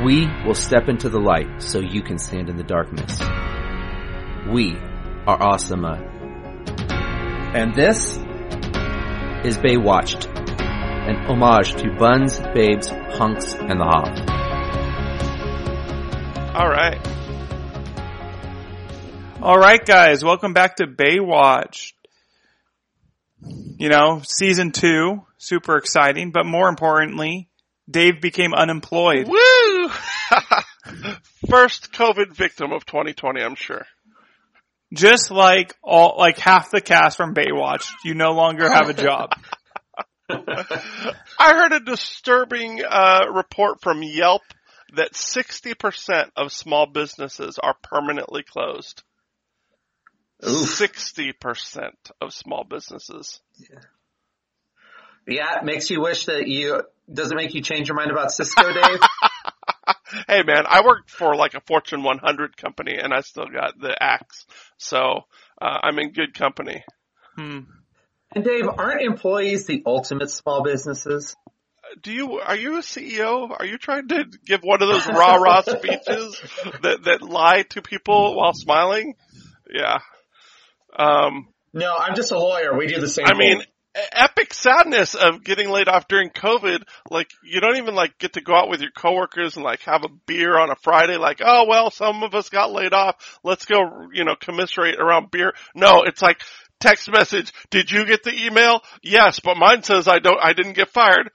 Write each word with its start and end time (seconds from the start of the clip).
We 0.00 0.26
will 0.44 0.54
step 0.54 0.88
into 0.88 1.10
the 1.10 1.20
light 1.20 1.62
so 1.62 1.78
you 1.78 2.02
can 2.02 2.16
stand 2.18 2.48
in 2.48 2.56
the 2.56 2.64
darkness. 2.64 3.20
We 4.48 4.76
are 5.26 5.40
Awesome. 5.40 5.84
And 5.84 7.74
this 7.74 8.16
is 9.44 9.58
Baywatched, 9.58 10.26
an 10.58 11.16
homage 11.26 11.74
to 11.74 11.94
Buns, 11.98 12.40
Babes, 12.40 12.88
Hunks, 12.88 13.54
and 13.54 13.78
the 13.78 13.84
Hoff. 13.84 14.08
All 16.56 16.68
right. 16.68 16.98
All 19.42 19.58
right, 19.58 19.84
guys, 19.84 20.24
welcome 20.24 20.54
back 20.54 20.76
to 20.76 20.86
Baywatch. 20.86 21.92
You 23.78 23.88
know, 23.90 24.22
season 24.24 24.72
two, 24.72 25.26
super 25.36 25.76
exciting, 25.76 26.30
but 26.30 26.46
more 26.46 26.68
importantly, 26.68 27.50
Dave 27.90 28.20
became 28.20 28.54
unemployed. 28.54 29.28
Woo! 29.28 29.36
First 31.48 31.92
COVID 31.92 32.34
victim 32.34 32.72
of 32.72 32.86
2020, 32.86 33.42
I'm 33.42 33.54
sure. 33.54 33.84
Just 34.92 35.30
like 35.30 35.74
all, 35.82 36.16
like 36.18 36.38
half 36.38 36.70
the 36.70 36.80
cast 36.80 37.16
from 37.16 37.34
Baywatch, 37.34 37.90
you 38.04 38.14
no 38.14 38.32
longer 38.32 38.70
have 38.70 38.88
a 38.88 38.94
job. 38.94 39.32
I 40.28 41.14
heard 41.38 41.72
a 41.72 41.80
disturbing 41.80 42.82
uh, 42.88 43.26
report 43.32 43.80
from 43.80 44.02
Yelp 44.02 44.42
that 44.94 45.12
60% 45.12 46.30
of 46.36 46.52
small 46.52 46.86
businesses 46.86 47.58
are 47.58 47.74
permanently 47.82 48.42
closed. 48.42 49.02
Sixty 50.44 51.32
percent 51.32 52.10
of 52.20 52.34
small 52.34 52.64
businesses. 52.64 53.40
Yeah, 55.26 55.58
it 55.58 55.64
makes 55.64 55.88
you 55.88 56.00
wish 56.00 56.26
that 56.26 56.48
you, 56.48 56.82
does 57.12 57.30
it 57.30 57.36
make 57.36 57.54
you 57.54 57.62
change 57.62 57.86
your 57.86 57.96
mind 57.96 58.10
about 58.10 58.32
Cisco, 58.32 58.72
Dave? 58.72 58.98
Hey 60.28 60.42
man, 60.42 60.64
I 60.68 60.82
worked 60.84 61.10
for 61.10 61.34
like 61.34 61.54
a 61.54 61.60
Fortune 61.60 62.02
100 62.02 62.56
company 62.56 62.96
and 62.98 63.12
I 63.12 63.20
still 63.20 63.46
got 63.46 63.78
the 63.80 64.00
axe. 64.00 64.46
So, 64.76 65.22
uh, 65.60 65.78
I'm 65.82 65.98
in 65.98 66.12
good 66.12 66.34
company. 66.34 66.84
Hmm. 67.36 67.60
and 68.34 68.44
Dave, 68.44 68.68
aren't 68.68 69.02
employees 69.02 69.66
the 69.66 69.82
ultimate 69.86 70.30
small 70.30 70.62
businesses? 70.62 71.34
Do 72.02 72.12
you, 72.12 72.38
are 72.40 72.56
you 72.56 72.76
a 72.78 72.82
CEO? 72.82 73.54
Are 73.58 73.66
you 73.66 73.78
trying 73.78 74.08
to 74.08 74.24
give 74.46 74.60
one 74.62 74.82
of 74.82 74.88
those 74.88 75.06
rah 75.06 75.36
rah 75.36 75.62
speeches 75.66 76.40
that, 76.82 77.04
that 77.04 77.22
lie 77.22 77.62
to 77.70 77.82
people 77.82 78.36
while 78.36 78.54
smiling? 78.54 79.14
Yeah. 79.72 79.98
Um, 80.96 81.48
No, 81.72 81.94
I'm 81.96 82.14
just 82.14 82.32
a 82.32 82.38
lawyer. 82.38 82.76
We 82.76 82.86
do 82.86 83.00
the 83.00 83.08
same 83.08 83.26
I 83.26 83.34
mean, 83.34 83.62
e- 83.62 83.66
epic 83.94 84.54
sadness 84.54 85.14
of 85.14 85.44
getting 85.44 85.70
laid 85.70 85.88
off 85.88 86.08
during 86.08 86.30
COVID. 86.30 86.82
Like, 87.10 87.30
you 87.44 87.60
don't 87.60 87.76
even 87.76 87.94
like 87.94 88.18
get 88.18 88.34
to 88.34 88.40
go 88.40 88.54
out 88.54 88.68
with 88.70 88.80
your 88.80 88.90
coworkers 88.90 89.56
and 89.56 89.64
like 89.64 89.80
have 89.82 90.04
a 90.04 90.08
beer 90.26 90.58
on 90.58 90.70
a 90.70 90.76
Friday. 90.76 91.16
Like, 91.16 91.40
oh 91.44 91.66
well, 91.68 91.90
some 91.90 92.22
of 92.22 92.34
us 92.34 92.48
got 92.48 92.72
laid 92.72 92.92
off. 92.92 93.38
Let's 93.44 93.64
go, 93.66 94.08
you 94.12 94.24
know, 94.24 94.34
commiserate 94.40 94.98
around 94.98 95.30
beer. 95.30 95.52
No, 95.74 96.02
it's 96.02 96.22
like 96.22 96.40
text 96.80 97.10
message. 97.10 97.52
Did 97.70 97.90
you 97.90 98.06
get 98.06 98.22
the 98.22 98.34
email? 98.46 98.80
Yes, 99.02 99.40
but 99.40 99.56
mine 99.56 99.82
says 99.82 100.08
I 100.08 100.18
don't, 100.18 100.38
I 100.42 100.52
didn't 100.52 100.74
get 100.74 100.90
fired. 100.90 101.30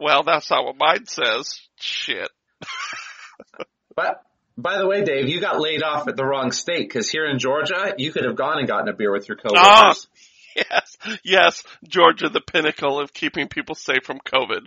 Well, 0.00 0.22
that's 0.24 0.50
not 0.50 0.64
what 0.64 0.76
mine 0.78 1.06
says. 1.06 1.60
Shit. 1.78 2.30
But 3.94 4.22
by 4.56 4.78
the 4.78 4.86
way, 4.86 5.04
Dave, 5.04 5.28
you 5.28 5.40
got 5.40 5.60
laid 5.60 5.82
off 5.82 6.08
at 6.08 6.16
the 6.16 6.24
wrong 6.24 6.50
state 6.50 6.88
because 6.88 7.08
here 7.08 7.26
in 7.26 7.38
Georgia, 7.38 7.94
you 7.98 8.12
could 8.12 8.24
have 8.24 8.36
gone 8.36 8.58
and 8.58 8.66
gotten 8.66 8.88
a 8.88 8.92
beer 8.94 9.12
with 9.12 9.28
your 9.28 9.36
Ah, 9.54 9.82
coworkers. 9.82 10.08
yes, 10.70 10.96
yes, 11.24 11.62
Georgia, 11.86 12.28
the 12.28 12.40
pinnacle 12.40 13.00
of 13.00 13.12
keeping 13.12 13.48
people 13.48 13.74
safe 13.74 14.04
from 14.04 14.18
COVID. 14.18 14.66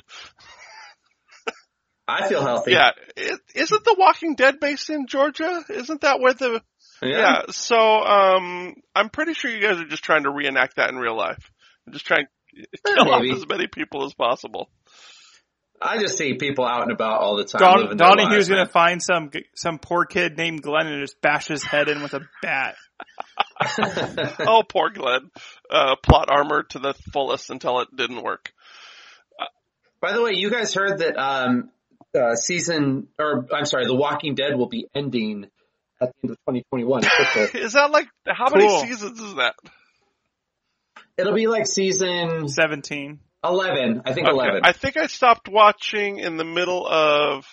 I 2.08 2.28
feel 2.28 2.44
healthy. 2.44 2.72
Yeah, 2.72 2.92
is 3.18 3.40
isn't 3.56 3.84
The 3.84 3.96
Walking 3.98 4.36
Dead 4.36 4.60
based 4.60 4.90
in 4.90 5.08
Georgia? 5.08 5.64
Isn't 5.70 6.02
that 6.02 6.20
where 6.20 6.34
the 6.34 6.62
Yeah. 7.02 7.44
so 7.50 7.76
um, 7.76 8.76
I'm 8.94 9.10
pretty 9.10 9.34
sure 9.34 9.50
you 9.50 9.62
guys 9.62 9.80
are 9.80 9.88
just 9.88 10.04
trying 10.04 10.24
to 10.24 10.30
reenact 10.30 10.76
that 10.76 10.90
in 10.90 10.98
real 10.98 11.18
life. 11.18 11.50
I'm 11.88 11.94
just 11.94 12.06
trying 12.06 12.26
to 12.26 12.68
kill 12.86 13.12
off 13.12 13.24
as 13.24 13.48
many 13.48 13.68
people 13.68 14.06
as 14.06 14.14
possible. 14.14 14.70
I 15.82 16.00
just 16.00 16.18
see 16.18 16.36
people 16.36 16.66
out 16.66 16.84
and 16.84 16.92
about 16.92 17.22
all 17.22 17.36
the 17.36 17.44
time. 17.44 17.60
Don, 17.60 17.82
living 17.82 17.98
their 17.98 18.08
Donnie, 18.10 18.24
he 18.24 18.30
lives, 18.30 18.50
was 18.50 18.50
gonna 18.50 18.66
find 18.68 19.02
some, 19.02 19.32
some 19.56 19.80
poor 19.80 20.06
kid 20.06 20.38
named 20.38 20.62
Glenn 20.62 20.88
and 20.88 21.02
just 21.02 21.20
bash 21.22 21.48
his 21.48 21.64
head 21.64 21.90
in 21.90 22.02
with 22.02 22.14
a 22.14 22.22
bat. 22.42 22.76
oh, 24.40 24.64
poor 24.68 24.90
Glenn. 24.90 25.32
Uh, 25.70 25.96
plot 25.96 26.30
armor 26.30 26.64
to 26.64 26.80
the 26.80 26.94
fullest 27.14 27.50
until 27.50 27.80
it 27.82 27.88
didn't 27.96 28.22
work. 28.24 28.52
By 30.02 30.12
the 30.14 30.22
way, 30.22 30.32
you 30.36 30.52
guys 30.52 30.74
heard 30.74 31.00
that 31.00 31.18
um, 31.18 31.70
uh, 32.16 32.36
season, 32.36 33.08
or 33.18 33.48
I'm 33.54 33.66
sorry, 33.66 33.86
The 33.88 33.96
Walking 33.96 34.36
Dead 34.36 34.56
will 34.56 34.68
be 34.68 34.88
ending 34.94 35.46
at 36.02 36.10
the 36.22 36.28
end 36.28 36.32
of 36.32 36.38
2021. 36.48 37.04
Is 37.64 37.74
that 37.74 37.92
like 37.92 38.08
how 38.28 38.50
Cool. 38.50 38.58
many 38.58 38.88
seasons 38.88 39.20
is 39.20 39.36
that? 39.36 39.56
It'll 41.18 41.34
be 41.34 41.48
like 41.48 41.66
season 41.66 42.48
17. 42.50 43.20
11. 43.44 44.02
I 44.06 44.14
think 44.14 44.28
Okay. 44.28 44.36
11. 44.36 44.62
I 44.64 44.74
think 44.74 44.98
I 44.98 45.08
stopped 45.08 45.48
watching 45.48 46.20
in 46.20 46.36
the 46.38 46.44
middle 46.44 46.86
of 46.86 47.46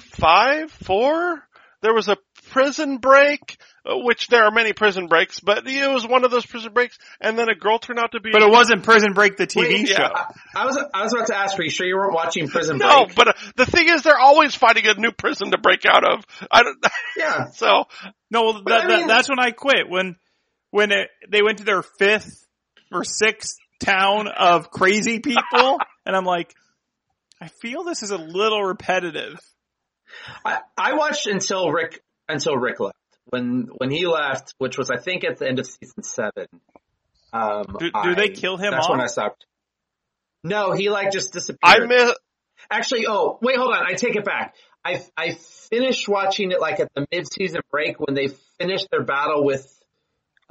five, 0.00 0.70
four. 0.70 1.46
There 1.82 1.94
was 1.94 2.08
a 2.08 2.16
prison 2.52 2.98
break, 2.98 3.56
uh, 3.84 3.96
which 3.96 4.28
there 4.28 4.44
are 4.44 4.50
many 4.50 4.72
prison 4.72 5.06
breaks, 5.08 5.40
but 5.40 5.66
it 5.66 5.90
was 5.90 6.06
one 6.06 6.24
of 6.24 6.30
those 6.30 6.44
prison 6.46 6.72
breaks, 6.72 6.98
and 7.20 7.38
then 7.38 7.48
a 7.48 7.54
girl 7.54 7.78
turned 7.78 7.98
out 7.98 8.12
to 8.12 8.20
be. 8.20 8.30
But 8.30 8.42
it 8.42 8.50
wasn't 8.50 8.84
Prison 8.84 9.14
Break 9.14 9.36
the 9.38 9.46
TV 9.46 9.56
Wait, 9.68 9.88
show. 9.88 10.02
yeah. 10.02 10.26
I, 10.54 10.62
I 10.62 10.66
was 10.66 10.84
I 10.94 11.02
was 11.02 11.14
about 11.14 11.26
to 11.28 11.36
ask, 11.36 11.58
are 11.58 11.62
you 11.62 11.70
sure 11.70 11.86
you 11.86 11.96
weren't 11.96 12.12
watching 12.14 12.46
Prison 12.48 12.78
Break? 12.78 12.88
no, 12.90 13.06
but 13.16 13.28
uh, 13.28 13.32
the 13.56 13.66
thing 13.66 13.88
is, 13.88 14.02
they're 14.02 14.18
always 14.18 14.54
finding 14.54 14.86
a 14.86 14.94
new 14.94 15.10
prison 15.12 15.50
to 15.50 15.58
break 15.58 15.84
out 15.86 16.04
of. 16.04 16.24
I 16.50 16.62
don't. 16.62 16.78
Yeah. 17.16 17.50
So 17.50 17.84
No, 18.30 18.42
well, 18.44 18.62
that, 18.66 18.84
I 18.84 18.86
that- 19.00 19.08
that's 19.08 19.28
when 19.28 19.38
I 19.40 19.50
quit. 19.50 19.88
When 19.88 20.16
when 20.70 20.92
it, 20.92 21.08
they 21.28 21.42
went 21.42 21.58
to 21.58 21.64
their 21.64 21.82
fifth 21.82 22.46
or 22.92 23.04
sixth 23.04 23.56
town 23.80 24.28
of 24.28 24.70
crazy 24.70 25.18
people, 25.20 25.78
and 26.06 26.14
I'm 26.14 26.24
like, 26.24 26.54
I 27.40 27.48
feel 27.48 27.82
this 27.84 28.02
is 28.02 28.10
a 28.10 28.16
little 28.18 28.62
repetitive. 28.62 29.38
I, 30.44 30.58
I 30.76 30.92
watched 30.94 31.26
until 31.26 31.70
Rick 31.70 32.02
until 32.28 32.56
Rick 32.56 32.80
left. 32.80 32.96
When 33.26 33.68
when 33.76 33.90
he 33.90 34.06
left, 34.06 34.54
which 34.58 34.76
was 34.76 34.90
I 34.90 34.96
think 34.98 35.24
at 35.24 35.38
the 35.38 35.48
end 35.48 35.58
of 35.58 35.66
season 35.66 36.02
seven. 36.02 36.46
Um, 37.32 37.64
Do- 37.78 37.90
do 37.90 37.98
I- 37.98 38.14
they 38.14 38.28
kill 38.30 38.56
him 38.56 38.72
That's 38.72 38.86
off? 38.86 38.90
when 38.90 39.00
I 39.00 39.06
stopped. 39.06 39.46
No, 40.44 40.72
he 40.72 40.90
like 40.90 41.12
just 41.12 41.32
disappeared. 41.32 41.82
I 41.84 41.86
miss. 41.86 42.12
Actually, 42.70 43.06
oh 43.08 43.38
wait, 43.40 43.56
hold 43.56 43.72
on. 43.74 43.84
I 43.86 43.94
take 43.94 44.16
it 44.16 44.24
back. 44.24 44.54
I 44.84 45.02
I 45.16 45.32
finished 45.70 46.08
watching 46.08 46.50
it 46.50 46.60
like 46.60 46.80
at 46.80 46.92
the 46.94 47.06
mid 47.12 47.32
season 47.32 47.60
break 47.70 48.00
when 48.00 48.14
they 48.14 48.28
finished 48.58 48.88
their 48.90 49.02
battle 49.04 49.44
with 49.44 49.66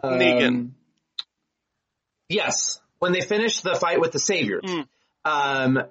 um, 0.02 0.14
Negan. 0.18 0.72
Yes, 2.30 2.80
when 3.00 3.12
they 3.12 3.22
finished 3.22 3.64
the 3.64 3.76
fight 3.76 4.00
with 4.00 4.12
the 4.12 4.20
Saviors. 4.20 4.64
Mm. 4.64 4.88
Um, 5.26 5.84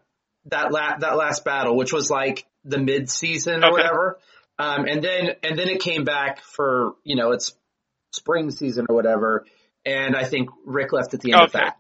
that 0.47 0.73
la- 0.73 0.97
that 0.99 1.17
last 1.17 1.45
battle, 1.45 1.77
which 1.77 1.93
was 1.93 2.11
like 2.11 2.47
the 2.65 2.79
mid 2.79 3.11
season 3.11 3.63
or 3.63 3.67
Okay. 3.69 3.73
whatever. 3.83 4.19
Um, 4.61 4.85
and 4.87 5.03
then 5.03 5.31
and 5.43 5.59
then 5.59 5.69
it 5.69 5.81
came 5.81 6.05
back 6.05 6.43
for 6.43 6.93
you 7.03 7.17
know 7.17 7.33
it's 7.33 7.55
spring 8.13 8.51
season 8.51 8.87
or 8.89 8.95
whatever. 8.95 9.47
And 9.87 10.15
I 10.15 10.25
think 10.25 10.51
Rick 10.67 10.93
left 10.93 11.15
at 11.15 11.21
the 11.21 11.33
end 11.33 11.43
of 11.43 11.53
that. 11.53 11.79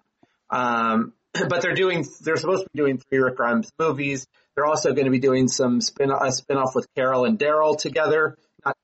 Um, 0.48 1.12
but 1.48 1.60
they're 1.60 1.74
doing 1.74 2.06
they're 2.22 2.36
supposed 2.36 2.62
to 2.64 2.68
be 2.72 2.78
doing 2.78 2.98
three 2.98 3.18
Rick 3.18 3.36
Grimes 3.36 3.70
movies. 3.78 4.26
They're 4.54 4.66
also 4.66 4.92
going 4.92 5.04
to 5.04 5.10
be 5.10 5.18
doing 5.20 5.48
some 5.48 5.80
spin 5.80 6.10
a 6.10 6.32
spin 6.32 6.56
off 6.56 6.74
with 6.74 6.88
Carol 6.94 7.24
and 7.24 7.38
Daryl 7.38 7.78
together, 7.78 8.36
not 8.64 8.76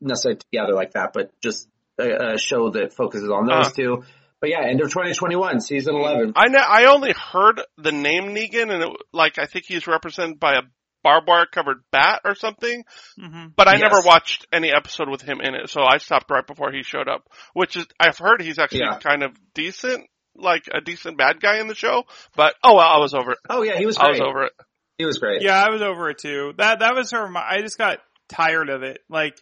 necessarily 0.00 0.38
together 0.50 0.74
like 0.74 0.92
that, 0.92 1.12
but 1.12 1.30
just 1.40 1.68
a, 1.98 2.34
a 2.34 2.38
show 2.38 2.70
that 2.70 2.92
focuses 2.92 3.30
on 3.30 3.46
those 3.46 3.68
Uh. 3.68 3.70
two. 3.70 4.04
But 4.40 4.50
yeah, 4.50 4.62
end 4.64 4.80
of 4.80 4.88
2021, 4.90 5.60
season 5.60 5.96
11. 5.96 6.34
I 6.36 6.46
know. 6.46 6.60
I 6.60 6.84
only 6.84 7.12
heard 7.12 7.60
the 7.76 7.90
name 7.90 8.36
Negan, 8.36 8.72
and 8.72 8.84
it, 8.84 8.90
like 9.12 9.36
I 9.36 9.46
think 9.46 9.64
he's 9.66 9.88
represented 9.88 10.38
by 10.38 10.54
a 10.54 10.62
barbed 11.08 11.28
wire 11.28 11.46
covered 11.46 11.78
bat 11.90 12.20
or 12.24 12.34
something. 12.34 12.84
hmm 13.18 13.46
But 13.56 13.68
I 13.68 13.72
Yes. 13.72 13.82
never 13.82 14.00
watched 14.04 14.46
any 14.52 14.70
episode 14.70 15.08
with 15.08 15.22
him 15.22 15.40
in 15.40 15.54
it, 15.54 15.70
so 15.70 15.82
I 15.82 15.98
stopped 15.98 16.30
right 16.30 16.46
before 16.46 16.70
he 16.70 16.82
showed 16.82 17.08
up. 17.08 17.28
Which 17.54 17.76
is, 17.76 17.86
I've 17.98 18.18
heard 18.18 18.42
he's 18.42 18.58
actually 18.58 18.80
Yeah. 18.80 18.98
kind 18.98 19.22
of 19.22 19.32
decent, 19.54 20.06
like 20.36 20.68
a 20.72 20.80
decent 20.80 21.16
bad 21.16 21.40
guy 21.40 21.60
in 21.60 21.66
the 21.68 21.74
show. 21.74 22.04
But 22.36 22.54
oh 22.62 22.74
well, 22.74 22.86
I 22.86 22.98
was 22.98 23.14
over 23.14 23.32
it. 23.32 23.38
Oh 23.48 23.62
yeah, 23.62 23.78
he 23.78 23.86
was 23.86 23.96
I 23.96 24.10
was 24.10 24.20
over 24.20 24.44
it. 24.44 24.52
He 24.98 25.04
was 25.06 25.18
great. 25.18 25.42
Yeah, 25.42 25.62
I 25.62 25.70
was 25.70 25.80
over 25.80 26.10
it 26.10 26.18
too. 26.18 26.52
That 26.58 26.80
that 26.80 26.94
was 26.94 27.08
sort 27.08 27.24
of 27.24 27.30
my. 27.30 27.40
I 27.40 27.60
just 27.62 27.78
got 27.78 27.98
tired 28.28 28.68
of 28.68 28.82
it. 28.82 28.98
Like, 29.08 29.40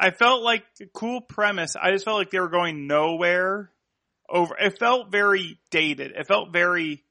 I 0.00 0.10
felt 0.10 0.42
like 0.42 0.64
a 0.80 0.86
cool 0.86 1.20
premise. 1.20 1.76
I 1.80 1.92
just 1.92 2.04
felt 2.04 2.18
like 2.18 2.30
they 2.30 2.40
were 2.40 2.48
going 2.48 2.86
nowhere. 2.86 3.70
Over. 4.28 4.56
It 4.58 4.78
felt 4.78 5.12
very 5.12 5.60
dated. 5.70 6.12
It 6.12 6.26
felt 6.26 6.50
very 6.50 7.04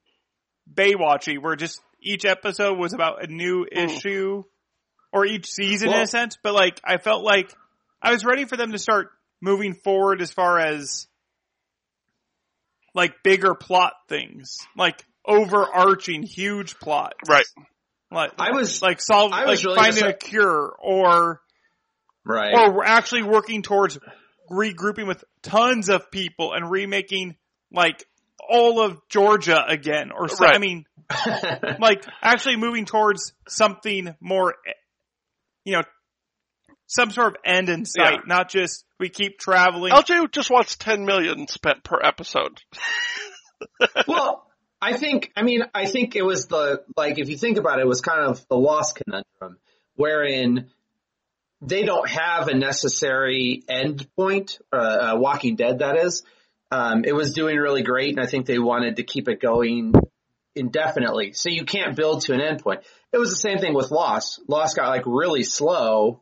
Baywatchy, 0.72 1.40
where 1.40 1.54
just 1.56 1.80
each 2.04 2.24
episode 2.24 2.78
was 2.78 2.92
about 2.92 3.24
a 3.24 3.26
new 3.26 3.66
hmm. 3.70 3.78
issue, 3.78 4.44
or 5.12 5.26
each 5.26 5.50
season 5.50 5.88
in 5.88 6.00
a 6.00 6.06
sense. 6.06 6.36
But 6.42 6.54
like, 6.54 6.80
I 6.84 6.98
felt 6.98 7.24
like 7.24 7.52
I 8.02 8.12
was 8.12 8.24
ready 8.24 8.44
for 8.44 8.56
them 8.56 8.72
to 8.72 8.78
start 8.78 9.10
moving 9.40 9.74
forward 9.74 10.20
as 10.20 10.30
far 10.30 10.58
as 10.58 11.06
like 12.94 13.22
bigger 13.22 13.54
plot 13.54 13.94
things, 14.08 14.58
like 14.76 15.04
overarching 15.26 16.22
huge 16.22 16.76
plots. 16.78 17.28
Right. 17.28 17.46
Like 18.10 18.32
I 18.38 18.52
was 18.52 18.80
like 18.80 19.00
solve 19.00 19.32
I 19.32 19.44
like 19.44 19.62
really 19.62 19.76
finding 19.76 20.04
a 20.04 20.12
cure 20.12 20.74
or 20.78 21.40
right. 22.24 22.54
or 22.54 22.72
we're 22.72 22.84
actually 22.84 23.24
working 23.24 23.62
towards 23.62 23.98
regrouping 24.50 25.06
with 25.06 25.24
tons 25.42 25.88
of 25.88 26.10
people 26.10 26.52
and 26.52 26.70
remaking 26.70 27.34
like 27.72 28.06
all 28.48 28.80
of 28.80 29.00
Georgia 29.08 29.64
again 29.66 30.12
or 30.12 30.28
so, 30.28 30.46
I 30.46 30.58
mean 30.58 30.84
like 31.80 32.04
actually 32.22 32.56
moving 32.56 32.84
towards 32.84 33.32
something 33.48 34.14
more 34.20 34.54
you 35.64 35.72
know 35.74 35.82
some 36.86 37.10
sort 37.10 37.28
of 37.28 37.36
end 37.44 37.68
in 37.68 37.84
sight 37.84 38.12
Yeah. 38.12 38.20
not 38.26 38.48
just 38.48 38.84
we 38.98 39.08
keep 39.08 39.38
traveling 39.38 39.92
LJ 39.92 40.30
just 40.32 40.50
wants 40.50 40.76
10 40.76 41.04
million 41.04 41.46
spent 41.48 41.82
per 41.84 42.00
episode. 42.02 42.60
well, 44.06 44.46
I 44.80 44.92
think, 44.94 45.32
I 45.36 45.42
mean, 45.42 45.62
I 45.74 45.86
think 45.86 46.14
it 46.16 46.22
was 46.22 46.46
the, 46.46 46.82
like, 46.96 47.18
if 47.18 47.28
you 47.28 47.38
think 47.38 47.56
about 47.56 47.78
it, 47.78 47.82
it 47.82 47.88
was 47.88 48.00
kind 48.00 48.20
of 48.20 48.46
the 48.48 48.56
lost 48.56 48.96
conundrum, 48.96 49.58
wherein 49.96 50.70
they 51.62 51.84
don't 51.84 52.08
have 52.08 52.48
a 52.48 52.54
necessary 52.54 53.62
end 53.68 54.06
point, 54.16 54.58
uh, 54.72 54.76
uh, 54.76 55.16
Walking 55.16 55.56
Dead, 55.56 55.78
that 55.78 55.96
is. 55.96 56.22
Um, 56.70 57.04
it 57.04 57.14
was 57.14 57.32
doing 57.32 57.56
really 57.56 57.82
great, 57.82 58.10
and 58.16 58.20
I 58.20 58.28
think 58.28 58.46
they 58.46 58.58
wanted 58.58 58.96
to 58.96 59.04
keep 59.04 59.28
it 59.28 59.40
going 59.40 59.94
indefinitely. 60.56 61.32
So 61.32 61.48
you 61.48 61.64
can't 61.64 61.96
build 61.96 62.22
to 62.22 62.34
an 62.34 62.40
end 62.40 62.62
point. 62.62 62.80
It 63.12 63.18
was 63.18 63.30
the 63.30 63.36
same 63.36 63.58
thing 63.58 63.74
with 63.74 63.90
Lost. 63.90 64.40
Lost 64.48 64.76
got 64.76 64.88
like 64.88 65.04
really 65.06 65.42
slow 65.42 66.20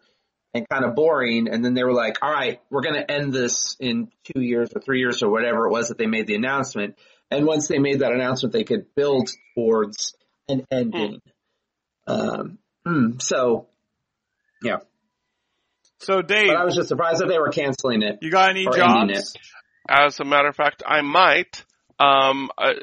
and 0.54 0.68
kind 0.68 0.84
of 0.84 0.94
boring, 0.94 1.48
and 1.48 1.64
then 1.64 1.74
they 1.74 1.82
were 1.82 1.94
like, 1.94 2.18
all 2.22 2.30
right, 2.30 2.60
we're 2.70 2.82
going 2.82 2.94
to 2.94 3.10
end 3.10 3.32
this 3.32 3.76
in 3.80 4.08
two 4.32 4.42
years 4.42 4.70
or 4.74 4.80
three 4.80 4.98
years 4.98 5.22
or 5.22 5.30
whatever 5.30 5.66
it 5.66 5.70
was 5.70 5.88
that 5.88 5.98
they 5.98 6.06
made 6.06 6.26
the 6.26 6.34
announcement. 6.34 6.96
And 7.30 7.46
once 7.46 7.68
they 7.68 7.78
made 7.78 8.00
that 8.00 8.12
announcement, 8.12 8.52
they 8.52 8.64
could 8.64 8.94
build 8.94 9.30
towards 9.54 10.14
an 10.48 10.66
ending. 10.70 11.20
Um, 12.06 12.58
hmm, 12.84 13.18
so, 13.18 13.68
yeah. 14.62 14.78
so 16.00 16.20
Dave 16.20 16.48
But 16.48 16.56
I 16.56 16.64
was 16.64 16.76
just 16.76 16.88
surprised 16.88 17.20
that 17.20 17.28
they 17.28 17.38
were 17.38 17.48
canceling 17.48 18.02
it. 18.02 18.18
you 18.20 18.30
got 18.30 18.50
any 18.50 18.66
jobs 18.66 19.34
it. 19.34 19.40
As 19.88 20.20
a 20.20 20.24
matter 20.24 20.48
of 20.48 20.56
fact, 20.56 20.82
I 20.86 21.00
might. 21.00 21.64
Um, 21.98 22.50
uh, 22.58 22.74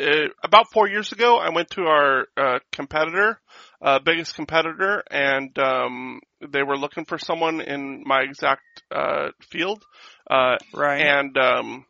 uh, 0.00 0.28
about 0.42 0.70
four 0.72 0.88
years 0.88 1.12
ago, 1.12 1.38
I 1.38 1.50
went 1.50 1.70
to 1.70 1.82
our 1.82 2.26
uh, 2.36 2.58
competitor, 2.72 3.40
uh, 3.80 3.98
biggest 3.98 4.34
competitor, 4.34 5.02
and 5.10 5.56
um, 5.58 6.20
they 6.52 6.62
were 6.62 6.76
looking 6.76 7.04
for 7.04 7.18
someone 7.18 7.60
in 7.60 8.02
my 8.04 8.20
exact 8.20 8.62
uh, 8.94 9.28
field. 9.50 9.84
Uh, 10.30 10.56
right 10.74 11.00
and 11.00 11.36
um, 11.38 11.86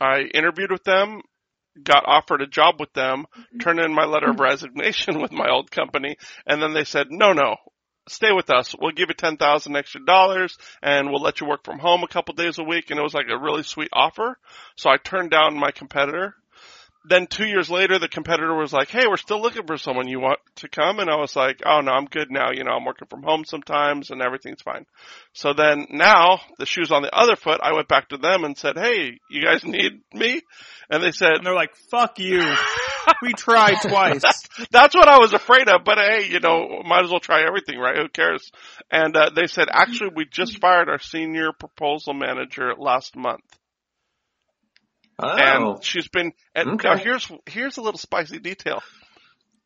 I 0.00 0.22
interviewed 0.34 0.72
with 0.72 0.84
them, 0.84 1.22
got 1.82 2.04
offered 2.06 2.42
a 2.42 2.46
job 2.46 2.76
with 2.80 2.92
them, 2.92 3.26
turned 3.60 3.78
in 3.78 3.94
my 3.94 4.04
letter 4.04 4.30
of 4.30 4.40
resignation 4.40 5.20
with 5.20 5.32
my 5.32 5.48
old 5.48 5.70
company, 5.70 6.16
and 6.46 6.60
then 6.60 6.72
they 6.72 6.84
said, 6.84 7.06
"No, 7.10 7.32
no, 7.32 7.56
stay 8.08 8.32
with 8.32 8.50
us. 8.50 8.74
We'll 8.78 8.92
give 8.92 9.10
you 9.10 9.14
ten 9.14 9.36
thousand 9.36 9.76
extra 9.76 10.04
dollars, 10.04 10.56
and 10.82 11.10
we'll 11.10 11.22
let 11.22 11.40
you 11.40 11.46
work 11.46 11.64
from 11.64 11.78
home 11.78 12.02
a 12.02 12.08
couple 12.08 12.34
days 12.34 12.58
a 12.58 12.64
week." 12.64 12.90
And 12.90 12.98
it 12.98 13.02
was 13.02 13.14
like 13.14 13.26
a 13.30 13.38
really 13.38 13.62
sweet 13.62 13.90
offer. 13.92 14.38
So 14.76 14.90
I 14.90 14.96
turned 14.96 15.30
down 15.30 15.56
my 15.56 15.70
competitor. 15.70 16.34
Then 17.08 17.26
two 17.26 17.46
years 17.46 17.70
later, 17.70 17.98
the 17.98 18.08
competitor 18.08 18.54
was 18.54 18.72
like, 18.72 18.90
"Hey, 18.90 19.06
we're 19.08 19.16
still 19.16 19.40
looking 19.40 19.66
for 19.66 19.76
someone. 19.76 20.08
You 20.08 20.20
want 20.20 20.40
to 20.56 20.68
come?" 20.68 20.98
And 20.98 21.08
I 21.10 21.16
was 21.16 21.34
like, 21.34 21.62
"Oh 21.64 21.80
no, 21.80 21.92
I'm 21.92 22.06
good 22.06 22.30
now. 22.30 22.50
You 22.52 22.64
know, 22.64 22.72
I'm 22.72 22.84
working 22.84 23.08
from 23.08 23.22
home 23.22 23.44
sometimes, 23.44 24.10
and 24.10 24.22
everything's 24.22 24.62
fine." 24.62 24.86
So 25.32 25.52
then 25.52 25.86
now 25.90 26.40
the 26.58 26.66
shoe's 26.66 26.92
on 26.92 27.02
the 27.02 27.14
other 27.14 27.36
foot. 27.36 27.60
I 27.62 27.72
went 27.72 27.88
back 27.88 28.08
to 28.10 28.18
them 28.18 28.44
and 28.44 28.56
said, 28.56 28.76
"Hey, 28.76 29.18
you 29.30 29.42
guys 29.42 29.64
need 29.64 30.00
me?" 30.12 30.42
And 30.90 31.02
they 31.02 31.12
said, 31.12 31.32
and 31.32 31.46
they're 31.46 31.54
like 31.54 31.74
fuck 31.90 32.18
you 32.18 32.42
we 33.22 33.32
tried 33.32 33.76
twice 33.82 34.22
"That's 34.70 34.94
what 34.94 35.08
I 35.08 35.18
was 35.18 35.32
afraid 35.32 35.68
of." 35.68 35.84
But 35.84 35.98
hey, 35.98 36.28
you 36.28 36.40
know, 36.40 36.82
might 36.84 37.04
as 37.04 37.10
well 37.10 37.20
try 37.20 37.42
everything, 37.46 37.78
right? 37.78 37.96
Who 37.96 38.08
cares? 38.08 38.50
And 38.90 39.16
uh, 39.16 39.30
they 39.34 39.46
said, 39.46 39.68
"Actually, 39.70 40.10
we 40.14 40.26
just 40.26 40.60
fired 40.60 40.88
our 40.88 40.98
senior 40.98 41.52
proposal 41.58 42.14
manager 42.14 42.74
last 42.76 43.16
month." 43.16 43.57
Oh, 45.18 45.36
and 45.36 45.84
she's 45.84 46.08
been. 46.08 46.32
And 46.54 46.70
Okay. 46.70 46.88
now 46.88 46.96
here's 46.96 47.30
here's 47.46 47.76
a 47.76 47.82
little 47.82 47.98
spicy 47.98 48.38
detail. 48.38 48.82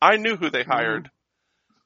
I 0.01 0.17
knew 0.17 0.35
who 0.35 0.49
they 0.49 0.63
hired. 0.63 1.09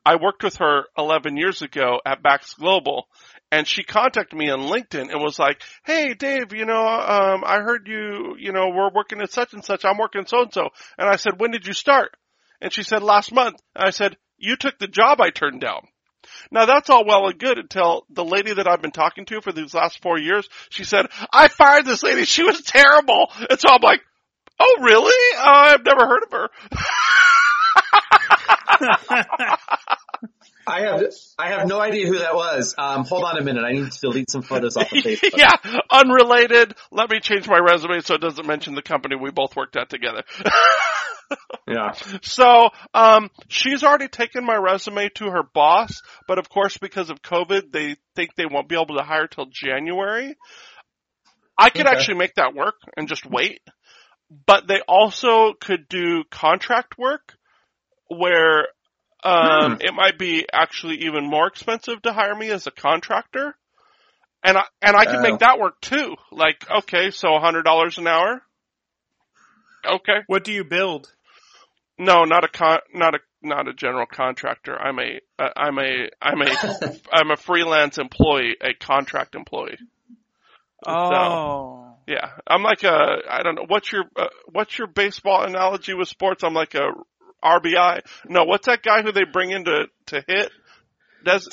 I 0.05 0.15
worked 0.15 0.41
with 0.41 0.55
her 0.57 0.85
11 0.97 1.35
years 1.35 1.61
ago 1.61 1.99
at 2.05 2.23
Bax 2.23 2.53
Global, 2.53 3.07
and 3.51 3.67
she 3.67 3.83
contacted 3.83 4.39
me 4.39 4.49
on 4.49 4.61
LinkedIn 4.61 5.11
and 5.11 5.21
was 5.21 5.37
like, 5.37 5.61
"Hey, 5.83 6.13
Dave, 6.13 6.53
you 6.53 6.65
know, 6.65 6.87
um, 6.87 7.43
I 7.45 7.59
heard 7.59 7.87
you, 7.87 8.37
you 8.39 8.53
know, 8.53 8.69
we're 8.69 8.89
working 8.89 9.21
at 9.21 9.31
such 9.31 9.53
and 9.53 9.65
such. 9.65 9.83
I'm 9.83 9.97
working 9.97 10.25
so 10.25 10.43
and 10.43 10.53
so." 10.53 10.69
And 10.97 11.09
I 11.09 11.17
said, 11.17 11.39
"When 11.39 11.51
did 11.51 11.67
you 11.67 11.73
start?" 11.73 12.15
And 12.61 12.71
she 12.71 12.83
said, 12.83 13.03
"Last 13.03 13.33
month." 13.33 13.61
And 13.75 13.85
I 13.85 13.89
said, 13.89 14.17
"You 14.37 14.55
took 14.55 14.79
the 14.79 14.87
job 14.87 15.19
I 15.19 15.29
turned 15.29 15.59
down." 15.59 15.87
Now 16.51 16.65
that's 16.65 16.89
all 16.89 17.05
well 17.05 17.27
and 17.27 17.37
good 17.37 17.57
until 17.57 18.05
the 18.09 18.25
lady 18.25 18.53
that 18.53 18.67
I've 18.67 18.81
been 18.81 18.91
talking 18.91 19.25
to 19.25 19.41
for 19.41 19.51
these 19.51 19.73
last 19.73 20.01
four 20.01 20.17
years, 20.17 20.47
she 20.69 20.83
said, 20.83 21.07
I 21.31 21.47
fired 21.47 21.85
this 21.85 22.03
lady. 22.03 22.25
She 22.25 22.43
was 22.43 22.61
terrible. 22.61 23.31
And 23.49 23.59
so 23.59 23.69
I'm 23.69 23.81
like, 23.81 24.01
oh 24.59 24.77
really? 24.81 25.37
Uh, 25.37 25.43
I've 25.45 25.85
never 25.85 26.07
heard 26.07 26.23
of 26.23 26.31
her. 26.31 26.49
I 30.67 30.81
have 30.81 31.03
I 31.39 31.49
have 31.49 31.67
no 31.67 31.79
idea 31.79 32.07
who 32.07 32.19
that 32.19 32.35
was. 32.35 32.75
Um, 32.77 33.05
hold 33.05 33.23
on 33.23 33.37
a 33.37 33.43
minute. 33.43 33.63
I 33.63 33.71
need 33.71 33.91
to 33.91 33.99
delete 33.99 34.29
some 34.29 34.41
photos 34.41 34.75
off 34.75 34.91
of 34.91 34.97
Facebook. 34.97 35.31
yeah, 35.37 35.53
unrelated. 35.89 36.75
Let 36.91 37.09
me 37.09 37.19
change 37.21 37.47
my 37.47 37.57
resume 37.57 38.01
so 38.01 38.15
it 38.15 38.21
doesn't 38.21 38.45
mention 38.45 38.75
the 38.75 38.81
company 38.81 39.15
we 39.15 39.31
both 39.31 39.55
worked 39.55 39.77
at 39.77 39.89
together. 39.89 40.23
Yeah. 41.67 41.91
So, 42.21 42.69
um, 42.93 43.29
she's 43.49 43.83
already 43.83 44.07
taken 44.07 44.45
my 44.45 44.55
resume 44.55 45.09
to 45.15 45.25
her 45.25 45.43
boss, 45.43 46.01
but 46.25 46.39
of 46.39 46.49
course 46.49 46.77
because 46.77 47.09
of 47.09 47.21
COVID, 47.21 47.71
they 47.73 47.97
think 48.15 48.35
they 48.35 48.45
won't 48.45 48.69
be 48.69 48.75
able 48.75 48.95
to 48.95 49.03
hire 49.03 49.27
till 49.27 49.47
January. 49.51 50.37
I 51.57 51.69
could 51.69 51.87
Okay. 51.87 51.95
actually 51.95 52.17
make 52.19 52.35
that 52.35 52.53
work 52.55 52.75
and 52.95 53.09
just 53.09 53.25
wait, 53.25 53.59
but 54.45 54.67
they 54.67 54.79
also 54.87 55.53
could 55.59 55.89
do 55.89 56.23
contract 56.31 56.97
work 56.97 57.35
where, 58.07 58.67
um, 59.27 59.73
Hmm. 59.73 59.81
it 59.81 59.93
might 59.93 60.17
be 60.17 60.45
actually 60.51 61.05
even 61.05 61.29
more 61.29 61.47
expensive 61.47 62.01
to 62.03 62.13
hire 62.13 62.35
me 62.35 62.49
as 62.51 62.67
a 62.67 62.71
contractor. 62.71 63.55
And 64.43 64.57
I, 64.57 64.63
and 64.81 64.95
I 64.95 65.05
can 65.05 65.19
Oh. 65.19 65.21
make 65.21 65.39
that 65.39 65.59
work 65.59 65.81
too. 65.81 66.15
Like, 66.31 66.65
okay, 66.69 67.11
so 67.11 67.35
a 67.35 67.39
hundred 67.39 67.63
dollars 67.63 67.97
an 67.97 68.07
hour. 68.07 68.41
Okay. 69.85 70.19
what 70.27 70.43
do 70.43 70.51
you 70.51 70.63
build 70.63 71.11
No, 71.97 72.23
not 72.23 72.43
a 72.43 72.47
con, 72.47 72.79
not 72.93 73.15
a 73.15 73.19
not 73.41 73.67
a 73.67 73.73
general 73.73 74.05
contractor. 74.05 74.77
I'm 74.79 74.99
a 74.99 75.19
uh, 75.39 75.49
I'm 75.55 75.77
a 75.79 76.09
I'm 76.21 76.41
a 76.41 76.57
I'm 77.13 77.31
a 77.31 77.37
freelance 77.37 77.97
employee, 77.97 78.55
a 78.61 78.73
contract 78.73 79.35
employee. 79.35 79.77
oh 80.87 81.95
Yeah, 82.07 82.31
I'm 82.47 82.63
like 82.63 82.83
a 82.83 83.17
I 83.29 83.43
don't 83.43 83.55
know 83.55 83.65
what's 83.67 83.91
your 83.91 84.05
uh, 84.15 84.27
what's 84.51 84.77
your 84.77 84.87
baseball 84.87 85.43
analogy 85.43 85.93
with 85.93 86.07
sports? 86.07 86.43
I'm 86.43 86.53
like 86.53 86.75
a 86.75 86.89
RBI. 87.43 88.01
No, 88.27 88.43
what's 88.45 88.65
that 88.67 88.83
guy 88.83 89.01
who 89.01 89.11
they 89.11 89.23
bring 89.25 89.51
in 89.51 89.65
to 89.65 89.85
to 90.07 90.23
hit? 90.27 90.51
Does 91.23 91.47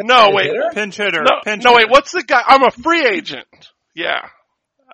no 0.00 0.30
wait 0.32 0.46
Hitter? 0.46 0.70
pinch 0.72 0.96
hitter 0.96 1.22
no 1.22 1.40
pinch 1.44 1.64
no 1.64 1.70
hitter. 1.70 1.86
wait 1.86 1.90
what's 1.90 2.12
the 2.12 2.22
guy? 2.22 2.42
I'm 2.46 2.62
a 2.64 2.70
free 2.70 3.04
agent. 3.06 3.46
Yeah. 3.94 4.20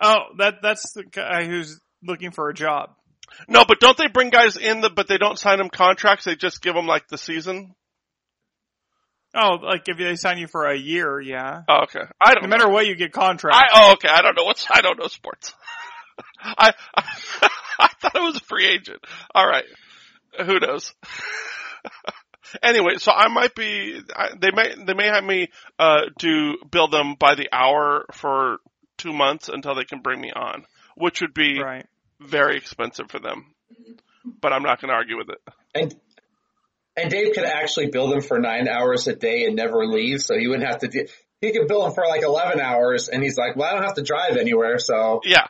oh 0.03 0.17
that 0.39 0.57
that's 0.63 0.93
the 0.95 1.05
guy 1.05 1.45
who's 1.47 1.81
looking 2.03 2.31
for 2.31 2.49
a 2.49 2.55
job 2.55 2.91
No, 3.49 3.65
but 3.67 3.81
don't 3.81 3.97
they 3.97 4.09
bring 4.09 4.31
guys 4.31 4.57
in 4.57 4.81
the 4.81 4.91
but 4.91 5.07
they 5.09 5.19
don't 5.19 5.39
sign 5.39 5.59
them 5.59 5.69
contracts? 5.71 6.25
They 6.25 6.37
just 6.37 6.63
give 6.63 6.75
them 6.75 6.87
like 6.87 7.07
the 7.09 7.19
season. 7.19 7.75
oh 9.35 9.59
like 9.63 9.83
if 9.87 9.99
they 9.99 10.17
sign 10.17 10.39
you 10.39 10.47
for 10.49 10.67
a 10.67 10.77
year 10.77 11.21
yeah 11.21 11.63
Oh, 11.69 11.83
okay, 11.85 12.05
I 12.21 12.35
don't 12.35 12.45
no 12.45 12.49
know. 12.49 12.57
matter 12.57 12.69
what 12.71 12.87
you 12.87 12.97
get 12.97 13.13
contract 13.13 13.55
I 13.57 13.67
oh 13.75 13.93
okay. 13.95 14.09
I 14.09 14.23
don't 14.23 14.37
know 14.37 14.45
what's 14.45 14.67
I 14.71 14.81
don't 14.81 14.99
know 14.99 15.09
sports. 15.09 15.55
I, 16.43 16.73
I 16.97 17.03
I 17.81 17.89
thought 18.01 18.17
it 18.17 18.23
was 18.23 18.37
a 18.37 18.41
free 18.41 18.67
agent. 18.67 18.99
All 19.35 19.47
right, 19.47 19.65
who 20.47 20.59
knows? 20.61 20.95
anyway, 22.63 22.97
so 22.99 23.13
I 23.13 23.29
might 23.29 23.55
be. 23.55 24.01
I, 24.15 24.31
they 24.39 24.51
may 24.51 24.75
they 24.85 24.95
may 24.95 25.07
have 25.07 25.25
me 25.25 25.49
uh 25.79 26.03
do 26.19 26.59
bill 26.71 26.89
them 26.89 27.15
by 27.19 27.35
the 27.35 27.49
hour 27.53 28.07
for 28.13 28.59
two 28.97 29.13
months 29.13 29.49
until 29.49 29.75
they 29.75 29.85
can 29.85 30.01
bring 30.01 30.21
me 30.21 30.33
on, 30.33 30.65
which 30.97 31.21
would 31.21 31.35
be 31.35 31.61
right 31.61 31.87
very 32.21 32.57
expensive 32.57 33.11
for 33.11 33.19
them. 33.19 33.55
But 34.41 34.53
I'm 34.53 34.63
not 34.63 34.81
going 34.81 34.89
to 34.89 34.95
argue 34.95 35.17
with 35.17 35.31
it. 35.31 35.41
And 35.75 35.95
and 36.97 37.11
Dave 37.11 37.35
could 37.35 37.45
actually 37.45 37.91
bill 37.91 38.09
them 38.09 38.21
for 38.21 38.39
nine 38.39 38.67
hours 38.67 39.07
a 39.07 39.15
day 39.15 39.45
and 39.45 39.55
never 39.55 39.87
leave, 39.87 40.21
so 40.21 40.37
he 40.37 40.49
wouldn't 40.49 40.69
have 40.69 40.81
to 40.81 40.89
do. 40.89 41.07
He 41.41 41.53
could 41.53 41.69
bill 41.69 41.83
them 41.85 41.93
for 41.93 42.05
like 42.09 42.23
eleven 42.23 42.59
hours, 42.59 43.09
and 43.09 43.23
he's 43.23 43.39
like, 43.39 43.55
"Well, 43.55 43.69
I 43.69 43.75
don't 43.75 43.85
have 43.85 43.95
to 43.95 44.03
drive 44.03 44.37
anywhere, 44.37 44.79
so 44.79 45.21
Yeah, 45.25 45.47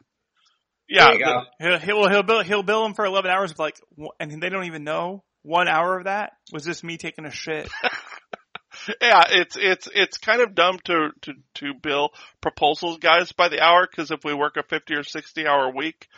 yeah. 0.89 1.11
there 1.59 1.71
he'll, 1.71 1.79
he'll 1.79 2.01
well, 2.01 2.11
he'll 2.11 2.23
bill 2.23 2.43
he'll 2.43 2.63
bill 2.63 2.83
them 2.83 2.95
for 2.95 3.05
11 3.05 3.31
hours 3.31 3.51
of 3.51 3.59
like 3.59 3.77
and 4.21 4.43
they 4.43 4.49
don't 4.49 4.65
even 4.65 4.85
know 4.85 5.23
one 5.43 5.69
hour 5.69 5.99
of 5.99 6.05
that 6.05 6.33
was 6.53 6.65
just 6.65 6.85
me 6.85 6.97
taking 6.97 7.25
a 7.25 7.31
shit 7.31 7.69
Yeah, 9.01 9.25
it's 9.29 9.57
it's 9.57 9.89
it's 9.95 10.19
kind 10.19 10.41
of 10.41 10.55
dumb 10.55 10.79
to 10.85 11.11
to 11.23 11.33
to 11.55 11.75
bill 11.75 12.11
proposals 12.41 12.99
guys 12.99 13.33
by 13.33 13.49
the 13.49 13.61
hour 13.61 13.87
because 13.91 14.11
if 14.11 14.21
we 14.25 14.35
work 14.35 14.57
a 14.57 14.63
fifty 14.63 14.95
or 14.95 15.03
sixty 15.03 15.47
hour 15.47 15.73
week, 15.75 16.09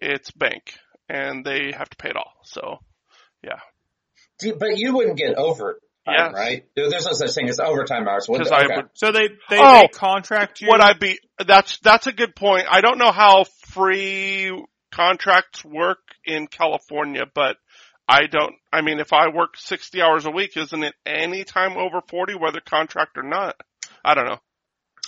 it's 0.00 0.30
bank 0.30 0.74
and 1.08 1.44
they 1.44 1.72
have 1.72 1.90
to 1.90 1.96
pay 1.96 2.10
it 2.10 2.16
all. 2.16 2.32
So 2.44 2.78
yeah. 3.42 3.60
But 4.58 4.78
you 4.78 4.94
wouldn't 4.94 5.18
get 5.18 5.36
overtime, 5.36 5.80
Yes. 6.08 6.32
right? 6.34 6.64
There's 6.74 6.90
no 6.92 7.12
such 7.12 7.32
thing 7.32 7.48
as 7.48 7.60
overtime 7.60 8.08
hours. 8.08 8.26
would 8.28 8.38
'Cause 8.38 8.48
there? 8.50 8.58
I 8.58 8.64
Okay. 8.64 8.76
would- 8.76 8.90
So 8.94 9.12
they 9.12 9.28
they, 9.48 9.58
Oh, 9.58 9.80
they 9.82 9.88
contract 9.88 10.60
you. 10.60 10.68
Would 10.68 10.80
I 10.80 10.94
be? 10.94 11.18
That's 11.38 11.78
that's 11.80 12.06
a 12.06 12.12
good 12.12 12.34
point. 12.34 12.66
I 12.70 12.80
don't 12.80 12.98
know 12.98 13.12
how 13.12 13.44
free 13.68 14.50
contracts 14.90 15.64
work 15.64 15.98
in 16.24 16.46
California, 16.48 17.24
but 17.32 17.58
I 18.08 18.26
don't. 18.26 18.54
I 18.72 18.80
mean, 18.80 18.98
if 18.98 19.12
I 19.12 19.28
work 19.28 19.56
sixty 19.56 20.02
hours 20.02 20.24
a 20.24 20.30
week, 20.30 20.56
isn't 20.56 20.82
it 20.82 20.94
any 21.06 21.44
time 21.44 21.76
over 21.76 22.00
forty, 22.08 22.34
whether 22.34 22.60
contract 22.60 23.16
or 23.16 23.22
not? 23.22 23.54
I 24.04 24.14
don't 24.14 24.26
know. 24.26 24.40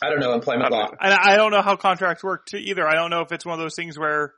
I 0.03 0.09
don't 0.11 0.21
know 0.21 0.33
employment 0.35 0.67
I 0.67 0.69
don't 0.71 0.79
law. 0.79 0.87
know. 0.91 0.97
And 1.01 1.15
I 1.15 1.37
don't 1.37 1.51
know 1.53 1.63
how 1.63 1.77
contracts 1.77 2.23
work 2.23 2.47
too 2.47 2.59
either. 2.59 2.87
I 2.87 2.95
don't 2.95 3.11
know 3.11 3.23
if 3.23 3.33
it's 3.33 3.47
one 3.47 3.55
of 3.55 3.61
those 3.61 3.75
things 3.77 3.99
where, 3.99 4.35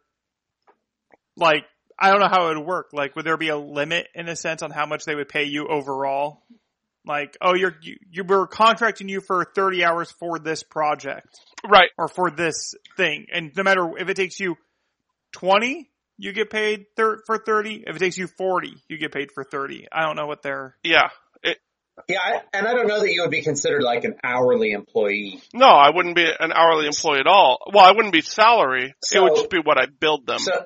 like, 1.36 1.64
I 1.98 2.10
don't 2.10 2.20
know 2.20 2.28
how 2.28 2.48
it 2.50 2.56
would 2.58 2.66
work. 2.66 2.90
Like, 2.92 3.14
would 3.16 3.24
there 3.24 3.36
be 3.36 3.48
a 3.48 3.56
limit 3.56 4.08
in 4.14 4.28
a 4.28 4.36
sense 4.36 4.62
on 4.62 4.70
how 4.70 4.86
much 4.86 5.04
they 5.04 5.14
would 5.14 5.28
pay 5.28 5.44
you 5.44 5.68
overall? 5.68 6.42
Like, 7.06 7.36
oh, 7.40 7.54
you're 7.54 7.76
you, 7.82 7.96
you 8.10 8.24
were 8.24 8.46
contracting 8.46 9.08
you 9.08 9.20
for 9.20 9.44
thirty 9.54 9.84
hours 9.84 10.10
for 10.10 10.38
this 10.38 10.62
project 10.62 11.28
Right. 11.68 11.90
or 11.98 12.08
for 12.08 12.30
this 12.30 12.74
thing, 12.96 13.26
and 13.32 13.52
no 13.56 13.62
matter 13.62 13.98
if 13.98 14.08
it 14.08 14.14
takes 14.16 14.40
you 14.40 14.56
twenty, 15.32 15.90
you 16.16 16.32
get 16.32 16.50
paid 16.50 16.86
thir- 16.96 17.22
for 17.26 17.38
thirty. 17.38 17.84
If 17.86 17.96
it 17.96 17.98
takes 17.98 18.16
you 18.16 18.26
forty, 18.26 18.74
you 18.88 18.96
get 18.98 19.12
paid 19.12 19.30
for 19.32 19.44
thirty. 19.44 19.86
I 19.92 20.02
don't 20.06 20.16
know 20.16 20.26
what 20.26 20.42
they're. 20.42 20.76
Yeah. 20.82 21.08
It, 21.42 21.58
Yeah, 22.08 22.18
I, 22.24 22.40
and 22.54 22.66
I 22.66 22.72
don't 22.72 22.86
know 22.88 23.00
that 23.00 23.12
you 23.12 23.20
would 23.22 23.30
be 23.30 23.42
considered 23.42 23.82
like 23.82 24.04
an 24.04 24.14
hourly 24.24 24.72
employee. 24.72 25.42
no, 25.52 25.66
I 25.68 25.90
wouldn't 25.94 26.16
be 26.16 26.24
an 26.24 26.52
hourly 26.52 26.86
employee 26.86 27.20
at 27.20 27.26
all. 27.26 27.58
Well, 27.72 27.84
I 27.84 27.92
wouldn't 27.92 28.14
be 28.14 28.22
salary. 28.22 28.94
it 29.12 29.20
would 29.22 29.34
just 29.36 29.50
be 29.50 29.58
what 29.62 29.76
I 29.78 29.86
billed 29.86 30.26
them. 30.26 30.38
So, 30.38 30.64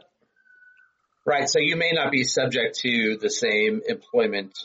right. 1.28 1.48
So 1.48 1.58
you 1.58 1.76
may 1.76 1.92
not 1.92 2.10
be 2.10 2.24
subject 2.24 2.78
to 2.80 3.18
the 3.20 3.30
same 3.30 3.82
employment 3.86 4.58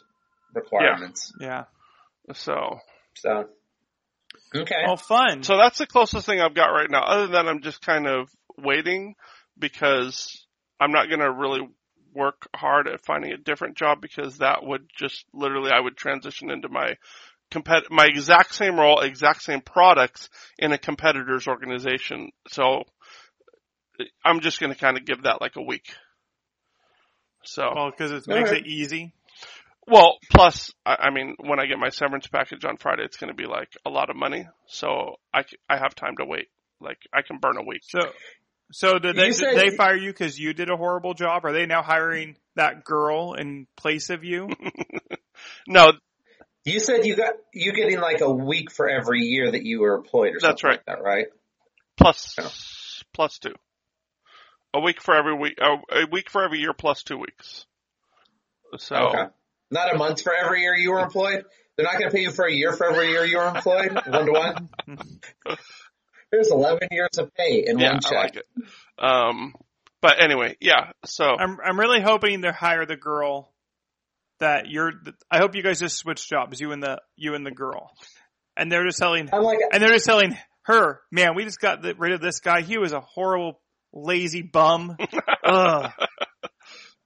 requirements. 0.54 1.34
Yeah. 1.40 1.66
so. 2.34 2.80
So, 3.16 3.50
okay. 4.56 4.84
Well, 4.86 4.98
fun. 4.98 5.44
So 5.44 5.58
that's 5.58 5.78
the 5.78 5.88
closest 5.88 6.26
thing 6.26 6.42
I've 6.42 6.56
got 6.56 6.68
right 6.68 6.90
now. 6.90 7.04
Other 7.04 7.24
than 7.24 7.32
that, 7.34 7.48
I'm 7.48 7.62
just 7.62 7.82
kind 7.82 8.08
of 8.08 8.30
waiting 8.58 9.16
because 9.58 10.46
I'm 10.80 10.92
not 10.92 11.08
going 11.08 11.20
to 11.20 11.32
really 11.32 11.68
work 12.14 12.48
hard 12.56 12.88
at 12.88 13.06
finding 13.06 13.32
a 13.32 13.38
different 13.38 13.78
job 13.78 14.00
because 14.02 14.38
that 14.38 14.64
would 14.64 14.88
just 14.96 15.26
literally 15.34 15.72
I 15.72 15.80
would 15.80 15.98
transition 15.98 16.52
into 16.52 16.70
my 16.70 16.96
compet 17.52 17.90
my 17.90 18.06
exact 18.06 18.54
same 18.54 18.80
role, 18.80 19.00
exact 19.00 19.42
same 19.44 19.62
products 19.62 20.30
in 20.58 20.72
a 20.72 20.78
competitor's 20.78 21.48
organization. 21.48 22.32
So 22.50 22.84
I'm 24.24 24.42
just 24.42 24.60
going 24.60 24.74
to 24.74 24.80
kind 24.80 24.98
of 24.98 25.06
give 25.06 25.24
that 25.24 25.42
like 25.42 25.56
a 25.56 25.62
week. 25.62 25.94
So 27.46 27.72
well, 27.76 27.92
because 27.92 28.12
it 28.12 28.28
makes 28.28 28.50
right. 28.52 28.62
it 28.62 28.68
easy. 28.68 29.14
well, 29.88 30.18
plus, 30.32 30.72
I, 30.86 30.96
I 30.96 31.10
mean, 31.12 31.36
when 31.40 31.60
I 31.60 31.66
get 31.66 31.78
my 31.80 31.90
severance 31.90 32.28
package 32.28 32.64
on 32.66 32.78
Friday, 32.78 33.04
it's 33.04 33.18
going 33.18 33.30
to 33.30 33.36
be 33.36 33.46
like 33.48 33.70
a 33.86 33.90
lot 33.90 34.10
of 34.10 34.16
money. 34.16 34.48
So 34.68 35.16
I, 35.34 35.44
I 35.70 35.78
have 35.78 35.96
time 35.96 36.16
to 36.20 36.26
wait. 36.26 36.48
Like 36.80 37.00
I 37.14 37.22
can 37.22 37.38
burn 37.40 37.58
a 37.58 37.64
week. 37.64 37.82
So, 37.84 38.00
so 38.72 39.00
did 39.00 39.16
they 39.16 39.32
said- 39.32 39.56
did 39.56 39.72
they 39.72 39.76
fire 39.76 39.96
you 39.96 40.12
because 40.12 40.38
you 40.40 40.54
did 40.54 40.70
a 40.70 40.76
horrible 40.78 41.14
job? 41.14 41.46
Are 41.46 41.54
they 41.54 41.66
now 41.66 41.82
hiring 41.84 42.38
that 42.56 42.84
girl 42.84 43.34
in 43.34 43.68
place 43.76 44.10
of 44.10 44.24
you? 44.24 44.50
No, 45.68 45.92
You 46.64 46.80
said 46.80 47.06
you 47.06 47.16
got 47.16 47.34
you 47.54 47.74
getting 47.74 48.00
like 48.00 48.22
a 48.22 48.32
week 48.32 48.72
for 48.72 48.88
every 48.88 49.22
year 49.22 49.52
that 49.52 49.64
you 49.64 49.82
were 49.82 49.96
employed, 49.96 50.36
or 50.36 50.40
That's 50.40 50.62
something 50.62 50.70
right. 50.70 50.80
like 50.80 50.86
that, 50.86 51.04
right? 51.04 51.26
plus, 51.98 52.36
Yeah. 52.38 52.48
plus 53.14 53.40
two. 53.40 53.54
A 54.74 54.80
week 54.80 55.02
for 55.02 55.16
every 55.16 55.36
week, 55.36 55.60
a, 55.62 56.02
a 56.02 56.08
week 56.12 56.30
for 56.30 56.44
every 56.44 56.60
year 56.60 56.74
plus 56.74 57.04
two 57.04 57.18
weeks. 57.18 57.66
So, 58.78 58.96
Okay. 58.96 59.26
Not 59.70 59.94
a 59.94 59.98
month 59.98 60.22
for 60.22 60.34
every 60.34 60.62
year 60.62 60.76
you 60.76 60.92
were 60.92 61.00
employed. 61.00 61.46
They're 61.76 61.86
not 61.86 61.98
going 61.98 62.10
to 62.10 62.16
pay 62.16 62.22
you 62.22 62.32
for 62.32 62.46
a 62.46 62.54
year 62.54 62.74
for 62.74 62.88
every 62.92 63.10
year 63.10 63.26
you 63.26 63.38
were 63.38 63.48
employed, 63.48 63.94
one 64.08 64.26
to 64.26 64.32
one. 64.32 64.70
There's 66.32 66.52
11 66.52 66.90
years 66.92 67.18
of 67.18 67.34
pay 67.34 67.64
in 67.66 67.80
yeah, 67.80 67.90
one 67.90 67.96
I 67.98 68.00
check. 68.00 68.14
like 68.14 68.36
it. 68.36 68.46
Um, 69.00 69.56
but 70.02 70.22
anyway, 70.22 70.58
yeah, 70.60 70.92
so, 71.06 71.26
I'm 71.26 71.58
I'm 71.64 71.80
really 71.80 72.02
hoping 72.02 72.42
they 72.42 72.52
hire 72.52 72.86
the 72.86 72.98
girl 72.98 73.54
that 74.40 74.68
you're. 74.68 74.92
I 75.32 75.38
hope 75.38 75.56
you 75.56 75.64
guys 75.64 75.80
just 75.80 75.98
switch 75.98 76.28
jobs, 76.28 76.60
you 76.60 76.72
and 76.72 76.84
the 76.84 77.02
you 77.16 77.36
and 77.36 77.46
the 77.46 77.52
girl, 77.52 77.90
and 78.58 78.72
they're 78.72 78.86
just 78.86 78.98
telling 78.98 79.30
I'm 79.32 79.44
like, 79.44 79.60
and 79.72 79.82
they're 79.82 79.94
just 79.94 80.06
telling 80.06 80.38
her, 80.64 81.00
man, 81.12 81.36
we 81.36 81.46
just 81.46 81.60
got 81.60 81.82
the, 81.82 81.96
rid 81.98 82.12
of 82.12 82.22
this 82.22 82.42
guy. 82.42 82.62
He 82.62 82.78
was 82.78 82.92
a 82.92 83.00
horrible, 83.00 83.62
lazy 83.94 84.42
bum. 84.42 84.98
Ugh. 85.44 85.92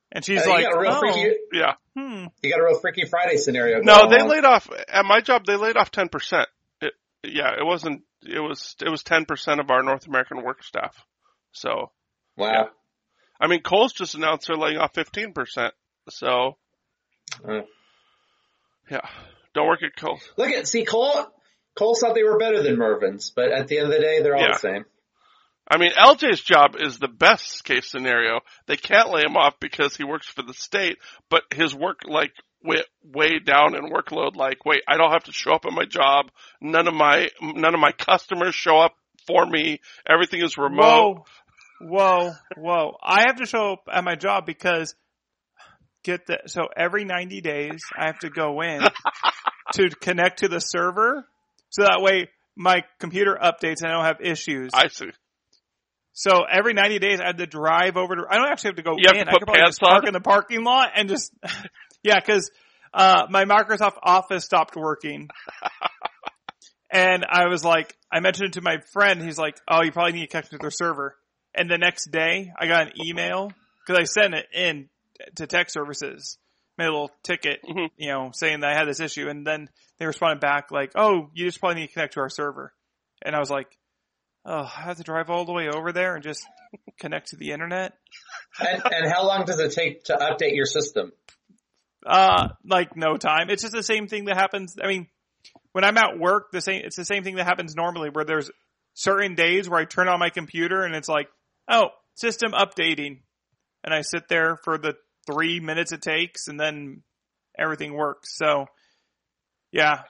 And 0.10 0.24
she's 0.24 0.42
uh, 0.42 0.50
like, 0.50 0.64
you 0.64 0.72
got 0.72 0.78
a 0.78 0.80
real 0.80 0.92
oh, 0.94 1.00
freaky, 1.00 1.36
yeah. 1.52 1.74
hmm. 1.96 2.26
you 2.42 2.50
got 2.50 2.62
a 2.62 2.64
real 2.64 2.80
freaky 2.80 3.06
Friday 3.06 3.38
scenario. 3.38 3.82
No, 3.82 4.10
they 4.10 4.22
on. 4.22 4.30
laid 4.30 4.46
off 4.46 4.68
at 4.88 5.06
my 5.06 5.20
job. 5.20 5.46
They 5.46 5.58
laid 5.58 5.76
off 5.76 5.92
ten 5.92 6.08
percent. 6.08 6.48
It, 6.82 6.94
yeah, 7.24 7.52
it 7.60 7.66
wasn't. 7.66 8.04
It 8.24 8.40
was. 8.40 8.76
It 8.84 8.90
was 8.90 9.04
ten 9.04 9.26
percent 9.26 9.60
of 9.60 9.70
our 9.70 9.84
North 9.84 10.08
American 10.08 10.44
work 10.44 10.64
staff. 10.64 10.96
So, 11.52 11.92
Wow. 12.38 12.70
I 13.40 13.48
mean, 13.48 13.62
Kohl's 13.62 13.94
just 13.94 14.16
announced 14.16 14.48
they're 14.48 14.56
laying 14.56 14.78
off 14.78 14.94
fifteen 14.96 15.34
percent. 15.34 15.74
So, 16.10 16.58
Uh, 17.48 17.62
yeah, 18.90 19.02
don't 19.54 19.68
work 19.68 19.84
at 19.84 19.96
Cole. 19.98 20.20
Look 20.38 20.50
at 20.50 20.68
see 20.68 20.86
Cole. 20.86 21.28
Cole 21.76 21.96
thought 22.00 22.16
they 22.16 22.24
were 22.24 22.40
better 22.40 22.64
than 22.64 22.78
Mervyn's, 22.78 23.30
but 23.36 23.52
at 23.52 23.68
the 23.68 23.78
end 23.78 23.88
of 23.88 23.94
the 23.94 24.00
day, 24.00 24.22
they're 24.22 24.36
all 24.36 24.42
Yeah. 24.42 24.54
the 24.54 24.60
same. 24.60 24.86
I 25.70 25.78
mean, 25.78 25.92
LJ's 25.92 26.42
job 26.42 26.76
is 26.80 26.98
the 26.98 27.10
best 27.10 27.64
case 27.66 27.90
scenario. 27.92 28.40
They 28.68 28.78
can't 28.78 29.12
lay 29.12 29.22
him 29.22 29.36
off 29.36 29.56
because 29.60 29.98
he 29.98 30.06
works 30.06 30.28
for 30.28 30.42
the 30.42 30.54
state, 30.54 30.98
but 31.30 31.44
his 31.54 31.76
work 31.76 32.00
like 32.06 32.32
way, 32.64 32.84
way 33.04 33.40
down 33.40 33.76
in 33.76 33.92
workload. 33.92 34.36
Like, 34.36 34.66
wait, 34.66 34.82
I 34.88 34.98
don't 34.98 35.12
have 35.12 35.26
to 35.26 35.34
show 35.34 35.54
up 35.54 35.66
at 35.66 35.74
my 35.74 35.86
job. 35.86 36.32
None 36.62 36.88
of 36.88 36.94
my 36.94 37.30
none 37.42 37.74
of 37.74 37.80
my 37.80 37.92
customers 37.92 38.56
show 38.56 38.80
up 38.80 38.94
for 39.26 39.46
me. 39.46 39.82
Everything 40.10 40.42
is 40.42 40.58
remote. 40.58 41.26
Whoa, 41.82 42.30
whoa, 42.30 42.32
whoa! 42.58 42.98
I 43.04 43.26
have 43.28 43.38
to 43.38 43.46
show 43.46 43.74
up 43.74 43.88
at 43.92 44.04
my 44.06 44.16
job 44.16 44.46
because 44.46 44.96
get 46.04 46.28
that. 46.28 46.50
So 46.50 46.68
every 46.76 47.04
ninety 47.04 47.42
days, 47.42 47.82
I 47.98 48.06
have 48.06 48.20
to 48.20 48.30
go 48.30 48.62
in 48.62 48.82
to 49.74 49.90
connect 50.02 50.40
to 50.40 50.48
the 50.48 50.60
server, 50.60 51.28
so 51.70 51.84
that 51.84 52.02
way 52.02 52.30
my 52.56 52.84
computer 53.00 53.38
updates 53.42 53.82
and 53.82 53.92
I 53.92 53.96
don't 53.96 54.06
have 54.06 54.22
issues. 54.22 54.72
I 54.74 54.88
see. 54.88 55.12
So 56.20 56.44
every 56.52 56.74
ninety 56.74 56.98
days, 56.98 57.20
I 57.20 57.28
had 57.28 57.38
to 57.38 57.46
drive 57.46 57.96
over 57.96 58.16
to. 58.16 58.24
I 58.28 58.38
don't 58.38 58.48
actually 58.48 58.70
have 58.70 58.76
to 58.78 58.82
go 58.82 58.96
You 58.98 59.04
have 59.08 59.16
in. 59.18 59.30
I 59.30 59.34
could 59.34 59.42
probably 59.44 59.62
just 59.66 59.80
park 59.80 60.02
on? 60.04 60.08
in 60.08 60.14
the 60.14 60.20
parking 60.20 60.64
lot 60.64 60.90
and 60.96 61.08
just 61.08 61.32
yeah, 62.04 62.16
because 62.20 62.50
uh, 62.92 63.28
my 63.30 63.46
Microsoft 63.46 63.98
Office 64.02 64.44
stopped 64.44 64.76
working. 64.76 65.30
And 66.90 67.26
I 67.30 67.48
was 67.48 67.66
like, 67.66 67.98
I 68.12 68.22
mentioned 68.22 68.48
it 68.48 68.54
to 68.54 68.62
my 68.62 68.78
friend. 68.94 69.22
He's 69.22 69.38
like, 69.38 69.60
"Oh, 69.68 69.84
you 69.84 69.92
probably 69.92 70.14
need 70.14 70.22
to 70.22 70.28
connect 70.28 70.52
to 70.52 70.58
their 70.58 70.72
server." 70.72 71.18
And 71.54 71.70
the 71.70 71.78
next 71.78 72.12
day, 72.12 72.52
I 72.58 72.68
got 72.68 72.88
an 72.88 72.94
email 73.06 73.52
because 73.86 74.00
I 74.00 74.04
sent 74.06 74.34
it 74.34 74.46
in 74.54 74.88
to 75.36 75.48
tech 75.48 75.70
services, 75.70 76.38
made 76.78 76.86
a 76.86 76.92
little 76.92 77.12
ticket, 77.24 77.60
Mhm. 77.68 77.90
you 77.98 78.08
know, 78.14 78.32
saying 78.34 78.62
that 78.62 78.70
I 78.70 78.74
had 78.74 78.88
this 78.88 79.02
issue. 79.02 79.28
And 79.28 79.46
then 79.46 79.68
they 80.00 80.06
responded 80.06 80.40
back 80.40 80.72
like, 80.72 80.94
"Oh, 80.96 81.30
you 81.34 81.46
just 81.46 81.60
probably 81.60 81.82
need 81.82 81.88
to 81.88 81.94
connect 81.94 82.14
to 82.14 82.22
our 82.22 82.30
server." 82.30 82.74
And 83.22 83.36
I 83.36 83.40
was 83.40 83.50
like, 83.50 83.68
"Oh, 84.48 84.64
I 84.64 84.82
have 84.84 84.98
to 84.98 85.04
drive 85.04 85.30
all 85.30 85.46
the 85.46 85.54
way 85.54 85.68
over 85.68 85.92
there 85.92 86.16
and 86.16 86.24
just 86.24 86.44
connect 87.00 87.30
to 87.30 87.36
the 87.36 87.52
internet." 87.52 87.94
And, 88.60 88.82
and 88.92 89.12
how 89.12 89.28
long 89.28 89.46
does 89.46 89.60
it 89.60 89.74
take 89.74 90.06
to 90.06 90.16
update 90.16 90.56
your 90.56 90.66
system? 90.66 91.12
Uh, 92.06 92.50
like 92.64 92.96
no 92.96 93.18
time. 93.18 93.50
It's 93.50 93.62
just 93.62 93.74
the 93.74 93.84
same 93.84 94.08
thing 94.08 94.26
that 94.26 94.38
happens. 94.38 94.76
I 94.82 94.88
mean, 94.88 95.08
when 95.74 95.84
I'm 95.84 95.98
at 95.98 96.18
work, 96.18 96.52
the 96.52 96.62
same, 96.62 96.82
it's 96.86 96.96
the 96.96 97.06
same 97.06 97.24
thing 97.24 97.36
that 97.36 97.46
happens 97.46 97.76
normally 97.76 98.10
where 98.10 98.26
there's 98.26 98.50
certain 98.94 99.36
days 99.36 99.70
where 99.70 99.80
I 99.80 99.86
turn 99.86 100.08
on 100.08 100.20
my 100.20 100.30
computer 100.30 100.84
and 100.84 100.96
it's 100.96 101.10
like, 101.10 101.28
oh, 101.70 101.90
system 102.16 102.54
updating. 102.54 103.20
And 103.84 103.94
I 103.94 104.02
sit 104.02 104.28
there 104.28 104.58
for 104.64 104.78
the 104.78 104.96
three 105.28 105.60
minutes 105.60 105.92
it 105.92 106.02
takes 106.02 106.48
and 106.48 106.60
then 106.60 107.04
everything 107.58 107.94
works. 107.94 108.36
So 108.36 108.66
yeah, 109.72 110.04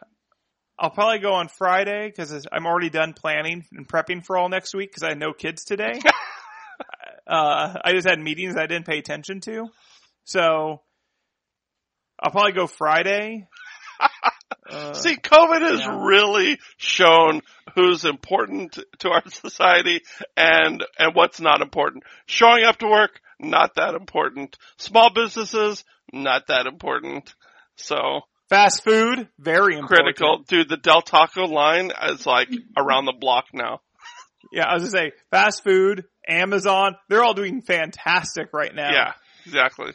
I'll 0.80 0.92
probably 0.92 1.20
go 1.20 1.34
on 1.34 1.48
Friday 1.48 2.08
because 2.08 2.46
I'm 2.52 2.68
already 2.68 2.90
done 2.90 3.14
planning 3.14 3.66
and 3.72 3.88
prepping 3.88 4.24
for 4.24 4.38
all 4.38 4.50
next 4.50 4.76
week 4.76 4.92
because 4.92 5.04
I 5.04 5.10
had 5.10 5.20
no 5.20 5.34
kids 5.34 5.64
today. 5.64 6.00
uh, 7.28 7.74
I 7.84 7.94
just 7.94 8.08
had 8.08 8.20
meetings 8.20 8.56
I 8.56 8.68
didn't 8.68 8.86
pay 8.86 9.00
attention 9.00 9.42
to. 9.42 9.68
So 10.26 10.82
I'll 12.20 12.32
probably 12.32 12.54
go 12.54 12.68
Friday. 12.68 13.48
Uh, 14.70 14.94
See, 14.94 15.16
COVID 15.16 15.62
has 15.62 15.80
yeah. 15.80 16.06
really 16.06 16.60
shown 16.76 17.42
who's 17.76 18.04
important 18.04 18.78
to 19.00 19.10
our 19.10 19.24
society 19.30 20.02
and 20.36 20.84
and 21.00 21.16
what's 21.16 21.40
not 21.40 21.62
important. 21.62 22.04
Showing 22.26 22.66
up 22.66 22.78
to 22.80 22.88
work, 22.88 23.22
not 23.40 23.76
that 23.76 23.96
important. 23.96 24.58
Small 24.78 25.10
businesses, 25.10 25.86
not 26.12 26.48
that 26.48 26.68
important. 26.68 27.34
So 27.78 28.22
fast 28.50 28.84
food, 28.84 29.28
very 29.40 29.78
important. 29.78 30.16
critical. 30.16 30.44
Dude, 30.48 30.70
the 30.70 30.78
Del 30.78 31.02
Taco 31.02 31.46
line 31.46 31.92
is 32.10 32.26
like 32.26 32.50
around 32.78 33.06
the 33.06 33.14
block 33.14 33.46
now. 33.54 33.82
Yeah, 34.52 34.66
I 34.66 34.74
was 34.76 34.84
gonna 34.84 35.10
say 35.10 35.12
fast 35.32 35.64
food, 35.64 36.06
Amazon, 36.28 36.96
they're 37.10 37.24
all 37.24 37.34
doing 37.34 37.62
fantastic 37.62 38.50
right 38.54 38.74
now. 38.74 38.92
Yeah, 38.92 39.14
exactly. 39.46 39.94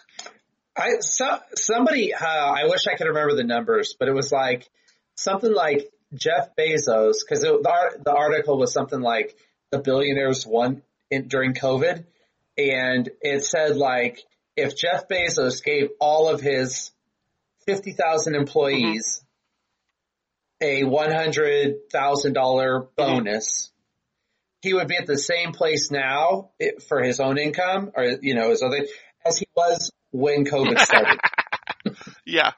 I 0.77 1.01
so, 1.01 1.39
somebody 1.55 2.15
uh, 2.15 2.27
I 2.27 2.65
wish 2.65 2.87
I 2.87 2.97
could 2.97 3.09
remember 3.09 3.35
the 3.35 3.45
numbers, 3.45 3.95
but 3.99 4.09
it 4.09 4.15
was 4.15 4.33
like 4.33 4.69
something 5.15 5.53
like 5.53 5.91
Jeff 6.15 6.51
Bezos 6.59 7.17
because 7.27 7.43
the, 7.43 7.99
the 8.05 8.15
article 8.15 8.59
was 8.59 8.73
something 8.73 9.01
like 9.01 9.37
the 9.71 9.79
billionaires 9.79 10.47
won 10.47 10.83
in, 11.11 11.29
during 11.29 11.55
COVID, 11.55 12.05
and 12.59 13.11
it 13.21 13.45
said 13.45 13.77
like 13.77 14.23
if 14.57 14.77
Jeff 14.77 15.09
Bezos 15.09 15.63
gave 15.63 15.91
all 16.01 16.29
of 16.29 16.41
his 16.41 16.91
fifty 17.66 17.92
thousand 17.92 18.35
employees 18.35 19.25
a 20.61 20.85
one 20.85 21.11
hundred 21.11 21.90
thousand 21.90 22.35
dollar 22.35 22.87
bonus. 22.97 23.71
He 24.61 24.75
would 24.75 24.87
be 24.87 24.97
at 24.97 25.07
the 25.07 25.19
same 25.19 25.52
place 25.52 25.90
now 25.90 26.50
for 26.88 27.02
his 27.02 27.19
own 27.19 27.37
income, 27.37 27.90
or 27.97 28.04
you 28.23 28.35
know, 28.35 28.50
his 28.50 28.62
other 28.62 28.87
as 29.26 29.38
he 29.38 29.47
was 29.57 29.90
when 30.11 30.45
COVID 30.45 30.78
started. 30.78 31.19
Yeah. 32.25 32.52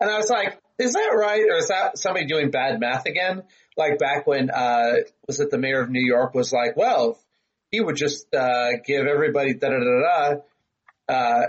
And 0.00 0.10
I 0.10 0.18
was 0.18 0.28
like, 0.28 0.60
is 0.78 0.92
that 0.92 1.14
right? 1.16 1.44
Or 1.50 1.56
is 1.56 1.68
that 1.68 1.98
somebody 1.98 2.26
doing 2.26 2.50
bad 2.50 2.78
math 2.78 3.06
again? 3.06 3.42
Like 3.76 3.98
back 3.98 4.26
when, 4.26 4.50
uh, 4.50 4.96
was 5.26 5.40
it 5.40 5.50
the 5.50 5.58
mayor 5.58 5.80
of 5.80 5.90
New 5.90 6.04
York 6.04 6.34
was 6.34 6.52
like, 6.52 6.76
well, 6.76 7.18
he 7.70 7.80
would 7.80 7.96
just, 7.96 8.32
uh, 8.34 8.72
give 8.84 9.06
everybody 9.06 9.54
da 9.54 9.70
da 9.70 9.78
da 9.78 10.36
da. 11.08 11.12
Uh, 11.12 11.46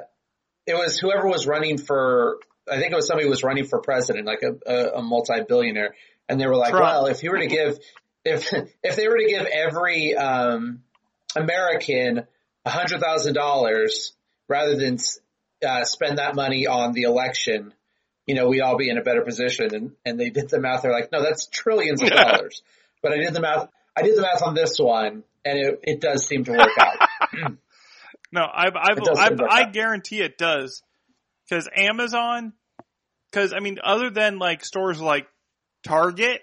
it 0.65 0.75
was 0.75 0.97
whoever 0.97 1.27
was 1.27 1.45
running 1.47 1.77
for, 1.77 2.39
I 2.71 2.79
think 2.79 2.91
it 2.91 2.95
was 2.95 3.07
somebody 3.07 3.25
who 3.25 3.29
was 3.29 3.43
running 3.43 3.65
for 3.65 3.79
president, 3.79 4.25
like 4.25 4.43
a, 4.43 4.71
a, 4.71 4.97
a 4.97 5.01
multi-billionaire. 5.01 5.95
And 6.27 6.39
they 6.39 6.47
were 6.47 6.55
like, 6.55 6.71
Trump. 6.71 6.83
well, 6.83 7.05
if 7.07 7.23
you 7.23 7.31
were 7.31 7.39
to 7.39 7.47
give, 7.47 7.79
if, 8.25 8.51
if 8.83 8.95
they 8.95 9.07
were 9.07 9.17
to 9.17 9.27
give 9.27 9.45
every, 9.45 10.15
um, 10.15 10.83
American 11.35 12.25
a 12.65 12.69
hundred 12.69 13.01
thousand 13.01 13.33
dollars 13.33 14.13
rather 14.47 14.75
than, 14.75 14.97
uh, 15.67 15.83
spend 15.83 16.17
that 16.17 16.35
money 16.35 16.67
on 16.67 16.93
the 16.93 17.03
election, 17.03 17.73
you 18.25 18.35
know, 18.35 18.47
we'd 18.47 18.61
all 18.61 18.77
be 18.77 18.89
in 18.89 18.97
a 18.97 19.03
better 19.03 19.21
position. 19.21 19.73
And, 19.73 19.91
and 20.05 20.19
they 20.19 20.29
did 20.29 20.49
the 20.49 20.59
math. 20.59 20.83
They're 20.83 20.91
like, 20.91 21.11
no, 21.11 21.21
that's 21.21 21.47
trillions 21.47 22.01
of 22.01 22.09
dollars. 22.09 22.61
But 23.01 23.13
I 23.13 23.17
did 23.17 23.33
the 23.33 23.41
math. 23.41 23.69
I 23.95 24.03
did 24.03 24.15
the 24.15 24.21
math 24.21 24.43
on 24.43 24.53
this 24.53 24.77
one 24.77 25.23
and 25.45 25.57
it, 25.57 25.79
it 25.83 26.01
does 26.01 26.25
seem 26.25 26.43
to 26.45 26.51
work 26.51 26.77
out. 26.79 27.09
No, 28.31 28.41
I've, 28.41 28.75
I've, 28.75 28.99
I've, 29.17 29.39
I 29.49 29.65
guarantee 29.65 30.21
it 30.21 30.37
does. 30.37 30.83
Cause 31.49 31.67
Amazon, 31.75 32.53
cause 33.31 33.53
I 33.53 33.59
mean, 33.59 33.77
other 33.83 34.09
than 34.09 34.39
like 34.39 34.63
stores 34.63 34.99
like 34.99 35.27
Target, 35.83 36.41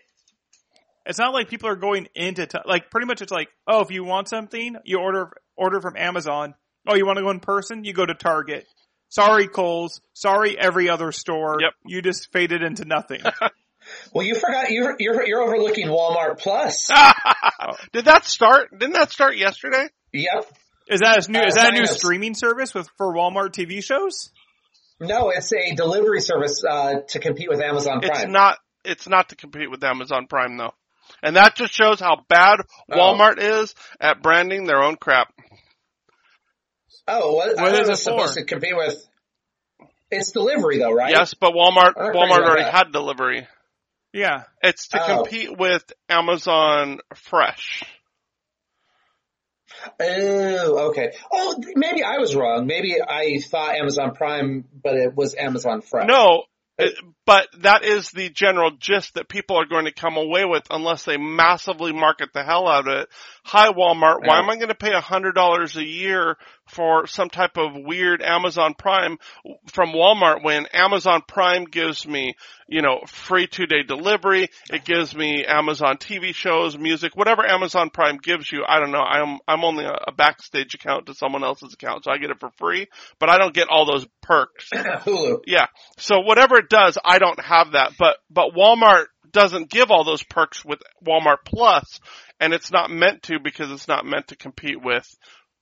it's 1.05 1.19
not 1.19 1.33
like 1.33 1.49
people 1.49 1.69
are 1.69 1.77
going 1.77 2.09
into, 2.15 2.47
ta- 2.47 2.63
like 2.67 2.91
pretty 2.91 3.07
much 3.07 3.23
it's 3.23 3.33
like, 3.33 3.49
oh, 3.67 3.81
if 3.81 3.91
you 3.91 4.05
want 4.05 4.29
something, 4.29 4.77
you 4.85 4.99
order, 4.99 5.31
order 5.57 5.81
from 5.81 5.97
Amazon. 5.97 6.55
Oh, 6.89 6.95
you 6.95 7.07
want 7.07 7.19
to 7.19 7.23
go 7.23 7.31
in 7.31 7.41
person? 7.41 7.85
You 7.85 7.93
go 7.93 8.07
to 8.07 8.15
Target. 8.15 8.67
Sorry, 9.09 9.47
Kohl's. 9.47 10.01
Sorry, 10.15 10.59
every 10.59 10.89
other 10.89 11.13
store. 11.13 11.59
Yep. 11.61 11.73
You 11.87 12.03
just 12.03 12.33
faded 12.33 12.63
into 12.63 12.85
nothing. 12.85 13.23
well, 14.13 14.27
you 14.27 14.35
forgot 14.35 14.71
you're, 14.71 14.97
you're, 14.99 15.27
you're 15.27 15.43
overlooking 15.43 15.87
Walmart 15.87 16.39
Plus. 16.39 16.91
Did 17.93 18.07
that 18.07 18.25
start? 18.25 18.71
Didn't 18.73 18.95
that 18.95 19.13
start 19.13 19.37
yesterday? 19.37 19.89
Yep. 20.13 20.53
Is 20.89 21.01
that 21.01 21.27
a 21.27 21.31
new, 21.31 21.41
Uh, 21.41 21.47
is 21.47 21.55
that 21.55 21.73
a 21.73 21.77
new 21.77 21.87
streaming 21.87 22.35
service 22.35 22.73
with, 22.75 22.89
for 22.97 23.13
Walmart 23.15 23.51
TV 23.51 23.83
shows? 23.83 24.31
No, 25.01 25.31
it's 25.31 25.53
a 25.53 25.75
delivery 25.75 26.21
service, 26.21 26.63
uh, 26.69 27.01
to 27.09 27.19
compete 27.19 27.49
with 27.51 27.61
Amazon 27.61 28.01
It's 28.03 28.09
Prime. 28.09 28.33
not. 28.33 28.59
It's 28.85 29.09
not 29.09 29.31
to 29.31 29.37
compete 29.37 29.71
with 29.71 29.83
Amazon 29.85 30.27
Prime 30.29 30.57
though, 30.57 30.73
and 31.23 31.37
that 31.37 31.57
just 31.57 31.73
shows 31.75 31.99
how 32.01 32.25
bad 32.29 32.61
Oh. 32.91 32.97
Walmart 32.97 33.39
is 33.39 33.75
at 34.01 34.23
branding 34.23 34.65
their 34.67 34.83
own 34.83 34.97
crap. 34.97 35.33
oh, 37.09 37.33
what, 37.35 37.59
I 37.59 37.63
What 37.63 37.73
thought 37.73 37.73
is 37.73 37.79
it 37.81 37.87
it 37.87 37.91
was 37.91 38.03
supposed 38.03 38.35
for? 38.35 38.41
to 38.41 38.47
compete 38.47 38.77
with, 38.77 39.07
it's 40.11 40.31
delivery 40.33 40.79
though, 40.79 40.93
right? 40.93 41.11
Yes, 41.11 41.35
but 41.35 41.53
Walmart 41.53 41.93
I'm 41.97 42.05
not 42.05 42.13
crazy 42.13 42.19
Walmart 42.19 42.45
already 42.47 42.63
that. 42.63 42.75
had 42.75 42.93
delivery. 42.93 43.47
Yeah. 44.13 44.45
It's 44.63 44.89
to 44.89 45.03
Oh. 45.03 45.23
compete 45.25 45.57
with 45.59 45.85
Amazon 46.09 47.01
Fresh. 47.17 47.83
Oh, 50.01 50.89
okay. 50.91 51.13
Oh, 51.33 51.57
maybe 51.75 52.03
I 52.03 52.19
was 52.19 52.35
wrong. 52.35 52.67
Maybe 52.67 52.97
I 53.01 53.39
thought 53.49 53.77
Amazon 53.77 54.15
Prime, 54.15 54.65
but 54.83 54.95
it 54.97 55.15
was 55.15 55.35
Amazon 55.35 55.81
Fresh. 55.83 56.07
No, 56.09 56.45
it- 56.79 56.95
but 57.25 57.49
that 57.61 57.85
is 57.85 58.11
the 58.11 58.29
general 58.29 58.71
gist 58.79 59.15
that 59.15 59.29
people 59.29 59.57
are 59.57 59.67
going 59.67 59.87
to 59.87 59.93
come 59.93 60.17
away 60.17 60.45
with 60.45 60.63
unless 60.71 61.05
they 61.05 61.17
massively 61.17 61.93
market 61.93 62.29
the 62.33 62.45
hell 62.45 62.69
out 62.69 62.87
of 62.87 62.95
it. 63.03 63.09
Hi 63.45 63.69
Walmart, 63.73 64.21
why 64.25 64.39
am 64.39 64.49
I 64.51 64.57
going 64.57 64.69
to 64.69 64.75
pay 64.75 64.93
a 64.93 65.01
hundred 65.01 65.35
dollars 65.35 65.77
a 65.77 65.85
year 65.85 66.37
for 66.67 67.07
some 67.07 67.29
type 67.29 67.57
of 67.57 67.73
weird 67.75 68.23
Amazon 68.23 68.75
Prime 68.75 69.19
from 69.67 69.93
Walmart 69.93 70.43
when 70.43 70.67
Amazon 70.73 71.23
Prime 71.27 71.65
gives 71.65 72.07
me, 72.07 72.35
you 72.69 72.83
know, 72.83 73.01
free 73.07 73.47
two 73.47 73.67
day 73.67 73.83
delivery, 73.83 74.49
it 74.71 74.85
gives 74.85 75.15
me 75.15 75.45
Amazon 75.45 75.97
TV 75.97 76.35
shows, 76.35 76.77
music, 76.77 77.17
whatever 77.17 77.45
Amazon 77.47 77.91
Prime 77.91 78.19
gives 78.19 78.51
you, 78.51 78.65
I 78.67 78.81
don't 78.81 78.93
know, 78.93 79.03
I'm, 79.03 79.39
I'm 79.47 79.65
only 79.65 79.85
a, 79.85 79.97
a 80.09 80.13
backstage 80.13 80.75
account 80.75 81.07
to 81.07 81.15
someone 81.15 81.45
else's 81.45 81.75
account, 81.75 82.05
so 82.05 82.11
I 82.11 82.19
get 82.19 82.31
it 82.31 82.41
for 82.41 82.51
free, 82.59 82.89
but 83.19 83.29
I 83.29 83.39
don't 83.39 83.55
get 83.55 83.69
all 83.71 83.87
those 83.87 84.07
perks. 84.23 84.69
Hulu. 84.73 85.41
Yeah. 85.47 85.67
So 85.99 86.21
whatever 86.21 86.57
it 86.57 86.69
does, 86.69 86.99
I 87.05 87.19
don't 87.19 87.41
have 87.41 87.73
that. 87.73 87.93
But 87.99 88.17
but 88.31 88.55
Walmart 88.55 89.07
doesn't 89.31 89.71
give 89.71 89.91
all 89.91 90.05
those 90.05 90.23
perks 90.23 90.65
with 90.65 90.81
Walmart 91.05 91.39
Plus, 91.45 92.01
and 92.41 92.53
it's 92.53 92.73
not 92.73 92.91
meant 92.91 93.23
to 93.25 93.39
because 93.43 93.71
it's 93.71 93.89
not 93.89 94.05
meant 94.05 94.29
to 94.29 94.37
compete 94.37 94.83
with 94.83 95.07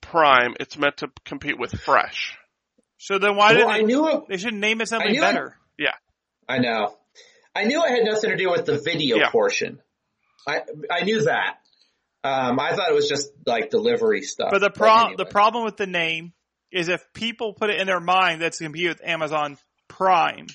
Prime. 0.05 0.55
It's 0.61 0.77
meant 0.79 0.99
to 0.99 1.11
compete 1.25 1.59
with 1.59 1.73
Fresh. 1.81 2.37
So 2.99 3.19
then 3.19 3.37
why 3.37 3.53
Well, 3.53 3.59
did 3.59 3.67
I 3.67 3.79
they, 3.79 3.85
knew 3.85 4.09
it. 4.09 4.23
they 4.29 4.37
should 4.37 4.55
name 4.55 4.81
it 4.81 4.89
something 4.89 5.13
better? 5.21 5.59
it. 5.79 5.85
better? 5.85 5.95
I 6.49 6.59
know. 6.59 6.95
I 7.57 7.65
knew 7.65 7.83
it 7.85 7.89
had 7.91 8.05
nothing 8.05 8.31
to 8.31 8.37
do 8.37 8.51
with 8.51 8.67
the 8.67 8.79
video 8.79 9.17
Yeah. 9.17 9.31
portion. 9.31 9.81
I 10.47 10.61
I 10.91 11.05
knew 11.05 11.23
that. 11.25 11.57
Um, 12.23 12.59
I 12.61 12.75
thought 12.75 12.91
it 12.91 12.95
was 12.95 13.09
just 13.09 13.31
like 13.47 13.71
delivery 13.71 14.23
stuff. 14.23 14.51
But 14.51 14.61
the 14.61 14.71
pro 14.71 14.93
anyway. 14.95 15.15
the 15.17 15.25
problem 15.27 15.65
with 15.65 15.77
the 15.79 15.87
name 15.87 16.33
is 16.71 16.89
if 16.89 17.03
people 17.15 17.55
put 17.55 17.71
it 17.71 17.81
in 17.81 17.87
their 17.87 18.01
mind 18.01 18.43
that's 18.43 18.59
going 18.61 18.73
to 18.73 18.79
compete 18.79 18.89
with 19.01 19.09
Amazon 19.09 19.57
Prime, 19.89 20.49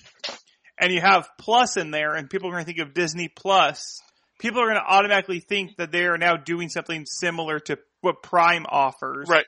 and 0.77 0.91
you 0.93 1.01
have 1.01 1.27
Plus 1.39 1.75
in 1.77 1.89
there, 1.91 2.13
and 2.15 2.29
people 2.29 2.49
are 2.49 2.51
going 2.53 2.65
to 2.65 2.67
think 2.67 2.79
of 2.79 2.93
Disney 2.93 3.29
Plus, 3.29 3.99
people 4.39 4.59
are 4.61 4.65
going 4.65 4.75
to 4.77 4.85
automatically 4.85 5.39
think 5.39 5.75
that 5.77 5.91
they 5.91 6.05
are 6.05 6.17
now 6.17 6.35
doing 6.37 6.69
something 6.69 7.05
similar 7.05 7.59
to 7.59 7.77
what 8.01 8.23
Prime 8.23 8.65
offers. 8.67 9.27
Right. 9.29 9.45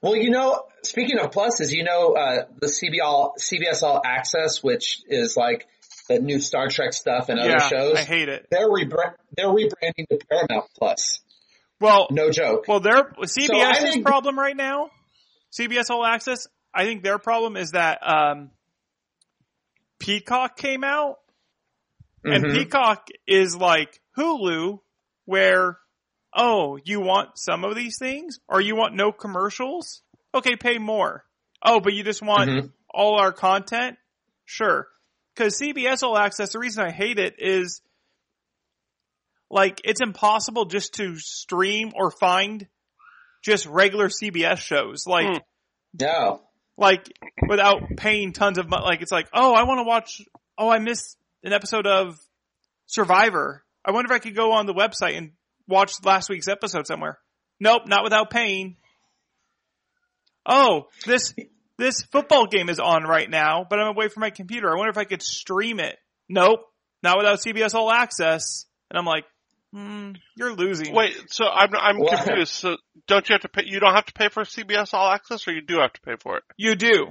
Well, 0.00 0.16
you 0.16 0.30
know, 0.30 0.64
speaking 0.82 1.18
of 1.18 1.30
pluses, 1.30 1.70
you 1.72 1.84
know, 1.84 2.14
uh, 2.14 2.44
the 2.60 2.66
CBL, 2.68 3.32
CBS 3.38 3.82
All 3.82 4.00
Access, 4.04 4.62
which 4.62 5.02
is 5.08 5.36
like 5.36 5.66
the 6.08 6.18
new 6.18 6.40
Star 6.40 6.68
Trek 6.68 6.92
stuff 6.92 7.28
and 7.30 7.38
other 7.40 7.50
Yeah, 7.50 7.68
shows. 7.68 7.96
I 7.96 8.02
hate 8.02 8.28
it. 8.28 8.46
they're 8.50 8.68
rebra- 8.68 9.14
they're 9.36 9.46
rebranding 9.48 10.06
to 10.10 10.18
Paramount 10.30 10.66
Plus. 10.78 11.20
Well, 11.80 12.06
No 12.10 12.30
joke. 12.30 12.66
well, 12.68 12.80
their 12.80 13.04
CBS's 13.24 13.78
think- 13.94 14.06
problem 14.06 14.38
right 14.38 14.56
now, 14.56 14.90
CBS 15.58 15.90
All 15.90 16.04
Access. 16.04 16.46
I 16.72 16.84
think 16.84 17.02
their 17.02 17.18
problem 17.18 17.56
is 17.56 17.70
that 17.72 17.98
um, 18.06 18.50
Peacock 19.98 20.56
came 20.56 20.84
out, 20.84 21.16
and 22.24 22.44
Mhm. 22.44 22.52
Peacock 22.52 23.08
is 23.26 23.56
like 23.56 24.00
Hulu, 24.16 24.80
where 25.24 25.78
oh, 26.36 26.76
you 26.84 27.00
want 27.00 27.38
some 27.38 27.62
of 27.64 27.76
these 27.76 27.96
things, 27.96 28.40
or 28.48 28.60
you 28.60 28.74
want 28.74 28.94
no 28.94 29.12
commercials? 29.12 30.02
Okay, 30.34 30.56
pay 30.56 30.78
more. 30.78 31.24
Oh, 31.64 31.78
but 31.78 31.92
you 31.92 32.02
just 32.02 32.22
want 32.22 32.50
Mhm. 32.50 32.72
all 32.92 33.20
our 33.20 33.32
content? 33.32 33.96
Sure. 34.44 34.88
Cause 35.36 35.56
CBS 35.56 36.02
All 36.02 36.18
Access, 36.18 36.52
the 36.52 36.58
reason 36.58 36.84
I 36.84 36.90
hate 36.90 37.18
it 37.20 37.36
is 37.38 37.82
like 39.50 39.80
it's 39.84 40.00
impossible 40.00 40.64
just 40.64 40.94
to 40.94 41.16
stream 41.18 41.92
or 41.94 42.10
find 42.10 42.66
just 43.42 43.66
regular 43.66 44.08
CBS 44.08 44.58
shows. 44.58 45.06
Like, 45.06 45.26
Hmm. 45.26 45.38
No. 46.00 46.42
like 46.76 47.06
without 47.48 47.82
paying 47.96 48.32
tons 48.32 48.58
of 48.58 48.68
money. 48.68 48.82
Like 48.84 49.02
it's 49.02 49.12
like, 49.12 49.28
oh, 49.32 49.54
I 49.54 49.62
want 49.64 49.78
to 49.78 49.84
watch. 49.84 50.20
Oh, 50.58 50.68
I 50.68 50.78
missed 50.80 51.16
an 51.44 51.52
episode 51.52 51.86
of 51.86 52.18
Survivor. 52.86 53.63
I 53.84 53.90
wonder 53.92 54.12
if 54.12 54.16
I 54.16 54.18
could 54.20 54.34
go 54.34 54.52
on 54.52 54.66
the 54.66 54.74
website 54.74 55.16
and 55.16 55.32
watch 55.68 55.92
last 56.04 56.28
week's 56.28 56.48
episode 56.48 56.86
somewhere. 56.86 57.18
Nope, 57.60 57.82
not 57.86 58.04
without 58.04 58.30
paying. 58.30 58.76
Oh, 60.46 60.88
this 61.06 61.34
this 61.78 62.02
football 62.02 62.46
game 62.46 62.68
is 62.68 62.78
on 62.78 63.04
right 63.04 63.28
now, 63.28 63.66
but 63.68 63.78
I'm 63.80 63.88
away 63.88 64.08
from 64.08 64.20
my 64.22 64.30
computer. 64.30 64.70
I 64.70 64.76
wonder 64.76 64.90
if 64.90 64.98
I 64.98 65.04
could 65.04 65.22
stream 65.22 65.80
it. 65.80 65.96
Nope, 66.28 66.60
not 67.02 67.16
without 67.16 67.38
CBS 67.40 67.74
All 67.74 67.90
Access. 67.90 68.66
And 68.90 68.98
I'm 68.98 69.06
like, 69.06 69.24
hmm, 69.72 70.12
you're 70.36 70.54
losing. 70.54 70.94
Wait. 70.94 71.16
So 71.28 71.46
I'm 71.46 71.70
I'm 71.74 71.98
Well- 71.98 72.16
confused. 72.16 72.52
So 72.52 72.76
don't 73.06 73.28
you 73.28 73.34
have 73.34 73.42
to 73.42 73.48
pay? 73.48 73.62
You 73.66 73.80
don't 73.80 73.94
have 73.94 74.06
to 74.06 74.12
pay 74.12 74.28
for 74.28 74.42
CBS 74.44 74.92
All 74.94 75.10
Access, 75.10 75.48
or 75.48 75.52
you 75.52 75.62
do 75.62 75.78
have 75.78 75.92
to 75.94 76.00
pay 76.02 76.14
for 76.20 76.36
it? 76.38 76.44
You 76.56 76.74
do. 76.74 77.06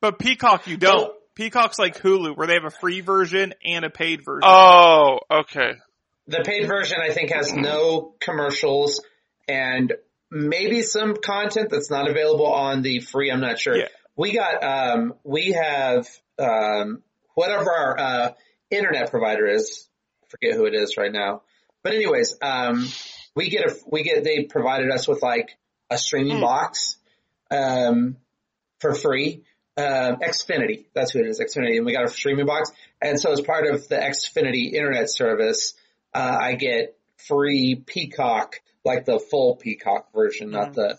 But 0.00 0.18
Peacock 0.18 0.66
you 0.66 0.76
don't. 0.76 0.96
Well- 0.96 1.14
Peacock's 1.34 1.78
like 1.78 1.96
Hulu 1.98 2.36
where 2.36 2.46
they 2.46 2.54
have 2.54 2.66
a 2.66 2.70
free 2.70 3.00
version 3.00 3.54
and 3.64 3.86
a 3.86 3.90
paid 3.90 4.20
version. 4.22 4.42
Oh, 4.44 5.20
okay. 5.30 5.72
The 6.26 6.42
paid 6.44 6.66
version, 6.68 6.98
I 7.02 7.12
think, 7.12 7.32
has 7.32 7.52
no 7.52 8.14
commercials 8.20 9.00
and 9.48 9.92
maybe 10.30 10.82
some 10.82 11.16
content 11.16 11.70
that's 11.70 11.90
not 11.90 12.08
available 12.08 12.46
on 12.46 12.82
the 12.82 13.00
free. 13.00 13.30
I'm 13.30 13.40
not 13.40 13.58
sure. 13.58 13.76
Yeah. 13.76 13.88
we 14.16 14.32
got 14.32 14.62
um, 14.62 15.14
we 15.24 15.52
have 15.52 16.08
um, 16.38 17.02
whatever 17.34 17.70
our 17.70 17.98
uh, 17.98 18.32
internet 18.70 19.10
provider 19.10 19.46
is. 19.46 19.88
I 20.24 20.26
forget 20.28 20.56
who 20.56 20.64
it 20.66 20.74
is 20.74 20.96
right 20.96 21.12
now, 21.12 21.42
but 21.82 21.92
anyways, 21.94 22.36
um, 22.40 22.88
we 23.34 23.50
get 23.50 23.66
a 23.66 23.76
we 23.90 24.02
get 24.02 24.24
they 24.24 24.44
provided 24.44 24.90
us 24.90 25.06
with 25.06 25.22
like 25.22 25.56
a 25.90 25.98
streaming 25.98 26.40
box 26.40 26.96
um, 27.50 28.16
for 28.80 28.94
free. 28.94 29.44
Um, 29.74 30.16
Xfinity, 30.16 30.84
that's 30.94 31.12
who 31.12 31.20
it 31.20 31.26
is, 31.26 31.40
Xfinity, 31.40 31.78
and 31.78 31.86
we 31.86 31.92
got 31.94 32.04
a 32.04 32.08
streaming 32.08 32.44
box. 32.44 32.70
And 33.00 33.18
so 33.18 33.32
as 33.32 33.40
part 33.40 33.66
of 33.66 33.88
the 33.88 33.96
Xfinity 33.96 34.72
internet 34.74 35.10
service, 35.10 35.72
uh, 36.14 36.36
I 36.40 36.54
get 36.54 36.96
free 37.28 37.74
Peacock, 37.86 38.60
like 38.84 39.04
the 39.04 39.18
full 39.18 39.56
Peacock 39.56 40.12
version, 40.14 40.50
not 40.50 40.74
the 40.74 40.98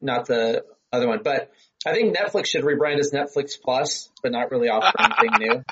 not 0.00 0.26
the 0.26 0.64
other 0.92 1.06
one. 1.08 1.20
But 1.22 1.50
I 1.86 1.92
think 1.92 2.16
Netflix 2.16 2.46
should 2.46 2.64
rebrand 2.64 2.98
as 2.98 3.10
Netflix 3.12 3.52
Plus, 3.62 4.10
but 4.22 4.32
not 4.32 4.50
really 4.50 4.68
offer 4.68 4.92
anything 5.00 5.38
new. 5.38 5.64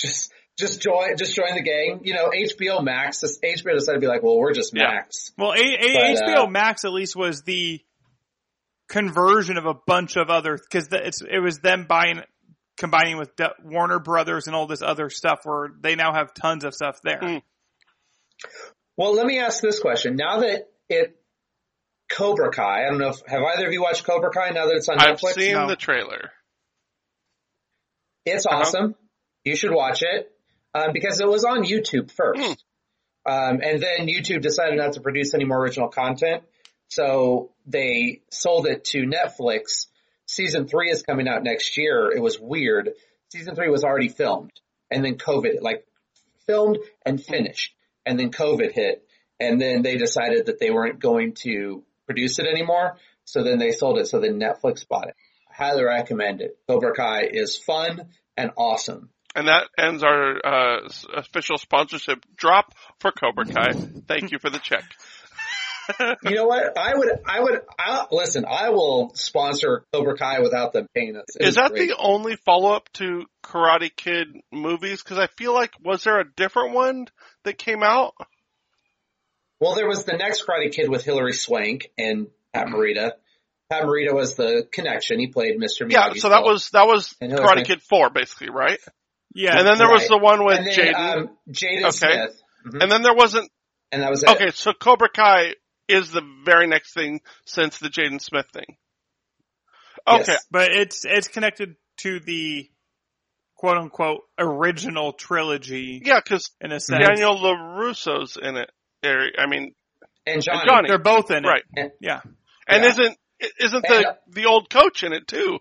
Just 0.00 0.32
just 0.58 0.80
join 0.80 1.16
just 1.18 1.34
join 1.36 1.54
the 1.54 1.62
gang. 1.62 2.00
You 2.02 2.14
know, 2.14 2.30
HBO 2.30 2.82
Max. 2.82 3.20
This 3.20 3.38
HBO 3.38 3.74
decided 3.74 3.96
to 3.96 4.00
be 4.00 4.06
like, 4.06 4.22
well, 4.22 4.38
we're 4.38 4.54
just 4.54 4.74
Yeah. 4.74 4.84
Max. 4.84 5.32
Well, 5.36 5.52
a- 5.52 5.56
a- 5.56 6.14
But, 6.16 6.22
HBO 6.26 6.44
uh, 6.44 6.46
Max 6.46 6.84
at 6.84 6.92
least 6.92 7.14
was 7.14 7.42
the 7.42 7.80
conversion 8.88 9.56
of 9.56 9.66
a 9.66 9.74
bunch 9.86 10.16
of 10.16 10.30
other 10.30 10.56
because 10.58 10.88
it's 10.92 11.20
it 11.22 11.40
was 11.40 11.58
them 11.58 11.84
buying 11.88 12.22
combining 12.78 13.16
with 13.16 13.34
D- 13.36 13.44
Warner 13.64 13.98
Brothers 13.98 14.46
and 14.46 14.54
all 14.56 14.66
this 14.66 14.82
other 14.82 15.10
stuff 15.10 15.40
where 15.44 15.70
they 15.80 15.94
now 15.96 16.12
have 16.12 16.34
tons 16.34 16.64
of 16.64 16.74
stuff 16.74 17.00
there. 17.02 17.20
Mm. 17.20 17.42
Well, 18.96 19.14
let 19.14 19.26
me 19.26 19.38
ask 19.38 19.60
this 19.62 19.78
question. 19.80 20.16
Now 20.16 20.40
that 20.40 20.68
it 20.88 21.20
Cobra 22.10 22.50
Kai, 22.50 22.84
I 22.84 22.88
don't 22.88 22.98
know 22.98 23.08
if 23.08 23.20
have 23.26 23.42
either 23.42 23.66
of 23.66 23.72
you 23.72 23.82
watched 23.82 24.04
Cobra 24.04 24.30
Kai 24.30 24.50
now 24.50 24.66
that 24.66 24.76
it's 24.76 24.88
on 24.88 24.98
I've 24.98 25.18
Netflix? 25.18 25.34
seen 25.34 25.52
No. 25.54 25.66
the 25.68 25.76
trailer. 25.76 26.30
It's 28.24 28.46
Uh-huh. 28.46 28.58
awesome. 28.60 28.94
You 29.44 29.54
should 29.56 29.72
watch 29.72 30.02
it 30.02 30.32
um, 30.74 30.92
because 30.92 31.20
it 31.20 31.28
was 31.28 31.44
on 31.44 31.62
YouTube 31.64 32.10
first, 32.10 32.40
Hmm. 33.26 33.32
um, 33.32 33.60
and 33.62 33.80
then 33.82 34.06
YouTube 34.08 34.42
decided 34.42 34.76
not 34.76 34.94
to 34.94 35.00
produce 35.00 35.32
any 35.34 35.44
more 35.44 35.58
original 35.60 35.88
content, 35.88 36.42
so 36.88 37.52
they 37.66 38.22
sold 38.30 38.66
it 38.66 38.84
to 38.86 39.02
Netflix. 39.04 39.86
Season 40.26 40.66
three 40.66 40.90
is 40.90 41.02
coming 41.02 41.28
out 41.28 41.44
next 41.44 41.76
year. 41.76 42.10
It 42.10 42.20
was 42.20 42.38
weird. 42.40 42.94
Season 43.30 43.54
three 43.54 43.68
was 43.70 43.84
already 43.84 44.08
filmed, 44.08 44.52
and 44.90 45.04
then 45.04 45.16
COVID, 45.18 45.60
like 45.62 45.86
filmed 46.46 46.78
and 47.04 47.22
finished, 47.22 47.75
and 48.06 48.18
then 48.18 48.30
COVID 48.30 48.72
hit, 48.72 49.06
and 49.38 49.60
then 49.60 49.82
they 49.82 49.96
decided 49.96 50.46
that 50.46 50.60
they 50.60 50.70
weren't 50.70 51.00
going 51.00 51.34
to 51.42 51.82
produce 52.06 52.38
it 52.38 52.46
anymore. 52.46 52.96
So 53.24 53.42
then 53.42 53.58
they 53.58 53.72
sold 53.72 53.98
it. 53.98 54.06
So 54.06 54.20
then 54.20 54.40
Netflix 54.40 54.86
bought 54.88 55.08
it. 55.08 55.16
Highly 55.50 55.84
recommend 55.84 56.40
it. 56.40 56.56
Cobra 56.68 56.94
Kai 56.94 57.28
is 57.30 57.56
fun 57.56 58.08
and 58.36 58.52
awesome. 58.56 59.10
And 59.34 59.48
that 59.48 59.68
ends 59.76 60.02
our 60.02 60.46
uh, 60.46 60.88
official 61.14 61.58
sponsorship 61.58 62.24
drop 62.36 62.72
for 63.00 63.10
Cobra 63.10 63.44
Kai. 63.44 63.72
Thank 64.06 64.32
you 64.32 64.38
for 64.38 64.48
the 64.48 64.58
check. 64.58 64.84
You 66.24 66.34
know 66.34 66.46
what? 66.46 66.76
I 66.78 66.94
would, 66.96 67.08
I 67.26 67.40
would, 67.40 67.60
I, 67.78 68.06
listen, 68.10 68.44
I 68.48 68.70
will 68.70 69.12
sponsor 69.14 69.84
Cobra 69.92 70.16
Kai 70.16 70.40
without 70.40 70.72
them 70.72 70.86
paying 70.94 71.16
us. 71.16 71.24
It 71.38 71.46
Is 71.48 71.54
that 71.56 71.72
great. 71.72 71.88
the 71.88 71.96
only 71.96 72.36
follow 72.36 72.72
up 72.72 72.88
to 72.94 73.24
Karate 73.44 73.94
Kid 73.94 74.28
movies? 74.52 75.02
Because 75.02 75.18
I 75.18 75.26
feel 75.38 75.52
like 75.54 75.72
was 75.82 76.04
there 76.04 76.18
a 76.20 76.24
different 76.36 76.74
one 76.74 77.06
that 77.44 77.58
came 77.58 77.82
out? 77.82 78.14
Well, 79.60 79.74
there 79.74 79.88
was 79.88 80.04
the 80.04 80.16
next 80.16 80.44
Karate 80.46 80.72
Kid 80.72 80.88
with 80.90 81.04
Hilary 81.04 81.32
Swank 81.32 81.90
and 81.96 82.26
Pat 82.52 82.66
Morita. 82.66 83.12
Pat 83.70 83.84
Morita 83.84 84.12
was 84.14 84.34
the 84.34 84.66
connection. 84.70 85.18
He 85.18 85.28
played 85.28 85.58
Mr. 85.58 85.86
Miyagi. 85.88 85.92
Yeah, 85.92 86.12
so 86.20 86.28
that 86.28 86.42
was 86.44 86.70
that 86.70 86.86
was 86.86 87.14
And 87.20 87.32
who 87.32 87.38
was 87.40 87.50
Karate 87.50 87.60
it? 87.62 87.66
Kid 87.66 87.82
Four, 87.82 88.10
basically, 88.10 88.50
right? 88.50 88.78
Yeah, 89.34 89.58
and 89.58 89.66
then 89.66 89.78
there 89.78 89.90
was 89.90 90.06
the 90.08 90.18
one 90.18 90.44
with 90.44 90.58
and 90.58 90.68
Jaden, 90.68 90.94
um, 90.94 91.30
Jaden 91.50 91.84
Okay. 91.84 91.90
Smith. 91.90 92.42
Mhm. 92.66 92.82
and 92.82 92.90
then 92.92 93.02
there 93.02 93.14
wasn't. 93.14 93.50
And 93.92 94.02
that 94.02 94.10
was 94.10 94.22
it. 94.22 94.28
Okay, 94.30 94.50
so 94.50 94.72
Cobra 94.72 95.08
Kai 95.08 95.54
is 95.88 96.10
the 96.10 96.22
very 96.44 96.66
next 96.66 96.94
thing 96.94 97.20
since 97.44 97.78
the 97.78 97.88
Jaden 97.88 98.20
Smith 98.20 98.46
thing. 98.52 98.76
Okay, 100.08 100.24
Yes. 100.32 100.46
but 100.50 100.70
it's 100.72 101.04
it's 101.04 101.28
connected 101.28 101.76
to 101.98 102.20
the 102.20 102.68
quote 103.56 103.78
unquote 103.78 104.20
original 104.38 105.12
trilogy 105.12 106.00
yeah, 106.04 106.20
because 106.22 106.50
in 106.60 106.70
a 106.72 106.78
sense. 106.80 107.04
Daniel 107.06 107.36
Larusso's 107.38 108.36
in 108.40 108.56
it. 108.56 108.70
I 109.04 109.46
mean, 109.46 109.74
And 110.26 110.42
Johnny. 110.42 110.64
Johnny. 110.66 110.88
They're 110.88 110.98
both 110.98 111.30
in 111.30 111.44
it. 111.44 111.48
Right. 111.48 111.62
And- 111.76 111.92
Yeah. 112.00 112.20
and 112.68 112.82
Yeah. 112.84 112.88
isn't 112.90 113.18
isn't 113.60 113.84
And, 113.84 114.04
the 114.04 114.08
uh, 114.08 114.14
the 114.28 114.44
old 114.46 114.70
coach 114.70 115.02
in 115.04 115.12
it 115.12 115.26
too? 115.26 115.58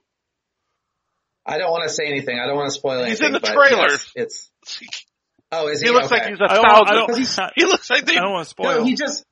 I 1.45 1.57
don't 1.57 1.69
want 1.71 1.83
to 1.88 1.93
say 1.93 2.07
anything. 2.07 2.39
I 2.39 2.47
don't 2.47 2.55
want 2.55 2.69
to 2.69 2.73
spoil 2.79 3.01
anything. 3.01 3.11
He's 3.11 3.21
in 3.21 3.31
the 3.33 3.39
but 3.39 3.53
trailer. 3.53 3.89
yes, 3.89 4.11
it's, 4.15 4.51
oh, 5.51 5.67
is 5.67 5.81
he? 5.81 5.88
He 5.88 5.93
looks 5.93 6.07
Okay. 6.07 6.15
like 6.21 6.29
he's 6.29 6.39
a 6.39 6.43
I 6.51 6.55
don't, 6.55 6.65
I 6.65 6.69
thousand. 6.69 7.35
don't, 7.35 7.51
He 7.55 7.65
looks 7.65 7.89
like 7.89 8.05
they 8.05 8.17
I 8.17 8.21
don't 8.21 8.31
want 8.31 8.45
to 8.45 8.49
spoil. 8.49 8.77
No, 8.79 8.83
he 8.83 8.95
just 8.95 9.23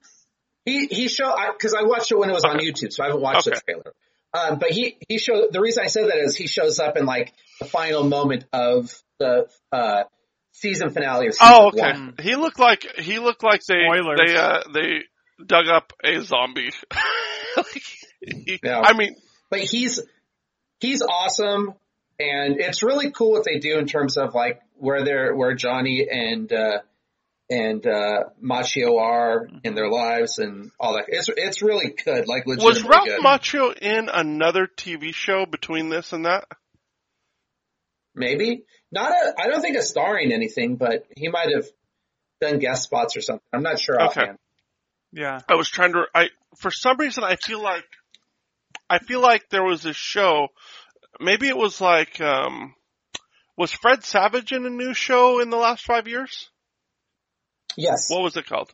he 0.65 0.88
he 0.88 1.08
showed 1.08 1.34
because 1.58 1.73
I, 1.73 1.84
watched 1.84 2.12
it 2.12 2.17
when 2.17 2.30
it 2.30 2.34
was 2.34 2.45
on 2.45 2.58
YouTube, 2.60 2.91
so 2.93 3.04
I 3.04 3.08
haven't 3.08 3.21
watched 3.21 3.47
Okay. 3.47 3.56
the 3.56 3.62
trailer. 3.73 3.93
Um, 4.34 4.60
but 4.60 4.71
he 4.71 4.97
he 5.08 5.17
showed 5.19 5.52
the 5.52 5.62
reason 5.62 5.84
I 5.84 5.88
said 5.88 6.08
that 6.08 6.17
is 6.17 6.36
he 6.36 6.47
shows 6.47 6.80
up 6.80 6.97
in 6.97 7.06
like 7.06 7.34
the 7.60 7.65
final 7.65 8.04
moment 8.04 8.45
of 8.52 8.91
the 9.19 9.47
uh, 9.71 10.04
season 10.52 10.89
finale 10.89 11.28
of 11.28 11.34
season 11.34 11.47
Oh, 11.54 11.67
okay. 11.67 11.82
one. 11.91 12.15
He 12.21 12.36
looked 12.36 12.60
like 12.60 12.86
he 12.99 13.19
looked 13.19 13.43
like 13.43 13.63
they 13.65 13.86
Spoilers. 13.86 14.19
they 14.26 14.36
uh 14.36 14.60
they 14.73 14.99
dug 15.45 15.67
up 15.67 15.93
a 16.04 16.21
zombie. 16.23 16.71
Like, 17.56 17.84
he- 18.21 18.60
Yeah. 18.63 18.82
I 18.84 18.93
mean, 18.93 19.15
But 19.52 19.60
he's 19.60 20.02
he's 20.80 21.04
awesome, 21.04 21.76
and 22.19 22.60
it's 22.60 22.82
really 22.82 23.12
cool 23.12 23.32
what 23.32 23.43
they 23.45 23.60
do 23.60 23.78
in 23.78 23.86
terms 23.86 24.17
of 24.17 24.34
like 24.34 24.60
where 24.78 25.04
they're 25.06 25.36
where 25.36 25.54
Johnny 25.54 26.08
and 26.10 26.52
uh, 26.52 26.80
and 27.54 27.86
uh, 27.86 28.24
Macchio 28.44 29.00
are 29.00 29.48
in 29.63 29.76
their 29.76 29.89
lives 29.89 30.39
and 30.39 30.72
all 30.80 30.94
that. 30.94 31.06
It's 31.08 31.30
it's 31.30 31.62
really 31.62 31.94
good. 32.04 32.28
Like 32.28 32.48
was 32.48 32.58
legitimately 32.58 32.89
Ralph 32.89 33.08
good. 33.08 33.22
Macchio 33.22 33.78
in 33.78 34.10
another 34.10 34.68
TV 34.68 35.13
show 35.13 35.46
between 35.46 35.89
this 35.89 36.13
and 36.13 36.26
that? 36.26 36.46
Maybe 38.16 38.63
not 38.92 39.12
a. 39.12 39.36
I 39.39 39.48
don't 39.48 39.62
think 39.62 39.78
a 39.78 39.84
starring 39.84 40.34
anything, 40.34 40.78
but 40.78 41.06
he 41.16 41.28
might 41.30 41.50
have 41.54 41.66
done 42.42 42.58
guest 42.58 42.84
spots 42.84 43.16
or 43.16 43.22
something. 43.22 43.46
I'm 43.54 43.62
not 43.62 43.80
sure. 43.80 43.96
Okay. 43.96 44.22
offhand. 44.22 44.38
yeah. 45.12 45.39
I 45.48 45.54
was 45.56 45.70
trying 45.70 45.94
to. 45.94 46.06
I 46.13 46.30
for 46.58 46.72
some 46.72 46.98
reason 46.98 47.24
I 47.24 47.36
feel 47.36 47.62
like 47.62 47.86
I 48.89 48.98
feel 48.98 49.20
like 49.20 49.50
there 49.50 49.63
was 49.63 49.86
a 49.86 49.94
show. 49.94 50.48
Maybe 51.20 51.48
it 51.48 51.58
was 51.58 51.80
like 51.80 52.20
um 52.20 52.74
was 53.56 53.72
Fred 53.72 54.04
Savage 54.04 54.52
in 54.52 54.66
a 54.66 54.72
new 54.72 54.96
show 54.96 55.39
in 55.39 55.52
the 55.52 55.58
last 55.58 55.86
five 55.86 56.08
years? 56.08 56.50
Yes. 57.78 58.10
What 58.10 58.24
was 58.24 58.38
it 58.38 58.46
called? 58.46 58.74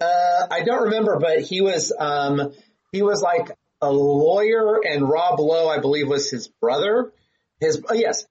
Uh, 0.00 0.46
I 0.50 0.62
don't 0.62 0.84
remember, 0.84 1.18
but 1.18 1.40
he 1.40 1.60
was 1.60 1.92
um, 1.98 2.52
he 2.92 3.02
was 3.02 3.20
like 3.20 3.50
a 3.80 3.90
lawyer, 3.90 4.80
and 4.84 5.08
Rob 5.08 5.40
Lowe, 5.40 5.68
I 5.68 5.80
believe, 5.80 6.08
was 6.08 6.30
his 6.30 6.48
brother. 6.48 7.12
His 7.60 7.82
oh, 7.88 7.94
yes, 7.94 8.24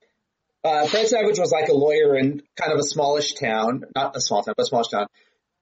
uh, 0.64 0.88
Fred 0.88 1.08
Savage 1.08 1.40
was 1.40 1.52
like 1.52 1.68
a 1.68 1.74
lawyer 1.74 2.16
in 2.16 2.42
kind 2.56 2.72
of 2.72 2.80
a 2.80 2.84
smallish 2.84 3.34
town, 3.34 3.84
not 3.96 4.16
a 4.16 4.22
small 4.22 4.44
town, 4.44 4.54
but 4.56 4.64
a 4.64 4.68
smallish 4.68 4.90
town. 4.90 5.08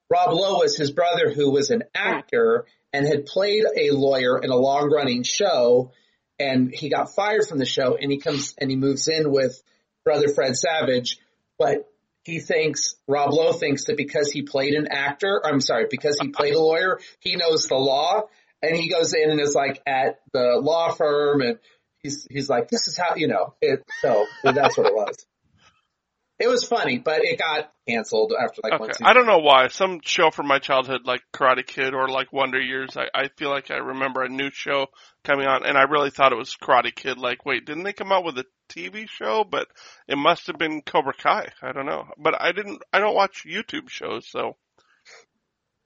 Rob 0.10 0.32
Lowe 0.32 0.60
was 0.60 0.78
his 0.78 0.92
brother, 0.92 1.32
who 1.32 1.52
was 1.52 1.72
an 1.72 1.84
actor 1.96 2.66
and 2.94 3.06
had 3.06 3.26
played 3.26 3.64
a 3.76 3.92
lawyer 3.92 4.40
in 4.40 4.52
a 4.52 4.56
long 4.56 4.92
running 4.92 5.24
show, 5.24 5.92
and 6.40 6.72
he 6.74 6.90
got 6.90 7.14
fired 7.16 7.48
from 7.48 7.58
the 7.58 7.66
show, 7.66 7.98
and 8.00 8.12
he 8.12 8.20
comes 8.20 8.54
and 8.60 8.70
he 8.70 8.76
moves 8.76 9.08
in 9.08 9.32
with 9.32 9.62
brother 10.04 10.28
Fred 10.28 10.56
Savage, 10.56 11.20
but 11.58 11.90
he 12.26 12.40
thinks 12.40 12.96
Rob 13.08 13.32
Lowe 13.32 13.54
thinks 13.54 13.86
that 13.86 13.98
because 13.98 14.32
he 14.32 14.42
played 14.42 14.74
an 14.74 14.88
actor, 14.90 15.42
I'm 15.46 15.62
sorry, 15.62 15.86
because 15.90 16.20
he 16.20 16.30
played 16.30 16.56
a 16.56 16.60
lawyer, 16.60 17.00
he 17.20 17.36
knows 17.36 17.68
the 17.68 17.76
law, 17.76 18.24
and 18.62 18.76
he 18.76 18.90
goes 18.90 19.14
in 19.14 19.30
and 19.30 19.40
is 19.40 19.54
like 19.54 19.82
at 19.86 20.20
the 20.34 20.60
law 20.62 20.92
firm, 20.92 21.42
and 21.42 21.60
he's 22.00 22.28
he's 22.30 22.50
like, 22.50 22.68
this 22.68 22.88
is 22.88 22.98
how 22.98 23.16
you 23.16 23.28
know 23.28 23.54
it. 23.62 23.84
So 24.02 24.26
that's 24.44 24.76
what 24.76 24.88
it 24.88 24.96
was. 24.96 25.26
It 26.46 26.50
was 26.50 26.64
funny, 26.64 27.00
but 27.00 27.24
it 27.26 27.40
got 27.40 27.72
canceled 27.88 28.32
after 28.40 28.62
like 28.64 28.74
one 28.80 28.84
Okay, 28.84 28.94
season. 28.94 29.08
I 29.08 29.14
don't 29.14 29.26
know 29.26 29.40
why. 29.40 29.68
Some 29.70 30.00
show 30.04 30.30
from 30.30 30.46
my 30.48 30.60
childhood, 30.60 31.02
like 31.06 31.22
Karate 31.34 31.66
Kid 31.66 31.96
or 31.96 32.08
like 32.08 32.32
Wonder 32.32 32.62
Years, 32.62 32.96
I, 32.96 33.08
I 33.16 33.30
feel 33.36 33.50
like 33.50 33.72
I 33.72 33.78
remember 33.78 34.22
a 34.22 34.30
new 34.30 34.52
show 34.52 34.86
coming 35.24 35.48
on, 35.48 35.66
and 35.66 35.76
I 35.76 35.84
really 35.84 36.12
thought 36.12 36.32
it 36.34 36.38
was 36.38 36.56
Karate 36.56 36.94
Kid. 36.94 37.18
Like, 37.18 37.48
wait, 37.48 37.66
didn't 37.66 37.82
they 37.84 37.94
come 37.94 38.12
out 38.12 38.24
with 38.24 38.38
a 38.38 38.46
TV 38.70 39.10
show? 39.10 39.44
But 39.44 39.68
it 40.08 40.18
must 40.20 40.46
have 40.46 40.60
been 40.60 40.84
Cobra 40.84 41.14
Kai. 41.18 41.48
I 41.64 41.72
don't 41.72 41.88
know. 41.88 42.06
But 42.18 42.40
I 42.40 42.52
didn't. 42.52 42.84
I 42.94 43.00
don't 43.00 43.16
watch 43.16 43.44
YouTube 43.48 43.90
shows, 43.90 44.28
so 44.30 44.56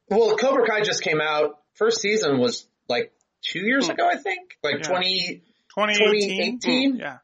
Well, 0.10 0.36
Cobra 0.36 0.68
Kai 0.68 0.82
just 0.82 1.04
came 1.04 1.22
out. 1.22 1.56
First 1.76 2.02
season 2.02 2.38
was 2.40 2.68
like 2.90 3.14
two 3.42 3.60
years 3.62 3.86
Hmm. 3.86 3.92
ago, 3.94 4.10
I 4.12 4.18
think, 4.18 4.58
like 4.62 4.80
Yeah. 4.82 4.88
twenty. 4.88 5.44
2018? 5.76 6.60
2018? 6.60 6.96
Yeah. 6.98 7.18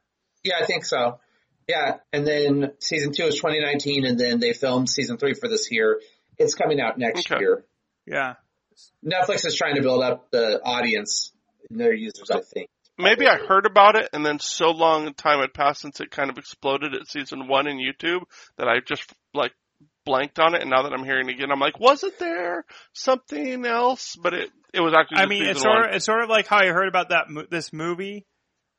Yeah, 0.43 0.53
I 0.61 0.65
think 0.65 0.85
so. 0.85 1.19
Yeah, 1.67 1.97
and 2.13 2.27
then 2.27 2.73
season 2.79 3.11
two 3.13 3.23
is 3.23 3.35
2019, 3.35 4.05
and 4.05 4.19
then 4.19 4.39
they 4.39 4.53
filmed 4.53 4.89
season 4.89 5.17
three 5.17 5.33
for 5.33 5.47
this 5.49 5.71
year. 5.71 5.99
It's 6.37 6.53
coming 6.53 6.79
out 6.79 6.97
next 6.97 7.31
Okay. 7.31 7.39
year. 7.41 7.65
Yeah. 8.05 8.35
Netflix 9.03 9.45
is 9.45 9.55
trying 9.55 9.75
to 9.75 9.81
build 9.81 10.03
up 10.03 10.29
the 10.31 10.61
audience 10.63 11.31
and 11.69 11.79
their 11.79 11.93
users, 11.93 12.29
I 12.29 12.41
think. 12.41 12.69
maybe 12.99 13.27
I 13.27 13.37
heard 13.37 13.65
about 13.65 13.95
it, 13.95 14.09
and 14.13 14.23
then 14.25 14.39
so 14.39 14.69
long 14.71 15.13
time 15.15 15.39
had 15.39 15.53
passed 15.53 15.81
since 15.81 15.99
it 16.01 16.11
kind 16.11 16.29
of 16.29 16.37
exploded 16.37 16.93
at 16.93 17.07
season 17.07 17.47
one 17.47 17.67
in 17.67 17.77
YouTube 17.77 18.23
that 18.57 18.67
I 18.67 18.79
just 18.85 19.11
like 19.33 19.53
blanked 20.05 20.37
on 20.39 20.53
it. 20.55 20.61
And 20.61 20.69
now 20.69 20.83
that 20.83 20.93
I'm 20.93 21.03
hearing 21.03 21.29
it 21.29 21.33
again, 21.33 21.51
I'm 21.51 21.59
like, 21.59 21.79
wasn't 21.79 22.19
there 22.19 22.63
something 22.93 23.65
else? 23.65 24.15
But 24.21 24.33
it 24.35 24.49
it 24.73 24.81
was 24.81 24.93
actually. 24.93 25.17
I 25.17 25.25
mean, 25.25 25.45
it's 25.45 25.61
sort 25.61 25.75
one. 25.79 25.89
of 25.89 25.95
it's 25.95 26.05
sort 26.05 26.21
of 26.23 26.29
like 26.29 26.47
how 26.47 26.57
I 26.59 26.67
heard 26.67 26.87
about 26.87 27.09
that 27.09 27.29
mo- 27.29 27.47
this 27.49 27.73
movie 27.73 28.25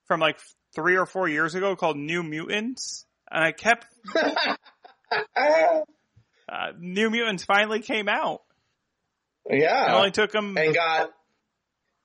from 0.06 0.20
like 0.20 0.38
three 0.76 0.96
or 0.96 1.06
four 1.06 1.26
years 1.28 1.56
ago 1.56 1.74
called 1.74 1.96
New 1.96 2.22
Mutants, 2.22 3.04
and 3.28 3.42
I 3.42 3.50
kept 3.50 3.86
uh, 5.36 6.72
New 6.78 7.10
Mutants 7.10 7.44
finally 7.44 7.80
came 7.80 8.08
out. 8.08 8.42
Yeah, 9.48 9.56
It 9.56 9.60
yeah, 9.62 9.96
only 9.96 10.10
took 10.12 10.30
them. 10.32 10.56
and 10.56 10.74
got 10.74 11.10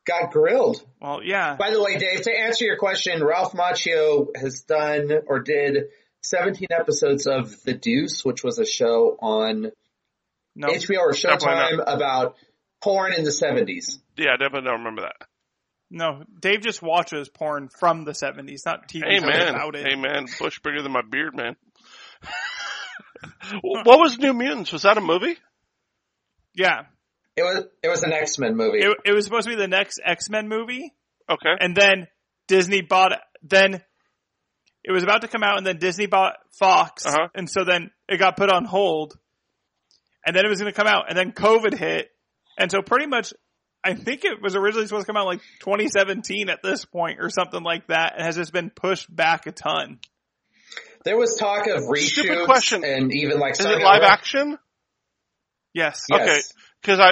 got 0.07 0.31
grilled. 0.31 0.83
Well, 0.99 1.21
yeah, 1.23 1.55
By 1.57 1.71
the 1.71 1.81
way, 1.81 1.97
Dave, 1.97 2.21
to 2.23 2.31
answer 2.31 2.65
your 2.65 2.77
question, 2.77 3.23
Ralph 3.23 3.53
Macchio 3.53 4.27
has 4.35 4.61
done 4.61 5.11
or 5.27 5.39
did 5.41 5.85
17 6.23 6.67
episodes 6.71 7.27
of 7.27 7.61
The 7.63 7.73
Deuce, 7.73 8.25
which 8.25 8.43
was 8.43 8.57
a 8.59 8.65
show 8.65 9.17
on 9.19 9.71
no, 10.55 10.67
HBO 10.69 10.99
or 10.99 11.11
Showtime 11.13 11.83
about 11.85 12.35
porn 12.83 13.13
in 13.13 13.23
the 13.23 13.29
70s. 13.31 13.99
yeah, 14.17 14.33
I 14.33 14.37
definitely 14.37 14.69
don't 14.69 14.79
remember 14.79 15.03
that. 15.03 15.27
No. 15.91 16.23
Dave 16.39 16.61
just 16.61 16.81
watches 16.81 17.29
porn 17.29 17.69
from 17.69 18.03
the 18.05 18.13
seventies, 18.15 18.63
not 18.65 18.87
TV 18.87 19.01
shows 19.03 19.23
Amen. 19.23 19.53
about 19.55 19.75
it. 19.75 19.85
Amen. 19.87 20.25
Bush 20.39 20.59
bigger 20.63 20.81
than 20.81 20.91
my 20.91 21.01
beard, 21.07 21.35
man. 21.35 21.55
what 23.61 23.99
was 23.99 24.17
New 24.17 24.33
Mutants? 24.33 24.71
Was 24.71 24.83
that 24.83 24.97
a 24.97 25.01
movie? 25.01 25.37
Yeah, 26.53 26.81
It 27.35 27.43
was 27.43 27.65
it 27.83 27.87
was 27.87 28.03
an 28.03 28.11
X-Men 28.11 28.57
movie. 28.57 28.79
it, 28.79 28.97
it 29.05 29.13
was 29.13 29.25
supposed 29.25 29.45
to 29.47 29.55
be 29.55 29.61
the 29.61 29.67
next 29.67 29.99
X 30.03 30.29
Men 30.29 30.47
movie, 30.49 30.93
Okay. 31.29 31.53
and 31.59 31.75
then 31.75 32.07
Disney 32.47 32.81
bought. 32.81 33.13
Then 33.43 33.81
it 34.83 34.91
was 34.91 35.03
about 35.03 35.21
to 35.21 35.27
come 35.27 35.43
out, 35.43 35.57
and 35.57 35.65
then 35.65 35.77
Disney 35.77 36.07
bought 36.07 36.35
Fox, 36.59 37.05
Uh-huh. 37.05 37.27
and 37.35 37.49
so 37.49 37.63
then 37.63 37.91
it 38.09 38.17
got 38.17 38.35
put 38.35 38.51
on 38.51 38.65
hold, 38.65 39.17
and 40.25 40.35
then 40.35 40.45
it 40.45 40.49
was 40.49 40.59
going 40.59 40.71
to 40.71 40.77
come 40.77 40.87
out, 40.87 41.05
and 41.09 41.17
then 41.17 41.31
COVID 41.31 41.77
hit, 41.77 42.09
and 42.57 42.69
so 42.71 42.81
pretty 42.81 43.05
much. 43.07 43.33
I 43.83 43.95
think 43.95 44.25
it 44.25 44.41
was 44.41 44.55
originally 44.55 44.85
supposed 44.87 45.05
to 45.05 45.11
come 45.11 45.17
out 45.17 45.25
like 45.25 45.41
2017 45.61 46.49
at 46.49 46.61
this 46.61 46.85
point 46.85 47.19
or 47.19 47.29
something 47.29 47.63
like 47.63 47.87
that. 47.87 48.13
It 48.17 48.23
has 48.23 48.35
just 48.35 48.53
been 48.53 48.69
pushed 48.69 49.13
back 49.13 49.47
a 49.47 49.51
ton. 49.51 49.99
there 51.03 51.17
was 51.17 51.35
talk 51.39 51.65
of 51.67 51.83
Stupid 51.83 52.31
reshoots 52.31 52.45
question. 52.45 52.83
and 52.83 53.11
even 53.13 53.39
like 53.39 53.53
Is 53.53 53.65
it 53.65 53.81
live 53.81 53.97
over- 53.97 54.05
action? 54.05 54.57
Yes. 55.73 56.05
Yes. 56.09 56.21
Okay. 56.21 56.41
Because 56.81 56.99
I, 56.99 57.11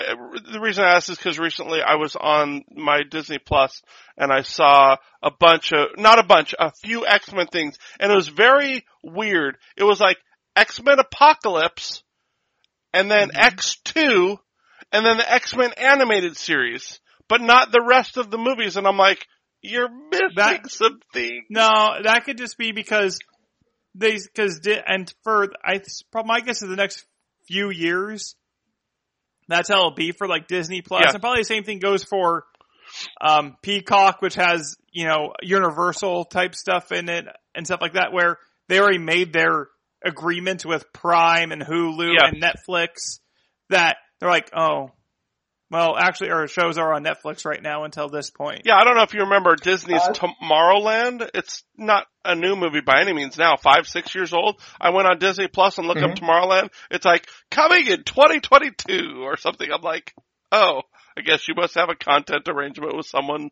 the 0.52 0.60
reason 0.60 0.84
I 0.84 0.96
asked 0.96 1.10
is 1.10 1.18
because 1.18 1.38
recently 1.38 1.82
I 1.82 1.96
was 1.96 2.16
on 2.16 2.64
my 2.72 3.02
Disney 3.10 3.38
Plus 3.38 3.84
and 4.18 4.32
I 4.32 4.42
saw 4.42 4.98
a 5.22 5.30
bunch 5.32 5.72
of, 5.72 5.90
not 5.98 6.18
a 6.18 6.24
bunch, 6.24 6.56
a 6.58 6.72
few 6.72 7.06
X-Men 7.06 7.48
things, 7.48 7.78
and 8.00 8.12
it 8.12 8.16
was 8.16 8.30
very 8.30 8.84
weird. 9.04 9.58
It 9.78 9.84
was 9.84 10.00
like 10.00 10.18
X-Men 10.56 10.98
Apocalypse, 10.98 12.04
and 12.94 13.12
then 13.12 13.30
mm-hmm. 13.30 13.56
X2, 13.58 14.40
and 14.92 15.06
then 15.06 15.18
the 15.18 15.32
X-Men 15.32 15.74
animated 15.78 16.36
series, 16.38 17.00
but 17.28 17.42
not 17.42 17.72
the 17.72 17.84
rest 17.88 18.18
of 18.18 18.32
the 18.32 18.38
movies, 18.38 18.76
and 18.78 18.88
I'm 18.88 18.98
like, 18.98 19.28
you're 19.62 19.90
missing 19.90 20.30
That- 20.36 20.72
something. 20.72 21.46
No, 21.50 21.70
that 22.04 22.24
could 22.26 22.38
just 22.38 22.58
be 22.58 22.72
because 22.72 23.20
they 23.96 24.14
because 24.18 24.60
and 24.88 25.12
for 25.24 25.48
I 25.64 25.82
my 26.26 26.40
guess 26.42 26.62
is 26.62 26.70
the 26.70 26.76
next 26.76 27.06
few 27.48 27.70
years. 27.70 28.36
That's 29.48 29.68
how 29.68 29.78
it'll 29.80 29.96
be 29.96 30.12
for 30.12 30.28
like 30.28 30.48
Disney 30.48 30.82
Plus, 30.82 31.04
Yeah. 31.06 31.12
and 31.12 31.22
probably 31.22 31.42
the 31.42 31.46
same 31.46 31.64
thing 31.64 31.80
goes 31.80 32.04
for 32.04 32.46
um, 33.22 33.58
Peacock, 33.64 34.22
which 34.22 34.36
has 34.36 34.76
you 34.92 35.06
know 35.08 35.34
Universal 35.42 36.26
type 36.26 36.56
stuff 36.56 36.92
in 36.92 37.10
it 37.10 37.26
and 37.56 37.66
stuff 37.66 37.82
like 37.82 37.94
that, 37.94 38.14
where 38.14 38.38
they 38.68 38.80
already 38.80 39.00
made 39.00 39.34
their 39.34 39.68
agreement 40.06 40.66
with 40.66 40.86
Prime 40.94 41.52
and 41.52 41.62
Hulu 41.64 42.14
Yeah. 42.14 42.28
and 42.28 42.42
Netflix 42.42 43.20
that 43.70 43.98
they're 44.20 44.30
like, 44.30 44.50
oh, 44.56 44.92
well, 45.72 45.96
actually, 45.98 46.32
our 46.32 46.48
shows 46.48 46.80
are 46.80 46.94
on 46.94 47.04
Netflix 47.04 47.46
right 47.46 47.62
now 47.62 47.84
until 47.84 48.10
this 48.10 48.32
point. 48.32 48.64
Yeah, 48.66 48.76
I 48.76 48.84
don't 48.84 48.96
know 48.96 49.04
if 49.04 49.14
you 49.14 49.22
remember 49.22 49.56
Disney's 49.56 50.02
Uh, 50.02 50.14
Tomorrowland. 50.14 51.30
It's 51.36 51.64
not 51.78 52.08
a 52.26 52.34
new 52.34 52.56
movie 52.56 52.82
by 52.82 53.02
any 53.02 53.14
means 53.14 53.38
now, 53.38 53.56
five, 53.56 53.86
six 53.86 54.16
years 54.16 54.34
old. 54.34 54.60
I 54.82 54.90
went 54.90 55.08
on 55.08 55.20
Disney 55.20 55.48
Plus 55.48 55.78
and 55.78 55.88
looked 55.88 56.02
up 56.02 56.16
Tomorrowland. 56.16 56.70
It's 56.90 57.06
like, 57.06 57.28
coming 57.52 57.86
in 57.86 58.04
2022 58.04 59.22
or 59.22 59.38
something. 59.38 59.72
I'm 59.72 59.82
like, 59.84 60.12
oh, 60.52 60.82
I 61.16 61.22
guess 61.22 61.48
you 61.48 61.54
must 61.56 61.76
have 61.76 61.90
a 61.90 61.96
content 61.96 62.48
arrangement 62.48 62.96
with 62.98 63.06
someone 63.06 63.52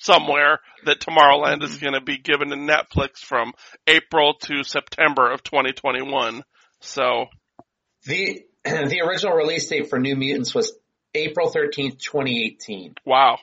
somewhere 0.00 0.60
that 0.84 1.00
Tomorrowland 1.00 1.64
is 1.64 1.78
going 1.78 1.94
to 1.94 2.00
be 2.00 2.18
given 2.18 2.50
to 2.50 2.56
Netflix 2.56 3.18
from 3.18 3.52
April 3.88 4.34
to 4.42 4.62
September 4.62 5.32
of 5.32 5.42
2021. 5.42 6.44
So, 6.80 7.26
The 8.04 8.42
the 8.90 9.00
original 9.06 9.34
release 9.34 9.68
date 9.68 9.88
for 9.90 9.98
New 9.98 10.16
Mutants 10.16 10.54
was 10.54 10.72
April 11.14 11.50
13th, 11.50 11.98
2018. 12.00 12.94
wow. 13.04 13.38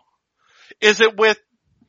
Is 0.82 1.02
it 1.02 1.16
with, 1.18 1.40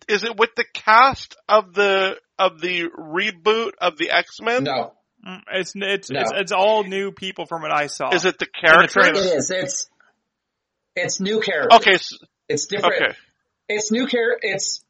is 0.09 0.25
it 0.25 0.37
with 0.37 0.51
the 0.57 0.65
cast 0.73 1.37
of 1.49 1.75
the, 1.75 2.17
of 2.39 2.61
the 2.61 2.85
reboot 2.99 3.73
of 3.81 3.97
the 3.99 4.11
X-Men? 4.11 4.65
No, 4.65 4.93
Mm, 5.27 5.41
It's 5.55 5.73
it's 5.75 6.11
No. 6.11 6.21
it's 6.21 6.33
it's 6.35 6.53
all 6.53 6.85
new 6.85 7.11
people 7.11 7.47
from 7.47 7.63
what 7.63 7.73
I 7.73 7.87
saw. 7.87 8.11
Is 8.13 8.27
it 8.27 8.39
the 8.39 8.45
trailer. 8.45 8.87
characters? 8.89 9.25
it 9.25 9.37
is. 9.39 9.51
It's 9.51 9.91
it's 10.95 11.19
new 11.19 11.41
characters. 11.41 11.79
Okay, 11.81 11.99
It's 12.51 12.67
different. 12.67 12.95
okay. 13.03 13.15
It's 13.71 13.91
new 13.91 14.07
char- 14.07 14.37
It's 14.43 14.84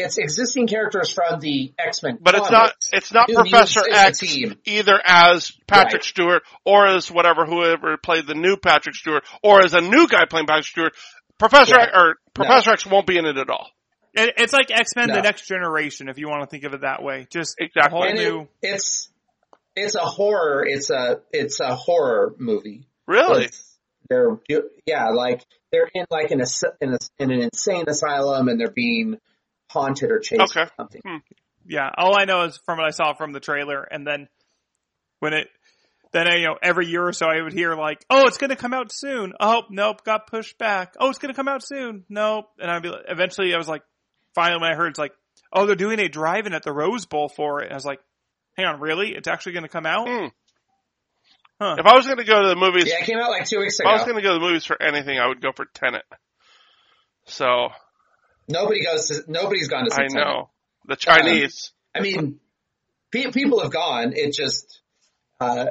it's 0.00 0.18
existing 0.18 0.66
characters 0.66 1.10
from 1.10 1.40
the 1.40 1.72
X 1.78 2.02
Men. 2.02 2.18
But 2.20 2.34
it's 2.34 2.50
not, 2.50 2.72
it's 2.92 3.12
not 3.12 3.28
Professor 3.28 3.82
X 3.90 4.22
either 4.66 5.00
as 5.04 5.52
Patrick 5.66 5.94
Right. 5.94 6.04
Stewart 6.04 6.42
or 6.64 6.86
as 6.86 7.10
whatever, 7.10 7.44
whoever 7.46 7.96
played 7.96 8.26
the 8.26 8.34
new 8.34 8.56
Patrick 8.56 8.94
Stewart 8.94 9.24
or 9.42 9.64
as 9.64 9.74
a 9.74 9.80
new 9.80 10.06
guy 10.08 10.24
playing 10.28 10.46
Patrick 10.46 10.66
Stewart. 10.66 10.94
Professor 11.38 11.74
Yeah. 11.78 11.84
X, 11.84 11.92
or 11.94 12.16
Professor 12.34 12.70
X 12.72 12.86
won't 12.86 13.06
be 13.06 13.16
in 13.16 13.24
it 13.24 13.36
at 13.38 13.48
all. 13.48 13.68
It, 14.12 14.34
it's 14.38 14.52
like 14.52 14.70
X 14.70 14.90
Men: 14.96 15.08
No. 15.08 15.14
The 15.14 15.22
Next 15.22 15.46
Generation, 15.46 16.08
if 16.08 16.18
you 16.18 16.28
want 16.28 16.42
to 16.42 16.46
think 16.48 16.64
of 16.64 16.74
it 16.74 16.80
that 16.82 17.02
way. 17.02 17.26
Just 17.30 17.56
Exactly. 17.58 17.96
whole 17.98 18.08
And 18.08 18.18
new. 18.18 18.40
it, 18.62 18.74
it's 18.74 19.08
it's 19.76 19.94
a 19.94 20.00
horror. 20.00 20.64
It's 20.66 20.90
a 20.90 21.20
it's 21.32 21.60
a 21.60 21.74
horror 21.76 22.34
movie. 22.38 22.86
Really? 23.06 23.44
It's- 23.44 23.66
They're 24.08 24.38
yeah, 24.86 25.10
like 25.10 25.44
they're 25.70 25.88
in 25.94 26.04
like 26.10 26.32
an 26.32 26.40
as- 26.40 26.64
in, 26.80 26.92
a, 26.94 26.98
in 27.20 27.30
an 27.30 27.40
insane 27.42 27.84
asylum 27.86 28.48
and 28.48 28.58
they're 28.60 28.70
being 28.72 29.18
haunted 29.70 30.10
or 30.10 30.18
chased 30.18 30.40
Okay. 30.42 30.62
or 30.62 30.70
something. 30.76 31.00
Yeah, 31.66 31.90
all 31.96 32.18
I 32.18 32.24
know 32.24 32.42
is 32.44 32.58
from 32.64 32.78
what 32.78 32.86
I 32.86 32.90
saw 32.90 33.14
from 33.14 33.32
the 33.32 33.40
trailer, 33.40 33.82
and 33.82 34.06
then 34.06 34.28
when 35.20 35.32
it, 35.34 35.48
then 36.12 36.26
I, 36.26 36.36
you 36.36 36.46
know, 36.46 36.56
every 36.62 36.86
year 36.86 37.06
or 37.06 37.12
so 37.12 37.26
I 37.26 37.40
would 37.40 37.52
hear 37.52 37.74
like, 37.76 38.04
"Oh, 38.10 38.26
it's 38.26 38.38
going 38.38 38.50
to 38.50 38.56
come 38.56 38.72
out 38.74 38.90
soon." 38.92 39.32
Oh, 39.38 39.62
nope, 39.70 40.02
got 40.04 40.26
pushed 40.26 40.58
back. 40.58 40.94
Oh, 40.98 41.08
it's 41.10 41.18
going 41.18 41.32
to 41.32 41.36
come 41.36 41.48
out 41.48 41.62
soon. 41.64 42.04
Nope, 42.08 42.46
and 42.58 42.70
I'd 42.70 42.82
be 42.82 42.88
like, 42.88 43.04
eventually 43.08 43.54
I 43.54 43.58
was 43.58 43.68
like, 43.68 43.82
finally 44.34 44.60
when 44.62 44.72
I 44.72 44.74
heard 44.74 44.88
it's 44.88 44.98
like, 44.98 45.12
"Oh, 45.52 45.66
they're 45.66 45.76
doing 45.76 46.00
a 46.00 46.08
drive-in 46.08 46.54
at 46.54 46.62
the 46.62 46.72
Rose 46.72 47.06
Bowl 47.06 47.28
for 47.28 47.60
it," 47.60 47.64
and 47.66 47.72
I 47.72 47.76
was 47.76 47.84
like, 47.84 48.00
"Hang 48.56 48.66
on, 48.66 48.80
really? 48.80 49.14
It's 49.14 49.28
actually 49.28 49.52
going 49.52 49.64
to 49.64 49.68
come 49.68 49.86
out?" 49.86 50.08
Hmm. 50.08 50.26
Huh. 51.60 51.76
If 51.78 51.84
I 51.86 51.94
was 51.94 52.06
going 52.06 52.16
to 52.18 52.24
go 52.24 52.42
to 52.42 52.48
the 52.48 52.56
movies, 52.56 52.86
Yeah, 52.88 53.00
it 53.02 53.04
came 53.04 53.18
out 53.18 53.28
like 53.30 53.44
two 53.46 53.58
weeks 53.58 53.78
ago. 53.78 53.90
if 53.90 53.92
I 53.92 53.96
was 53.98 54.04
going 54.04 54.16
to 54.16 54.22
go 54.22 54.32
to 54.32 54.38
the 54.40 54.46
movies 54.46 54.64
for 54.64 54.82
anything, 54.82 55.18
I 55.18 55.26
would 55.28 55.42
go 55.42 55.52
for 55.54 55.66
Tenet. 55.74 56.04
So 57.26 57.68
Nobody 58.48 58.84
goes 58.84 59.08
to 59.08 59.22
nobody's 59.28 59.68
gone 59.68 59.84
to 59.84 59.90
see 59.90 60.02
I 60.02 60.06
Tenet. 60.08 60.24
know 60.24 60.50
the 60.86 60.96
Chinese. 60.96 61.72
I 61.94 62.00
mean, 62.00 62.40
pe- 63.12 63.30
people 63.30 63.60
have 63.60 63.70
gone. 63.72 64.12
It 64.14 64.32
just 64.34 64.80
uh, 65.40 65.66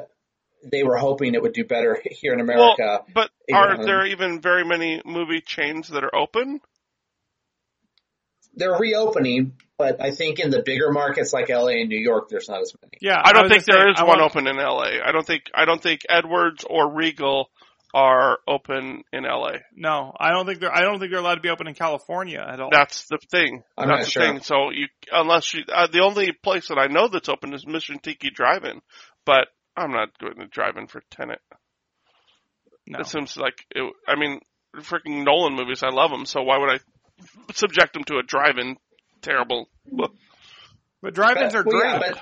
they 0.64 0.82
were 0.82 0.96
hoping 0.96 1.34
it 1.34 1.42
would 1.42 1.52
do 1.52 1.64
better 1.64 2.00
here 2.04 2.32
in 2.32 2.46
well, 2.46 2.74
America. 2.76 3.04
but 3.14 3.30
Yeah. 3.48 3.56
are 3.58 3.84
there 3.84 4.06
even 4.06 4.40
very 4.40 4.64
many 4.64 5.02
movie 5.04 5.40
chains 5.40 5.88
that 5.88 6.04
are 6.04 6.14
open? 6.14 6.60
They're 8.54 8.76
reopening, 8.76 9.52
but 9.78 10.02
I 10.02 10.10
think 10.10 10.40
in 10.40 10.50
the 10.50 10.60
bigger 10.62 10.90
markets 10.90 11.32
like 11.32 11.48
LA 11.48 11.80
and 11.80 11.88
New 11.88 11.98
York, 12.00 12.28
there's 12.28 12.48
not 12.48 12.60
as 12.60 12.74
many. 12.82 12.98
Yeah, 13.00 13.20
I 13.22 13.32
don't 13.32 13.44
was 13.44 13.52
think 13.52 13.64
gonna 13.66 13.76
say, 13.78 13.82
there 13.84 13.90
is 13.90 13.96
I 14.00 14.02
one 14.04 14.18
want- 14.18 14.30
open 14.32 14.46
in 14.48 14.56
LA. 14.56 14.98
I 15.04 15.12
don't 15.12 15.24
think 15.26 15.44
I 15.54 15.64
don't 15.66 15.80
think 15.82 16.00
Edwards 16.08 16.64
or 16.68 16.90
Regal 16.92 17.48
are 17.92 18.38
open 18.46 19.02
in 19.12 19.24
LA. 19.24 19.58
No, 19.74 20.12
I 20.18 20.30
don't 20.30 20.46
think 20.46 20.60
they're. 20.60 20.74
I 20.74 20.82
don't 20.82 20.98
think 20.98 21.10
they're 21.10 21.20
allowed 21.20 21.36
to 21.36 21.40
be 21.40 21.48
open 21.50 21.66
in 21.66 21.74
California 21.74 22.38
at 22.46 22.60
all. 22.60 22.70
That's 22.70 23.06
the 23.08 23.18
thing. 23.30 23.62
I'm 23.76 23.88
that's 23.88 23.98
not 23.98 24.04
the 24.04 24.10
sure. 24.10 24.22
thing. 24.22 24.40
So 24.42 24.70
you 24.70 24.86
unless 25.12 25.52
you 25.54 25.62
uh, 25.72 25.86
the 25.88 26.00
only 26.02 26.32
place 26.32 26.68
that 26.68 26.78
I 26.78 26.86
know 26.86 27.08
that's 27.08 27.28
open 27.28 27.52
is 27.54 27.66
Mission 27.66 27.98
Tiki 27.98 28.30
Drive-In, 28.30 28.80
but 29.26 29.48
I'm 29.76 29.90
not 29.92 30.16
going 30.18 30.36
to 30.36 30.46
drive-in 30.46 30.86
for 30.86 31.02
Tenet. 31.10 31.40
no. 32.86 33.00
It 33.00 33.06
seems 33.06 33.36
like 33.36 33.64
it, 33.70 33.92
I 34.06 34.16
mean, 34.16 34.40
freaking 34.78 35.24
Nolan 35.24 35.54
movies. 35.54 35.82
I 35.82 35.90
love 35.90 36.10
them. 36.10 36.26
So 36.26 36.42
why 36.42 36.58
would 36.58 36.70
I 36.70 36.78
subject 37.52 37.92
them 37.94 38.04
to 38.04 38.18
a 38.18 38.22
drive-in? 38.22 38.76
Terrible. 39.22 39.68
But 41.02 41.14
drive-ins 41.14 41.54
are 41.54 41.62
Well, 41.64 41.78
great. 41.80 41.90
yeah, 41.92 41.98
but 41.98 42.20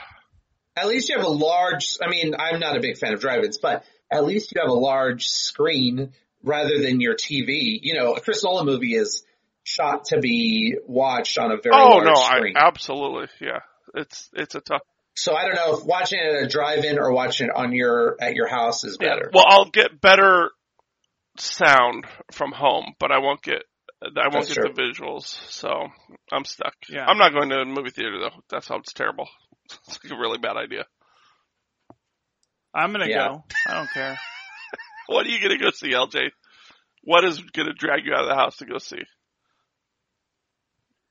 at 0.76 0.87
least 0.88 1.09
you 1.09 1.16
have 1.16 1.26
a 1.26 1.31
large. 1.31 1.96
I 2.02 2.09
mean, 2.09 2.35
I'm 2.38 2.61
not 2.61 2.76
a 2.76 2.81
big 2.81 2.96
fan 2.98 3.12
of 3.12 3.20
drive-ins, 3.20 3.59
but 3.59 3.85
at 4.10 4.24
least 4.24 4.52
you 4.54 4.60
have 4.60 4.70
a 4.70 4.74
large 4.74 5.26
screen 5.28 6.12
rather 6.42 6.78
than 6.80 7.00
your 7.00 7.14
TV. 7.14 7.78
You 7.82 7.94
know, 7.94 8.14
a 8.14 8.20
Chris 8.20 8.42
Nolan 8.44 8.66
movie 8.66 8.94
is 8.94 9.24
shot 9.64 10.06
to 10.06 10.18
be 10.20 10.76
watched 10.86 11.36
on 11.38 11.50
a 11.52 11.56
very 11.62 11.74
Oh 11.76 11.98
large 11.98 12.04
no, 12.06 12.12
I, 12.14 12.36
screen. 12.38 12.54
absolutely, 12.56 13.26
yeah. 13.40 13.60
It's 13.94 14.30
it's 14.34 14.54
a 14.54 14.60
tough. 14.60 14.82
so 15.14 15.34
I 15.34 15.44
don't 15.46 15.54
know 15.56 15.76
if 15.78 15.84
watching 15.84 16.18
it 16.20 16.36
at 16.36 16.42
a 16.44 16.48
drive-in 16.48 16.98
or 16.98 17.12
watching 17.12 17.48
it 17.48 17.52
on 17.54 17.72
your 17.72 18.16
at 18.20 18.34
your 18.34 18.48
house 18.48 18.84
is 18.84 18.96
Yeah. 19.00 19.08
better. 19.14 19.30
Well, 19.32 19.44
I'll 19.48 19.70
get 19.70 20.00
better 20.00 20.50
sound 21.38 22.04
from 22.32 22.52
home, 22.52 22.94
but 22.98 23.12
I 23.12 23.18
won't 23.18 23.42
get 23.42 23.62
I 24.02 24.06
won't 24.28 24.32
That's 24.46 24.54
get 24.54 24.54
true. 24.62 24.72
the 24.74 24.80
visuals. 24.82 25.24
So 25.50 25.68
I'm 26.32 26.44
stuck. 26.44 26.74
Yeah. 26.88 27.04
I'm 27.06 27.18
not 27.18 27.32
going 27.32 27.48
to 27.50 27.56
a 27.56 27.64
movie 27.64 27.90
theater 27.90 28.18
though. 28.20 28.40
That 28.50 28.64
sounds 28.64 28.92
terrible. 28.92 29.28
It's 29.86 29.98
like 30.02 30.12
a 30.12 30.18
really 30.18 30.38
bad 30.38 30.56
idea. 30.56 30.86
I'm 32.78 32.92
gonna 32.92 33.08
Yeah. 33.08 33.28
go. 33.28 33.44
I 33.68 33.74
don't 33.74 33.90
care. 33.90 34.18
What 35.08 35.24
are 35.24 35.30
you 35.30 35.38
going 35.40 35.56
to 35.58 35.64
go 35.64 35.70
see, 35.70 35.92
LJ? 35.92 36.28
What 37.02 37.24
is 37.24 37.38
going 37.40 37.66
to 37.66 37.72
drag 37.72 38.04
you 38.04 38.12
out 38.12 38.24
of 38.24 38.28
the 38.28 38.34
house 38.34 38.58
to 38.58 38.66
go 38.66 38.76
see? 38.76 39.00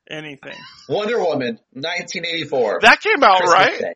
Anything. 0.09 0.53
Wonder 0.87 1.17
Woman, 1.19 1.59
1984. 1.73 2.79
That 2.83 3.01
came 3.01 3.23
out 3.23 3.39
Christmas 3.39 3.53
right. 3.59 3.79
Day. 3.79 3.93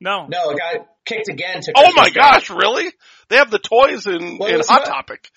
No. 0.00 0.26
No, 0.28 0.50
it 0.50 0.58
got 0.58 0.86
kicked 1.04 1.28
again 1.28 1.60
to 1.62 1.72
Oh 1.76 1.80
Christmas 1.82 1.96
my 1.96 2.08
Day. 2.10 2.14
gosh, 2.14 2.50
really? 2.50 2.92
They 3.28 3.36
have 3.36 3.50
the 3.50 3.58
toys 3.58 4.06
in 4.06 4.38
Well, 4.38 4.48
in 4.54 4.60
Hot 4.60 4.82
not- 4.82 4.86
Topic. 4.86 5.28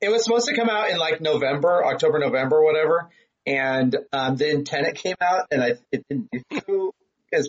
It 0.00 0.08
was 0.10 0.24
supposed 0.24 0.48
to 0.48 0.56
come 0.56 0.68
out 0.68 0.90
in 0.90 0.98
like 0.98 1.20
November, 1.20 1.84
October, 1.86 2.18
November, 2.18 2.62
whatever. 2.64 3.08
And 3.46 3.96
um, 4.12 4.34
then 4.36 4.64
Tenet 4.64 4.96
came 4.96 5.14
out, 5.20 5.46
and 5.52 5.62
I 5.62 5.74
it 5.92 6.04
didn't 6.08 6.28
do 6.66 6.90
as 7.32 7.48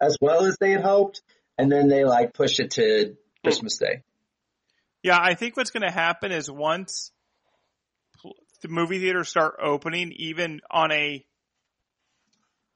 as 0.00 0.16
well 0.18 0.46
as 0.46 0.56
they 0.58 0.70
had 0.70 0.80
hoped. 0.80 1.20
And 1.60 1.70
then 1.70 1.88
they 1.88 2.04
like 2.04 2.32
push 2.32 2.58
it 2.58 2.70
to 2.72 3.16
Christmas 3.44 3.76
Day. 3.76 4.02
Yeah, 5.02 5.18
I 5.20 5.34
think 5.34 5.58
what's 5.58 5.70
going 5.70 5.82
to 5.82 5.90
happen 5.90 6.32
is 6.32 6.50
once 6.50 7.12
the 8.62 8.68
movie 8.68 8.98
theaters 8.98 9.28
start 9.28 9.56
opening, 9.62 10.12
even 10.16 10.60
on 10.70 10.90
a, 10.90 11.22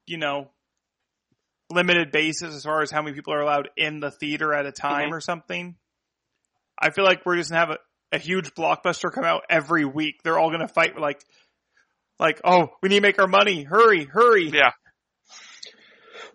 you 0.05 0.17
know, 0.17 0.51
limited 1.71 2.11
basis 2.11 2.55
as 2.55 2.63
far 2.63 2.83
as 2.83 2.91
how 2.91 3.01
many 3.01 3.15
people 3.15 3.33
are 3.33 3.41
allowed 3.41 3.69
in 3.75 3.99
the 3.99 4.11
theater 4.11 4.53
at 4.53 4.67
a 4.67 4.71
time 4.71 5.09
Mhm. 5.09 5.13
or 5.13 5.21
something, 5.21 5.75
I 6.77 6.91
feel 6.91 7.05
like 7.05 7.25
we're 7.25 7.37
just 7.37 7.49
going 7.49 7.61
to 7.61 7.67
have 7.67 7.79
a, 8.11 8.15
a 8.15 8.19
huge 8.19 8.53
blockbuster 8.53 9.11
come 9.11 9.23
out 9.23 9.45
every 9.49 9.85
week. 9.85 10.21
They're 10.23 10.37
all 10.37 10.49
going 10.49 10.61
to 10.61 10.67
fight 10.67 10.95
like, 10.99 11.23
like, 12.19 12.39
oh, 12.43 12.69
we 12.83 12.89
need 12.89 12.97
to 12.97 13.01
make 13.01 13.19
our 13.19 13.27
money. 13.27 13.63
Hurry, 13.63 14.05
hurry. 14.05 14.49
Yeah. 14.49 14.71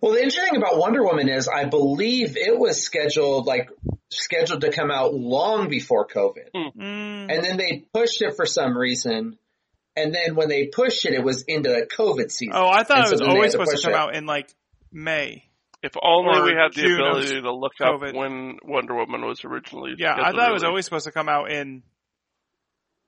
Well, 0.01 0.13
the 0.13 0.19
interesting 0.23 0.45
thing 0.53 0.57
about 0.63 0.79
Wonder 0.79 1.03
Woman 1.05 1.29
is 1.29 1.49
I 1.49 1.65
believe 1.65 2.37
it 2.37 2.59
was 2.59 2.83
scheduled 2.83 3.47
like 3.47 3.71
scheduled 4.11 4.63
to 4.63 4.71
come 4.73 4.91
out 4.91 5.15
long 5.15 5.69
before 5.69 6.07
COVID. 6.07 6.51
Mm, 6.55 7.33
And 7.33 7.45
then 7.45 7.57
they 7.57 7.85
pushed 7.95 8.23
it 8.23 8.35
for 8.37 8.47
some 8.47 8.77
reason. 8.77 9.39
And 9.97 10.15
then 10.15 10.35
when 10.37 10.49
they 10.49 10.67
pushed 10.67 11.05
it, 11.05 11.13
it 11.15 11.23
was 11.23 11.43
into 11.43 11.87
COVID 11.97 12.31
season. 12.31 12.55
oh, 12.57 12.69
I 12.69 12.83
thought 12.85 12.99
And 12.99 13.07
it 13.07 13.11
was 13.13 13.21
then 13.21 13.29
always 13.31 13.53
supposed 13.53 13.77
to 13.77 13.83
come 13.83 13.93
it. 13.93 13.97
out 13.97 14.15
in 14.15 14.27
like 14.27 14.53
May. 14.93 15.45
If 15.83 15.93
only 16.03 16.39
Or 16.39 16.45
we 16.45 16.53
had 16.53 16.75
the 16.75 16.83
June 16.83 17.01
ability 17.01 17.41
to 17.41 17.53
look 17.55 17.73
up 17.81 18.01
when 18.15 18.59
Wonder 18.65 18.95
Woman 18.95 19.25
was 19.25 19.45
originally. 19.45 19.95
Yeah, 19.99 20.13
I 20.13 20.31
scheduled 20.31 20.37
thought 20.37 20.51
it 20.51 20.53
was 20.53 20.65
always 20.65 20.85
supposed 20.85 21.07
to 21.07 21.13
come 21.13 21.29
out 21.29 21.51
in 21.51 21.83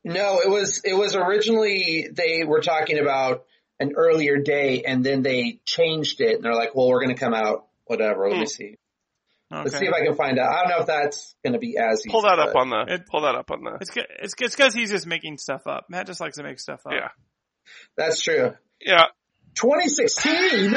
No, 0.05 0.41
it 0.45 0.49
was 0.51 0.81
it 0.85 0.95
was 0.95 1.15
originally 1.15 2.09
they 2.13 2.45
were 2.45 2.61
talking 2.61 2.99
about 2.99 3.45
an 3.83 3.93
earlier 3.97 4.39
day, 4.39 4.83
and 4.87 5.05
then 5.05 5.23
they 5.23 5.61
changed 5.65 6.21
it, 6.21 6.37
and 6.37 6.45
they're 6.45 6.55
like, 6.55 6.75
"Well, 6.75 6.89
we're 6.89 7.03
going 7.05 7.15
to 7.15 7.21
come 7.21 7.35
out 7.35 7.67
whatever." 7.85 8.29
Let 8.29 8.35
Hmm. 8.35 8.41
me 8.41 8.47
see. 8.47 8.77
Okay. 9.53 9.65
Let's 9.65 9.79
see 9.79 9.85
if 9.87 9.93
I 9.93 10.03
can 10.05 10.15
find 10.15 10.39
out. 10.39 10.51
I 10.51 10.63
don't 10.63 10.71
know 10.71 10.79
if 10.81 10.87
that's 10.87 11.35
going 11.45 11.53
to 11.53 11.59
be 11.59 11.77
as 11.77 12.01
easy. 12.01 12.09
Pull 12.11 12.23
that 12.23 12.39
up 12.39 12.57
on 12.57 12.71
the. 12.71 12.87
It- 12.95 13.07
pull 13.07 13.21
that 13.23 13.35
up 13.35 13.51
on 13.51 13.63
the. 13.65 13.77
It's 13.83 13.91
good- 13.91 14.07
it's 14.23 14.35
it's 14.41 14.57
because 14.57 14.73
he's 14.75 14.91
just 14.91 15.07
making 15.07 15.37
stuff 15.37 15.67
up. 15.67 15.87
Matt 15.91 16.07
just 16.07 16.21
likes 16.23 16.39
to 16.39 16.43
make 16.43 16.59
stuff 16.59 16.81
up. 16.87 16.93
Yeah. 16.95 17.09
That's 17.97 18.23
true. 18.23 18.55
Yeah. 18.81 19.07
2016. 19.55 20.73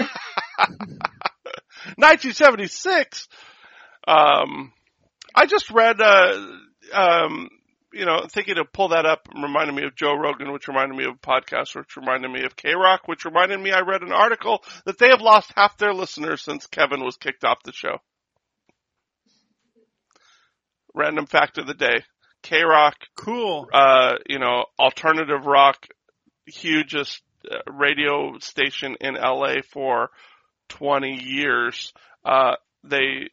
1976. 1.97 3.27
Um, 4.07 4.71
I 5.33 5.47
just 5.47 5.71
read, 5.71 5.99
uh, 5.99 6.37
um, 6.93 7.49
you 7.95 8.05
know, 8.05 8.25
thinking 8.29 8.55
to 8.55 8.65
pull 8.65 8.89
that 8.89 9.05
up 9.05 9.27
reminded 9.33 9.73
me 9.75 9.83
of 9.85 9.95
Joe 9.95 10.13
Rogan, 10.15 10.51
which 10.51 10.67
reminded 10.67 10.97
me 10.97 11.05
of 11.05 11.13
a 11.15 11.17
podcast, 11.27 11.75
which 11.75 11.95
reminded 11.97 12.29
me 12.29 12.43
of 12.43 12.55
KROQ, 12.55 12.99
which 13.05 13.25
reminded 13.25 13.59
me 13.59 13.71
I 13.71 13.81
read 13.81 14.01
an 14.01 14.11
article 14.11 14.63
that 14.85 14.97
they 14.97 15.09
have 15.09 15.21
lost 15.21 15.51
half 15.55 15.77
their 15.77 15.93
listeners 15.93 16.43
since 16.43 16.67
Kevin 16.67 17.03
was 17.03 17.17
kicked 17.17 17.43
off 17.45 17.63
the 17.63 17.71
show. 17.71 17.97
Random 20.93 21.25
fact 21.25 21.57
of 21.57 21.67
the 21.67 21.73
day. 21.73 22.03
KROQ, 22.43 22.93
Cool. 23.17 23.67
uh, 23.73 24.13
you 24.27 24.39
know, 24.39 24.65
alternative 24.79 25.45
rock, 25.45 25.87
hugest 26.45 27.21
uh, 27.49 27.57
radio 27.71 28.37
station 28.39 28.95
in 29.01 29.15
LA 29.15 29.55
for 29.71 30.09
20 30.69 31.23
years. 31.23 31.91
Uh, 32.23 32.55
they 32.83 33.29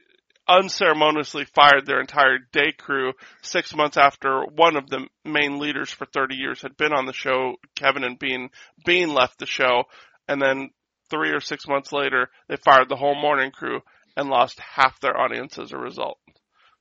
unceremoniously 0.49 1.45
fired 1.55 1.87
their 1.87 2.01
entire 2.01 2.39
day 2.53 2.73
crew 2.73 3.13
six 3.43 3.75
months 3.75 3.97
after 3.97 4.43
one 4.55 4.77
of 4.77 4.89
the 4.91 5.07
main 5.25 5.59
leaders 5.59 5.91
for 5.91 6.05
30 6.07 6.35
years 6.35 6.63
had 6.63 6.77
been 6.77 6.93
on 6.93 7.07
the 7.07 7.13
show, 7.13 7.55
Kevin 7.77 8.05
and 8.05 8.19
Bean. 8.19 8.51
Bean 8.85 9.15
left 9.15 9.39
the 9.39 9.47
show, 9.47 9.85
and 10.29 10.41
then 10.43 10.71
three 11.11 11.31
or 11.31 11.41
six 11.41 11.67
months 11.69 11.93
later, 11.93 12.29
they 12.49 12.57
fired 12.57 12.89
the 12.89 12.97
whole 12.97 13.15
morning 13.15 13.51
crew 13.51 13.81
and 14.17 14.29
lost 14.29 14.59
half 14.61 14.99
their 15.01 15.17
audience 15.19 15.59
as 15.59 15.73
a 15.73 15.79
result. 15.79 16.19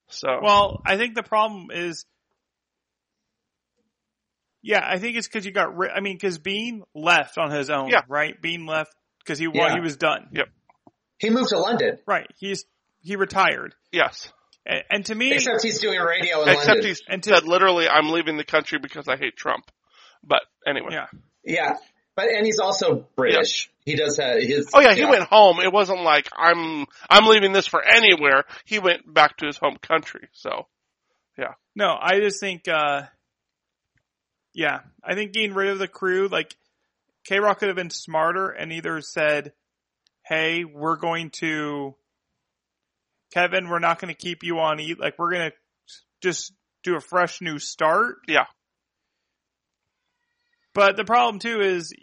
So, 0.10 0.28
Well, 0.42 0.82
I 0.86 0.98
think 0.98 1.16
the 1.16 1.24
problem 1.24 1.68
is, 1.72 2.06
yeah, 4.62 4.82
I 4.86 5.00
think 5.00 5.18
it's 5.18 5.28
because 5.28 5.46
you 5.46 5.52
got 5.52 5.76
rid. 5.76 5.92
I 5.92 6.02
mean, 6.02 6.16
because 6.16 6.38
Bean 6.38 6.84
left 6.94 7.38
on 7.38 7.52
his 7.52 7.70
own, 7.70 7.90
Yeah. 7.90 8.02
right? 8.08 8.40
Bean 8.42 8.66
left 8.66 8.94
because 9.20 9.40
he 9.40 9.48
well, 9.48 9.74
he 9.74 9.80
was 9.80 9.98
done. 9.98 10.28
Yep. 10.34 10.50
he 11.20 11.30
moved 11.30 11.50
to 11.50 11.60
London, 11.60 11.98
Right. 12.06 12.28
He's 12.38 12.66
he 13.02 13.16
retired, 13.16 13.74
yes. 13.92 14.32
and, 14.66 14.84
and 14.90 15.06
to 15.08 15.16
me, 15.16 15.34
except 15.34 15.64
he's 15.64 15.80
doing 15.80 16.00
radio 16.00 16.44
in 16.44 16.50
Except 16.50 16.68
London. 16.68 16.86
he 16.96 16.96
And 17.08 17.24
to- 17.24 17.30
said 17.36 17.44
literally, 17.46 17.88
I'm 17.88 18.10
leaving 18.10 18.38
the 18.38 18.44
country 18.44 18.80
because 18.80 19.08
I 19.08 19.18
hate 19.18 19.36
Trump. 19.36 19.72
But 20.24 20.42
anyway. 20.68 20.90
yeah, 20.92 21.08
Yeah, 21.44 21.78
but 22.16 22.26
and 22.30 22.46
he's 22.46 22.60
also 22.60 23.08
British. 23.16 23.70
He 23.86 23.96
does 23.96 24.18
have 24.18 24.38
his. 24.42 24.70
Oh 24.74 24.80
yeah, 24.80 24.94
he 24.94 25.06
went 25.06 25.24
home. 25.24 25.60
It 25.60 25.74
wasn't 25.74 26.02
like 26.04 26.30
I'm 26.38 26.86
I'm 27.10 27.26
leaving 27.26 27.52
this 27.54 27.66
for 27.66 27.82
anywhere. 27.84 28.44
He 28.66 28.78
went 28.78 29.12
back 29.12 29.38
to 29.38 29.48
his 29.48 29.58
home 29.58 29.78
country. 29.82 30.28
So 30.34 30.68
yeah. 31.40 31.54
no, 31.76 31.98
I 32.00 32.20
just 32.20 32.40
think, 32.40 32.68
uh 32.68 33.04
yeah, 34.54 34.82
I 35.04 35.16
think 35.16 35.32
getting 35.34 35.54
rid 35.54 35.70
of 35.70 35.80
the 35.80 35.88
crew, 35.88 36.28
like 36.28 36.56
KROQ 37.28 37.58
could 37.58 37.70
have 37.70 37.76
been 37.76 37.90
smarter 37.90 38.50
and 38.50 38.72
either 38.74 39.02
said, 39.02 39.54
"Hey, 40.24 40.64
we're 40.66 40.98
going 40.98 41.30
to." 41.40 41.96
Kevin, 43.32 43.70
we're 43.70 43.80
not 43.80 44.00
going 44.00 44.14
to 44.14 44.18
keep 44.18 44.44
you 44.44 44.60
on 44.60 44.80
eat. 44.80 45.00
Like 45.00 45.18
we're 45.18 45.32
going 45.32 45.52
to 45.52 45.56
just 46.22 46.54
do 46.84 46.96
a 46.96 47.00
fresh 47.00 47.42
new 47.42 47.60
start. 47.60 48.18
yeah, 48.28 48.46
But 50.74 50.98
the 50.98 51.06
problem 51.06 51.40
too 51.40 51.62
is, 51.62 51.94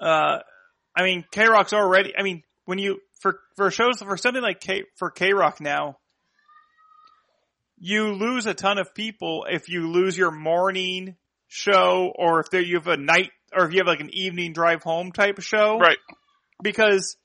uh, 0.00 0.38
I 0.96 1.02
mean, 1.02 1.24
KROQ's 1.32 1.72
already. 1.72 2.14
I 2.16 2.22
mean, 2.22 2.42
when 2.64 2.78
you 2.78 3.00
for 3.20 3.40
for 3.56 3.70
shows 3.70 4.00
for 4.00 4.16
something 4.16 4.42
like 4.42 4.60
K 4.60 4.84
for 4.96 5.10
KROQ 5.10 5.60
now, 5.60 5.98
you 7.78 8.12
lose 8.12 8.46
a 8.46 8.54
ton 8.54 8.78
of 8.78 8.94
people 8.94 9.46
if 9.48 9.68
you 9.68 9.88
lose 9.88 10.16
your 10.16 10.30
morning 10.30 11.16
show 11.46 12.12
or 12.14 12.40
if 12.40 12.50
there 12.50 12.60
you 12.60 12.76
have 12.76 12.86
a 12.86 12.96
night 12.96 13.30
or 13.54 13.64
if 13.66 13.72
you 13.72 13.78
have 13.78 13.86
like 13.86 14.00
an 14.00 14.10
evening 14.12 14.52
drive 14.52 14.82
home 14.82 15.12
type 15.12 15.38
of 15.38 15.44
show, 15.44 15.78
right. 15.78 15.98
Because 16.62 17.16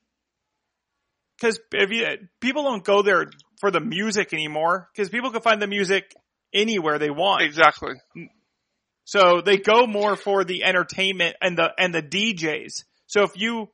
because 1.43 1.59
if 1.73 1.91
you 1.91 2.05
people 2.39 2.63
don't 2.63 2.83
go 2.83 3.01
there 3.01 3.25
for 3.59 3.69
the 3.69 3.81
music 3.81 4.33
anymore 4.33 4.89
because 4.93 5.09
people 5.09 5.31
can 5.31 5.41
find 5.41 5.61
the 5.61 5.67
music 5.67 6.15
anywhere 6.53 6.99
they 6.99 7.09
want. 7.09 7.41
Exactly. 7.41 7.95
So 9.03 9.41
they 9.41 9.57
go 9.57 9.85
more 9.85 10.15
for 10.15 10.45
the 10.45 10.63
entertainment 10.63 11.35
and 11.41 11.57
the 11.57 11.71
and 11.77 11.93
the 11.93 12.01
DJs. 12.01 12.83
So 13.07 13.23
if 13.23 13.31
you 13.35 13.69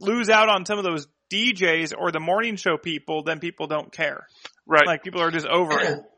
lose 0.00 0.28
out 0.28 0.50
on 0.50 0.66
some 0.66 0.78
of 0.78 0.84
those 0.84 1.06
DJs 1.32 1.94
or 1.96 2.12
the 2.12 2.20
morning 2.20 2.56
show 2.56 2.76
people, 2.76 3.22
then 3.22 3.38
people 3.38 3.66
don't 3.66 3.90
care. 3.90 4.26
Right. 4.66 4.86
Like 4.86 5.02
people 5.02 5.22
are 5.22 5.30
just 5.30 5.46
over 5.46 5.80
it. 5.80 6.00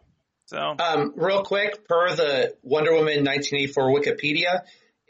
So 0.46 0.56
Um, 0.56 1.12
real 1.14 1.42
quick, 1.42 1.86
per 1.86 2.16
the 2.16 2.54
Wonder 2.62 2.92
Woman 2.92 3.22
1984 3.22 3.92
Wikipedia, 3.92 4.62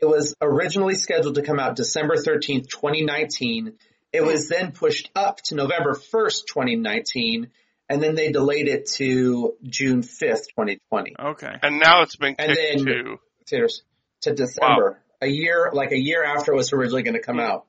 it 0.02 0.04
was 0.04 0.34
originally 0.42 0.96
scheduled 0.96 1.36
to 1.36 1.42
come 1.42 1.60
out 1.60 1.76
December 1.76 2.16
13th, 2.16 2.66
2019. 2.68 3.74
It 4.12 4.22
was 4.24 4.48
then 4.48 4.72
pushed 4.72 5.10
up 5.14 5.38
to 5.44 5.54
November 5.54 5.94
1st, 5.94 6.46
2019, 6.46 7.48
and 7.88 8.02
then 8.02 8.14
they 8.14 8.32
delayed 8.32 8.68
it 8.68 8.86
to 8.96 9.54
June 9.62 10.02
5th, 10.02 10.46
2020. 10.56 11.14
okay. 11.18 11.54
and 11.62 11.78
now 11.78 12.02
it's 12.02 12.16
been 12.16 12.34
And 12.38 12.56
then- 12.56 12.84
to 12.86 13.16
Theaters 13.48 13.82
to 14.22 14.34
December, 14.34 15.00
a 15.22 15.26
year, 15.26 15.70
like 15.72 15.92
a 15.92 15.98
year 15.98 16.22
after 16.24 16.52
it 16.52 16.56
was 16.56 16.72
originally 16.72 17.02
going 17.02 17.14
to 17.14 17.22
come 17.22 17.40
out. 17.40 17.66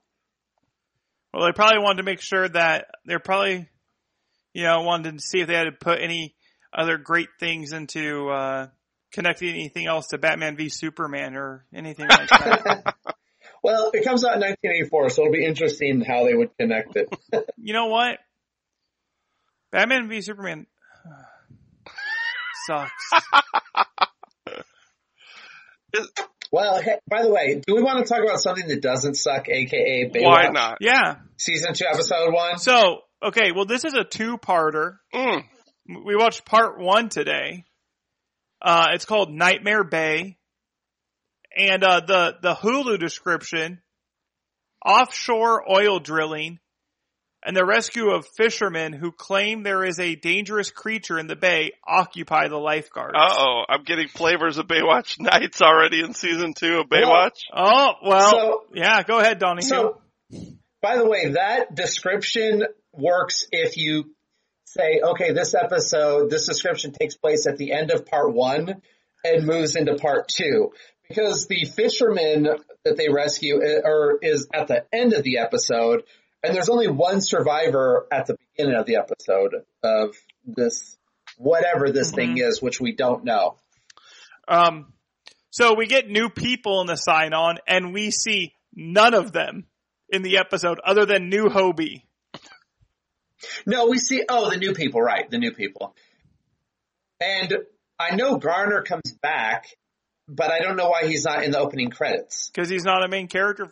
Well, 1.33 1.45
they 1.45 1.51
probably 1.53 1.79
wanted 1.79 1.97
to 1.97 2.03
make 2.03 2.21
sure 2.21 2.49
that 2.49 2.87
they're 3.05 3.19
probably, 3.19 3.67
you 4.53 4.63
know, 4.63 4.81
wanted 4.81 5.13
to 5.13 5.19
see 5.19 5.41
if 5.41 5.47
they 5.47 5.53
had 5.55 5.65
to 5.65 5.71
put 5.71 6.01
any 6.01 6.35
other 6.73 6.97
great 6.97 7.29
things 7.39 7.71
into 7.71 8.29
uh, 8.29 8.67
connecting 9.11 9.49
anything 9.49 9.85
else 9.87 10.07
to 10.07 10.17
Batman 10.17 10.57
v 10.57 10.69
Superman 10.69 11.35
or 11.35 11.65
anything 11.73 12.07
like 12.09 12.29
that. 12.29 12.95
well, 13.63 13.91
it 13.93 14.03
comes 14.03 14.23
out 14.23 14.35
in 14.35 14.41
1984, 14.41 15.09
so 15.09 15.21
it'll 15.23 15.33
be 15.33 15.45
interesting 15.45 16.01
how 16.01 16.25
they 16.25 16.33
would 16.33 16.49
connect 16.57 16.95
it. 16.95 17.09
you 17.57 17.73
know 17.73 17.87
what? 17.87 18.19
Batman 19.71 20.09
v 20.09 20.21
Superman 20.21 20.65
sucks. 22.65 22.91
well, 26.51 26.81
hey, 26.81 26.97
by 27.07 27.23
the 27.23 27.29
way, 27.29 27.61
do 27.65 27.75
we 27.75 27.83
want 27.83 28.05
to 28.05 28.11
talk 28.11 28.23
about 28.23 28.39
something 28.39 28.67
that 28.67 28.81
doesn't 28.81 29.15
suck, 29.15 29.47
aka 29.49 30.09
Baywatch? 30.09 30.23
Why 30.23 30.47
not? 30.47 30.77
Yeah. 30.81 31.17
Season 31.37 31.73
two, 31.73 31.85
episode 31.91 32.33
one. 32.33 32.57
So, 32.57 33.01
okay, 33.23 33.51
well, 33.51 33.65
this 33.65 33.85
is 33.85 33.93
a 33.93 34.03
two-parter. 34.03 34.97
Mm. 35.13 35.43
We 36.05 36.15
watched 36.15 36.45
part 36.45 36.79
one 36.79 37.09
today. 37.09 37.65
Uh, 38.61 38.87
it's 38.93 39.05
called 39.05 39.31
Nightmare 39.31 39.83
Bay. 39.83 40.38
And, 41.59 41.83
uh, 41.83 42.01
the, 42.07 42.35
the 42.41 42.55
Hulu 42.55 42.99
description, 42.99 43.81
offshore 44.85 45.69
oil 45.69 45.99
drilling 45.99 46.59
and 47.43 47.55
the 47.55 47.65
rescue 47.65 48.09
of 48.11 48.27
fishermen 48.37 48.93
who 48.93 49.11
claim 49.11 49.63
there 49.63 49.83
is 49.83 49.99
a 49.99 50.15
dangerous 50.15 50.71
creature 50.71 51.17
in 51.17 51.27
the 51.27 51.35
bay 51.35 51.71
occupy 51.87 52.47
the 52.47 52.57
lifeguards. 52.57 53.13
Uh 53.17 53.33
oh, 53.37 53.63
I'm 53.69 53.83
getting 53.83 54.07
flavors 54.07 54.57
of 54.57 54.67
Baywatch 54.67 55.19
Nights 55.19 55.61
already 55.61 56.01
in 56.01 56.13
season 56.13 56.53
two 56.53 56.79
of 56.79 56.89
Baywatch. 56.89 57.39
Oh, 57.53 57.93
well, 58.05 58.31
So- 58.31 58.63
yeah, 58.73 59.03
go 59.03 59.19
ahead, 59.19 59.39
Donnie. 59.39 59.61
So, 59.61 60.01
by 60.81 60.97
the 60.97 61.07
way, 61.07 61.31
that 61.33 61.75
description 61.75 62.63
works 62.93 63.45
if 63.51 63.77
you 63.77 64.15
say, 64.65 65.01
okay, 65.03 65.31
this 65.33 65.55
episode, 65.55 66.29
this 66.29 66.45
description 66.45 66.91
takes 66.91 67.15
place 67.15 67.47
at 67.47 67.57
the 67.57 67.71
end 67.71 67.91
of 67.91 68.05
part 68.05 68.33
one 68.33 68.81
and 69.23 69.45
moves 69.45 69.75
into 69.75 69.95
part 69.95 70.27
two. 70.27 70.71
Because 71.09 71.47
the 71.47 71.65
fisherman 71.65 72.47
that 72.85 72.95
they 72.95 73.09
rescue 73.09 73.57
uh, 73.57 73.81
or 73.83 74.19
is 74.21 74.47
at 74.53 74.67
the 74.67 74.85
end 74.93 75.13
of 75.13 75.23
the 75.23 75.39
episode, 75.39 76.03
and 76.43 76.55
there's 76.55 76.69
only 76.69 76.87
one 76.87 77.19
survivor 77.19 78.07
at 78.11 78.27
the 78.27 78.37
beginning 78.55 78.79
of 78.79 78.85
the 78.85 78.97
episode 78.97 79.55
of 79.83 80.15
this, 80.45 80.97
whatever 81.37 81.91
this 81.91 82.11
thing 82.11 82.37
is, 82.37 82.61
which 82.61 82.79
we 82.79 82.93
don't 82.93 83.23
know. 83.23 83.57
Um, 84.47 84.93
so 85.49 85.73
we 85.73 85.87
get 85.87 86.09
new 86.09 86.29
people 86.29 86.81
in 86.81 86.87
the 86.87 86.95
sign 86.95 87.33
on 87.33 87.57
and 87.67 87.93
we 87.93 88.11
see 88.11 88.53
none 88.73 89.13
of 89.13 89.31
them 89.31 89.65
in 90.09 90.21
the 90.21 90.37
episode 90.37 90.79
other 90.79 91.05
than 91.05 91.29
new 91.29 91.45
Hobie. 91.45 92.03
No, 93.65 93.87
we 93.87 93.97
see, 93.97 94.23
oh, 94.27 94.49
the 94.49 94.57
new 94.57 94.73
people, 94.73 95.01
right, 95.01 95.29
the 95.29 95.37
new 95.37 95.53
people. 95.53 95.95
And 97.21 97.53
I 97.99 98.15
know 98.15 98.37
Garner 98.37 98.83
comes 98.83 99.11
back, 99.21 99.67
but 100.29 100.51
I 100.51 100.59
don't 100.59 100.77
know 100.77 100.89
why 100.89 101.07
he's 101.07 101.25
not 101.25 101.43
in 101.43 101.51
the 101.51 101.59
opening 101.59 101.89
credits. 101.89 102.51
Cause 102.55 102.69
he's 102.69 102.83
not 102.85 103.03
a 103.03 103.07
main 103.07 103.27
character. 103.27 103.69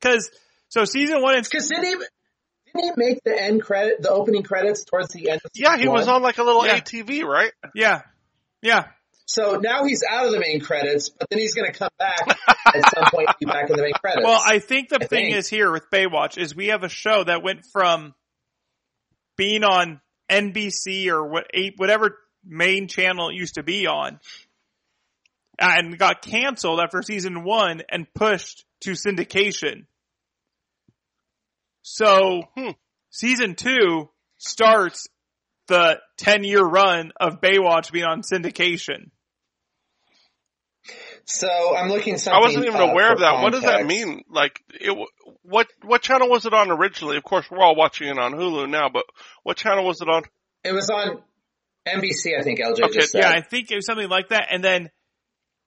Cause, 0.00 0.30
so 0.68 0.84
season 0.84 1.20
one 1.22 1.36
is, 1.38 1.48
Cause 1.48 1.68
didn't 1.68 1.84
he, 1.84 1.90
didn't 1.92 2.08
he 2.74 2.90
make 2.96 3.18
the 3.24 3.40
end 3.40 3.62
credit, 3.62 4.02
the 4.02 4.10
opening 4.10 4.42
credits 4.42 4.84
towards 4.84 5.12
the 5.12 5.30
end 5.30 5.40
of 5.44 5.50
Yeah, 5.54 5.72
he 5.76 5.82
season 5.82 5.92
was 5.92 6.08
on 6.08 6.22
like 6.22 6.38
a 6.38 6.42
little 6.42 6.64
Yeah. 6.66 6.78
ATV, 6.80 7.24
right? 7.24 7.52
yeah, 7.74 8.02
yeah. 8.62 8.86
So 9.28 9.56
now 9.60 9.84
he's 9.84 10.04
out 10.08 10.26
of 10.26 10.32
the 10.32 10.38
main 10.38 10.60
credits, 10.60 11.08
but 11.08 11.28
then 11.30 11.40
he's 11.40 11.52
gonna 11.54 11.72
come 11.72 11.90
back 11.98 12.20
at 12.48 12.94
some 12.94 13.04
point 13.10 13.26
point. 13.26 13.38
be 13.40 13.46
back 13.46 13.68
in 13.68 13.76
the 13.76 13.82
main 13.82 13.92
credits. 13.92 14.24
Well, 14.24 14.40
I 14.44 14.60
think 14.60 14.88
the 14.88 14.98
I 15.02 15.06
thing 15.06 15.26
think. 15.32 15.36
is 15.36 15.48
here 15.48 15.72
with 15.72 15.90
Baywatch 15.90 16.38
is 16.38 16.54
we 16.54 16.68
have 16.68 16.84
a 16.84 16.88
show 16.88 17.24
that 17.24 17.42
went 17.42 17.64
from 17.72 18.14
being 19.36 19.64
on 19.64 20.00
NBC 20.30 21.08
or 21.08 21.26
what 21.26 21.48
eight, 21.52 21.74
whatever 21.76 22.18
main 22.44 22.86
channel 22.86 23.30
it 23.30 23.34
used 23.34 23.54
to 23.56 23.64
be 23.64 23.88
on 23.88 24.20
and 25.58 25.98
got 25.98 26.22
canceled 26.22 26.80
after 26.80 27.02
season 27.02 27.44
one 27.44 27.82
and 27.88 28.06
pushed 28.14 28.64
to 28.82 28.92
syndication. 28.92 29.86
So 31.82 32.42
Hmm. 32.56 32.70
season 33.10 33.54
two 33.54 34.10
starts 34.38 35.06
the 35.68 36.00
10 36.18 36.44
year 36.44 36.62
run 36.62 37.12
of 37.18 37.40
Baywatch 37.40 37.92
being 37.92 38.04
on 38.04 38.22
syndication. 38.22 39.10
so 41.24 41.76
I'm 41.76 41.88
looking 41.88 42.18
something. 42.18 42.40
I 42.40 42.44
wasn't 42.44 42.66
even 42.66 42.80
uh, 42.80 42.86
aware 42.86 43.12
of 43.12 43.20
that. 43.20 43.42
What 43.42 43.52
does 43.52 43.62
that 43.62 43.84
mean? 43.84 44.22
Like, 44.30 44.60
it, 44.68 44.96
what 45.42 45.66
what 45.82 46.02
channel 46.02 46.28
was 46.28 46.46
it 46.46 46.54
on 46.54 46.70
originally? 46.70 47.16
Of 47.16 47.24
course, 47.24 47.46
we're 47.50 47.58
all 47.62 47.74
watching 47.74 48.08
it 48.08 48.18
on 48.18 48.32
Hulu 48.32 48.68
now, 48.68 48.88
but 48.88 49.04
what 49.42 49.56
channel 49.56 49.84
was 49.84 50.00
it 50.00 50.08
on? 50.08 50.22
It 50.62 50.72
was 50.72 50.90
on 50.90 51.22
NBC, 51.86 52.38
I 52.38 52.42
think 52.42 52.60
LJ 52.60 52.82
Okay, 52.82 52.92
just 52.92 53.12
said. 53.12 53.22
Yeah, 53.22 53.30
I 53.30 53.40
think 53.40 53.70
it 53.70 53.76
was 53.76 53.86
something 53.86 54.08
like 54.08 54.28
that. 54.28 54.48
And 54.50 54.62
then, 54.62 54.90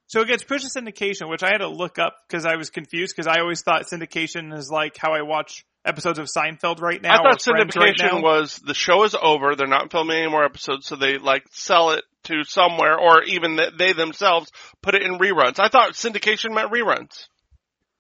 so 0.10 0.22
it 0.22 0.28
gets 0.28 0.44
pushed 0.44 0.66
to 0.66 0.82
syndication, 0.82 1.30
which 1.30 1.44
I 1.44 1.50
had 1.52 1.60
to 1.60 1.68
look 1.68 2.00
up 2.00 2.18
because 2.28 2.44
I 2.44 2.56
was 2.56 2.72
confused 2.72 3.16
because 3.16 3.28
I 3.28 3.42
always 3.42 3.62
thought 3.62 3.84
syndication 3.84 4.58
is 4.58 4.72
like 4.72 4.98
how 4.98 5.14
I 5.14 5.22
watch 5.22 5.68
episodes 5.86 6.18
of 6.18 6.26
Seinfeld 6.26 6.82
right 6.82 7.00
now. 7.00 7.14
I 7.14 7.18
thought 7.18 7.48
or 7.48 7.56
Friends 7.56 7.76
right 7.76 7.96
syndication 7.96 8.24
was 8.24 8.56
the 8.56 8.74
show 8.74 9.04
is 9.04 9.16
over. 9.16 9.56
They're 9.56 9.68
not 9.68 9.92
filming 9.92 10.18
any 10.18 10.32
more 10.32 10.44
episodes, 10.44 10.88
so 10.88 10.96
they 10.96 11.20
like 11.20 11.44
sell 11.52 11.92
it 11.92 12.04
to 12.24 12.44
somewhere, 12.44 12.98
or 12.98 13.22
even 13.22 13.58
th- 13.58 13.74
they 13.78 13.94
themselves 13.94 14.52
put 14.82 14.96
it 14.96 15.04
in 15.04 15.20
reruns. 15.20 15.60
I 15.60 15.70
thought 15.70 15.94
syndication 15.94 16.56
meant 16.56 16.72
reruns. 16.72 17.28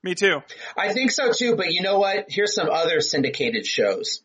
Me 0.01 0.15
too. 0.15 0.41
I 0.75 0.93
think 0.93 1.11
so 1.11 1.31
too, 1.31 1.55
but 1.55 1.71
you 1.71 1.83
know 1.83 1.99
what? 1.99 2.25
Here's 2.27 2.55
some 2.55 2.71
other 2.71 3.01
syndicated 3.01 3.67
shows. 3.67 4.23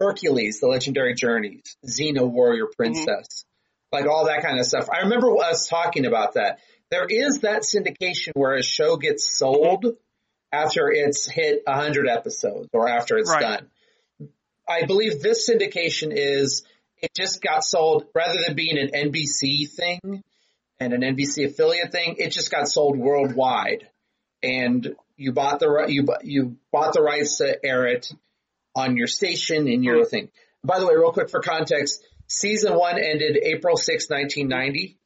Hercules, 0.00 0.60
The 0.60 0.68
Legendary 0.68 1.14
Journeys, 1.14 1.76
Xena 1.86 2.26
Warrior 2.26 2.64
mm-hmm. 2.64 2.76
Princess, 2.76 3.44
like 3.92 4.06
all 4.06 4.24
that 4.26 4.42
kind 4.42 4.58
of 4.58 4.64
stuff. 4.64 4.88
I 4.90 5.00
remember 5.00 5.36
us 5.36 5.68
talking 5.68 6.06
about 6.06 6.34
that. 6.34 6.60
There 6.90 7.06
is 7.08 7.40
that 7.40 7.62
syndication 7.62 8.32
where 8.34 8.54
a 8.54 8.62
show 8.62 8.96
gets 8.96 9.36
sold 9.36 9.86
after 10.52 10.90
it's 10.90 11.26
hit 11.28 11.62
100 11.66 12.08
episodes 12.08 12.68
or 12.72 12.88
after 12.88 13.18
it's 13.18 13.30
Right. 13.30 13.40
done. 13.40 13.70
I 14.68 14.84
believe 14.86 15.20
this 15.20 15.48
syndication 15.48 16.12
is, 16.12 16.64
it 17.02 17.10
just 17.14 17.42
got 17.42 17.64
sold 17.64 18.06
rather 18.14 18.40
than 18.46 18.54
being 18.56 18.78
an 18.78 18.90
NBC 18.94 19.66
thing 19.66 20.22
and 20.80 20.92
an 20.92 21.02
NBC 21.02 21.46
affiliate 21.46 21.92
thing, 21.92 22.16
it 22.18 22.30
just 22.30 22.50
got 22.50 22.68
sold 22.68 22.96
worldwide 22.96 23.88
and 24.42 24.94
you 25.16 25.32
bought 25.32 25.60
the 25.60 25.86
you 25.88 26.06
you 26.22 26.56
bought 26.72 26.92
the 26.92 27.02
rights 27.02 27.38
to 27.38 27.64
air 27.64 27.86
it 27.86 28.12
on 28.74 28.96
your 28.96 29.06
station 29.06 29.66
in 29.66 29.82
your 29.82 30.04
thing. 30.04 30.30
By 30.62 30.78
the 30.78 30.86
way, 30.86 30.94
real 30.94 31.12
quick 31.12 31.30
for 31.30 31.40
context, 31.40 32.04
season 32.26 32.74
one 32.74 32.98
ended 32.98 33.38
April 33.42 33.76
6, 33.76 34.10
1990. 34.10 34.98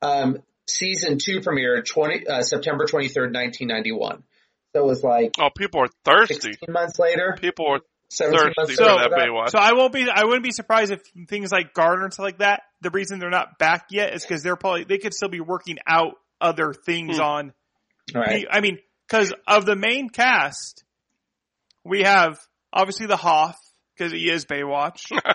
Um, 0.00 0.42
season 0.68 1.18
two 1.18 1.40
premiered 1.40 1.86
20, 1.86 2.26
uh, 2.26 2.42
September 2.42 2.84
23rd, 2.86 3.32
1991. 3.34 4.22
So 4.74 4.82
it 4.82 4.86
was 4.86 5.02
like 5.02 5.34
Oh, 5.40 5.48
people 5.56 5.80
are 5.82 5.88
thirsty. 6.04 6.52
16 6.52 6.72
months 6.72 6.98
later, 6.98 7.36
People 7.40 7.66
are 7.68 7.80
thirsty 8.10 8.74
for 8.76 8.84
that 8.84 9.10
that- 9.10 9.18
Baywatch. 9.18 9.50
So 9.50 9.58
I 9.58 9.72
won't 9.72 9.92
be, 9.92 10.08
I 10.08 10.24
wouldn't 10.24 10.44
be 10.44 10.50
surprised 10.52 10.92
if 10.92 11.00
things 11.28 11.50
like 11.50 11.72
Garner 11.74 12.04
and 12.04 12.12
stuff 12.12 12.24
like 12.24 12.38
that, 12.38 12.62
the 12.80 12.90
reason 12.90 13.18
they're 13.18 13.30
not 13.30 13.58
back 13.58 13.86
yet 13.90 14.14
is 14.14 14.22
because 14.22 14.42
they're 14.42 14.56
probably, 14.56 14.84
they 14.84 14.98
could 14.98 15.14
still 15.14 15.28
be 15.30 15.40
working 15.40 15.78
out 15.86 16.14
other 16.40 16.72
things 16.72 17.16
Hmm. 17.16 17.22
on 17.22 17.52
Right. 18.14 18.46
I 18.50 18.60
mean, 18.60 18.78
because 19.06 19.32
of 19.46 19.66
the 19.66 19.76
main 19.76 20.08
cast, 20.08 20.84
we 21.84 22.02
have 22.02 22.38
obviously 22.72 23.06
the 23.06 23.16
Hoff 23.16 23.56
because 23.96 24.12
he 24.12 24.30
is 24.30 24.44
Baywatch. 24.46 25.10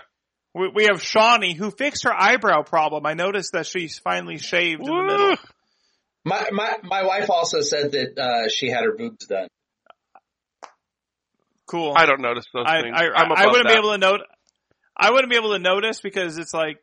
we, 0.54 0.68
we 0.68 0.84
have 0.84 1.02
Shauni 1.02 1.54
who 1.56 1.70
fixed 1.70 2.04
her 2.04 2.12
eyebrow 2.12 2.62
problem. 2.62 3.04
I 3.06 3.14
noticed 3.14 3.52
that 3.52 3.66
she's 3.66 3.98
finally 3.98 4.38
shaved 4.38 4.80
in 4.80 4.86
the 4.86 5.02
middle. 5.02 5.36
My, 6.24 6.48
my, 6.52 6.76
my 6.82 7.04
wife 7.04 7.28
also 7.28 7.60
said 7.60 7.92
that, 7.92 8.18
uh, 8.18 8.48
she 8.48 8.70
had 8.70 8.84
her 8.84 8.96
boobs 8.96 9.26
done. 9.26 9.48
Cool. 11.66 11.94
I 11.96 12.06
don't 12.06 12.20
notice 12.20 12.44
those 12.52 12.64
I, 12.66 12.82
things. 12.82 12.94
I, 12.96 13.08
I'm 13.08 13.32
I, 13.32 13.46
wouldn't 13.46 13.66
that. 13.66 13.74
be 13.74 13.78
able 13.78 13.92
to 13.92 13.98
note. 13.98 14.20
I 14.96 15.10
wouldn't 15.10 15.30
be 15.30 15.36
able 15.36 15.52
to 15.52 15.58
notice 15.58 16.00
because 16.00 16.38
it's 16.38 16.54
like, 16.54 16.78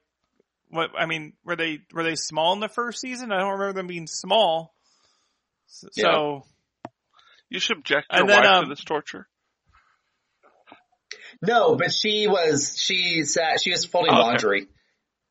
what 0.69 0.91
I 0.97 1.05
mean, 1.05 1.33
were 1.45 1.55
they 1.55 1.79
were 1.93 2.03
they 2.03 2.15
small 2.15 2.53
in 2.53 2.59
the 2.59 2.69
first 2.69 2.99
season? 2.99 3.31
I 3.31 3.39
don't 3.39 3.51
remember 3.51 3.73
them 3.73 3.87
being 3.87 4.07
small. 4.07 4.73
So, 5.67 5.87
Yeah. 5.95 6.03
so 6.13 6.45
You 7.49 7.59
subject 7.59 8.07
your 8.11 8.21
And 8.21 8.29
then, 8.29 8.43
wife 8.43 8.47
um, 8.47 8.63
to 8.65 8.69
this 8.69 8.83
torture. 8.83 9.27
No, 11.41 11.75
but 11.75 11.91
she 11.91 12.27
was, 12.27 12.75
she 12.79 13.23
sat, 13.23 13.61
she 13.61 13.71
was 13.71 13.85
folding 13.85 14.11
Okay. 14.13 14.19
laundry 14.21 14.67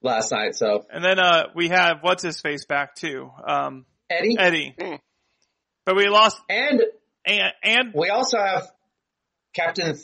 last 0.02 0.32
night. 0.32 0.54
So 0.56 0.84
and 0.92 1.04
then 1.04 1.18
uh 1.18 1.44
we 1.54 1.68
have 1.68 1.98
what's 2.02 2.22
his 2.22 2.40
face 2.40 2.64
back 2.64 2.94
too, 2.96 3.30
um, 3.46 3.86
Eddie 4.08 4.36
Eddie. 4.38 4.74
Hmm. 4.80 4.94
But 5.86 5.96
we 5.96 6.08
lost 6.08 6.40
and 6.48 6.82
and 7.24 7.52
and 7.62 7.92
We 7.94 8.08
also 8.10 8.38
have 8.38 8.68
Captain 9.54 9.96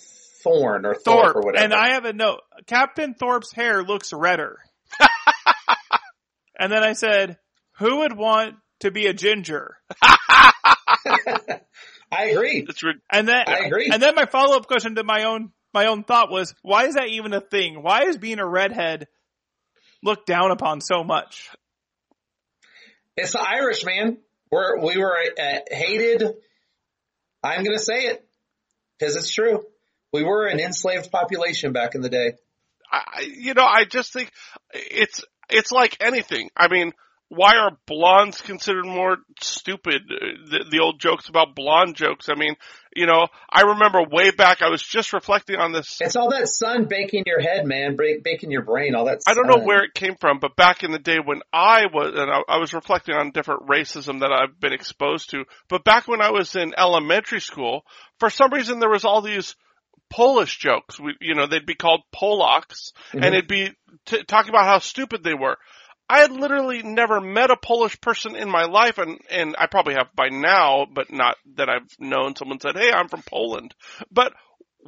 Thorne 0.43 0.87
or 0.87 0.95
Thorpe, 0.95 1.05
Thorpe, 1.25 1.37
or 1.37 1.41
whatever. 1.43 1.65
and 1.65 1.75
I 1.75 1.95
have 1.95 2.05
a 2.05 2.13
note. 2.13 2.41
Captain 2.67 3.15
Thorpe's 3.15 3.53
hair 3.53 3.83
looks 3.83 4.13
redder. 4.13 4.59
and 6.59 6.71
then 6.73 6.83
I 6.85 6.93
said, 6.93 7.39
"Who 7.79 7.99
would 7.99 8.17
want 8.17 8.55
to 8.81 8.91
be 8.91 9.07
a 9.07 9.13
ginger?" 9.13 9.77
I 12.13 12.27
agree. 12.31 12.65
It's 12.69 12.83
And 13.11 13.27
then 13.29 13.45
I 13.47 13.67
agree. 13.67 13.91
And 13.93 14.01
then 14.01 14.15
my 14.15 14.27
follow 14.27 14.57
up 14.57 14.67
question 14.67 14.95
to 14.97 15.05
my 15.05 15.25
own 15.25 15.51
my 15.77 15.87
own 15.87 16.05
thought 16.05 16.31
was, 16.31 16.55
"Why 16.63 16.87
is 16.87 16.95
that 16.95 17.09
even 17.09 17.35
a 17.35 17.41
thing? 17.41 17.83
Why 17.83 18.05
is 18.05 18.17
being 18.17 18.39
a 18.39 18.47
redhead 18.47 19.09
looked 20.03 20.27
down 20.27 20.51
upon 20.51 20.81
so 20.81 21.05
much?" 21.05 21.51
It's 23.17 23.33
the 23.33 23.41
Irish, 23.41 23.85
man. 23.85 24.19
We're, 24.51 24.79
we 24.81 24.97
were 24.97 25.15
uh, 25.39 25.59
hated. 25.71 26.23
I'm 27.43 27.63
going 27.63 27.77
to 27.77 27.83
say 27.83 28.07
it 28.07 28.27
because 28.99 29.17
it's 29.17 29.33
true. 29.33 29.65
We 30.13 30.25
were 30.25 30.47
an 30.47 30.61
enslaved 30.61 31.11
population 31.11 31.73
back 31.73 31.95
in 31.95 32.01
the 32.01 32.09
day. 32.09 32.33
I, 32.91 33.29
you 33.37 33.55
know, 33.55 33.65
I 33.65 33.85
just 33.85 34.13
think 34.13 34.31
it's 34.73 35.23
it's 35.51 35.73
like 35.73 35.99
anything. 36.01 36.51
I 36.57 36.69
mean, 36.69 36.93
why 37.29 37.57
are 37.57 37.77
blondes 37.87 38.41
considered 38.41 38.87
more 38.87 39.17
stupid? 39.41 40.03
The, 40.09 40.65
the, 40.71 40.79
old 40.79 41.01
jokes 41.01 41.29
about 41.29 41.57
blonde 41.57 41.97
jokes. 41.97 42.29
I 42.29 42.35
mean, 42.35 42.55
you 42.95 43.07
know, 43.07 43.27
I 43.51 43.63
remember 43.63 44.03
way 44.09 44.31
back. 44.31 44.63
I 44.63 44.69
was 44.69 44.83
just 44.83 45.13
reflecting 45.13 45.57
on 45.57 45.73
this. 45.73 45.99
It's 46.01 46.15
all 46.15 46.31
that 46.31 46.49
sun 46.49 46.87
baking 46.89 47.25
your 47.27 47.41
head, 47.41 47.67
man, 47.67 47.97
baking 47.97 48.53
your 48.53 48.63
brain. 48.63 48.95
All 48.95 49.07
that. 49.07 49.23
I 49.27 49.35
don't 49.35 49.49
know 49.49 49.65
where 49.65 49.83
it 49.83 49.95
came 49.95 50.15
from, 50.15 50.39
but 50.39 50.55
back 50.55 50.85
in 50.85 50.93
the 50.93 51.01
day 51.01 51.19
when 51.23 51.41
I 51.53 51.87
was, 51.93 52.15
and 52.17 52.31
I, 52.31 52.43
I 52.49 52.59
was 52.59 52.73
reflecting 52.73 53.17
on 53.17 53.33
different 53.33 53.67
racism 53.67 54.21
that 54.21 54.31
I've 54.33 54.61
been 54.61 54.73
exposed 54.73 55.31
to. 55.31 55.45
But 55.69 55.85
back 55.85 56.07
when 56.07 56.21
I 56.21 56.31
was 56.31 56.55
in 56.55 56.75
elementary 56.77 57.41
school, 57.41 57.83
for 58.21 58.31
some 58.31 58.53
reason 58.53 58.79
there 58.79 58.91
was 58.91 59.05
all 59.05 59.21
these 59.21 59.57
Polish 60.11 60.59
jokes. 60.59 61.01
We, 61.01 61.17
you 61.21 61.35
know, 61.35 61.47
they'd 61.47 61.67
be 61.67 61.75
called 61.75 62.03
Polacks, 62.15 62.93
mm-hmm. 63.11 63.25
and 63.25 63.35
it'd 63.35 63.49
be 63.49 63.71
t- 64.05 64.23
talking 64.23 64.51
about 64.51 64.67
how 64.67 64.79
stupid 64.79 65.25
they 65.25 65.35
were. 65.35 65.57
I 66.09 66.21
had 66.21 66.33
literally 66.33 66.83
never 66.83 67.21
met 67.21 67.51
a 67.51 67.57
Polish 67.57 68.01
person 68.01 68.37
in 68.37 68.49
my 68.49 68.65
life, 68.65 68.99
and 68.99 69.21
and 69.31 69.57
I 69.59 69.67
probably 69.67 69.95
have 69.95 70.15
by 70.15 70.29
now, 70.29 70.87
but 70.93 71.13
not 71.13 71.37
that 71.57 71.69
I've 71.69 71.89
known 71.99 72.37
someone 72.37 72.61
said, 72.61 72.77
"Hey, 72.77 72.93
I'm 72.93 73.09
from 73.09 73.23
Poland." 73.23 73.75
But 74.11 74.33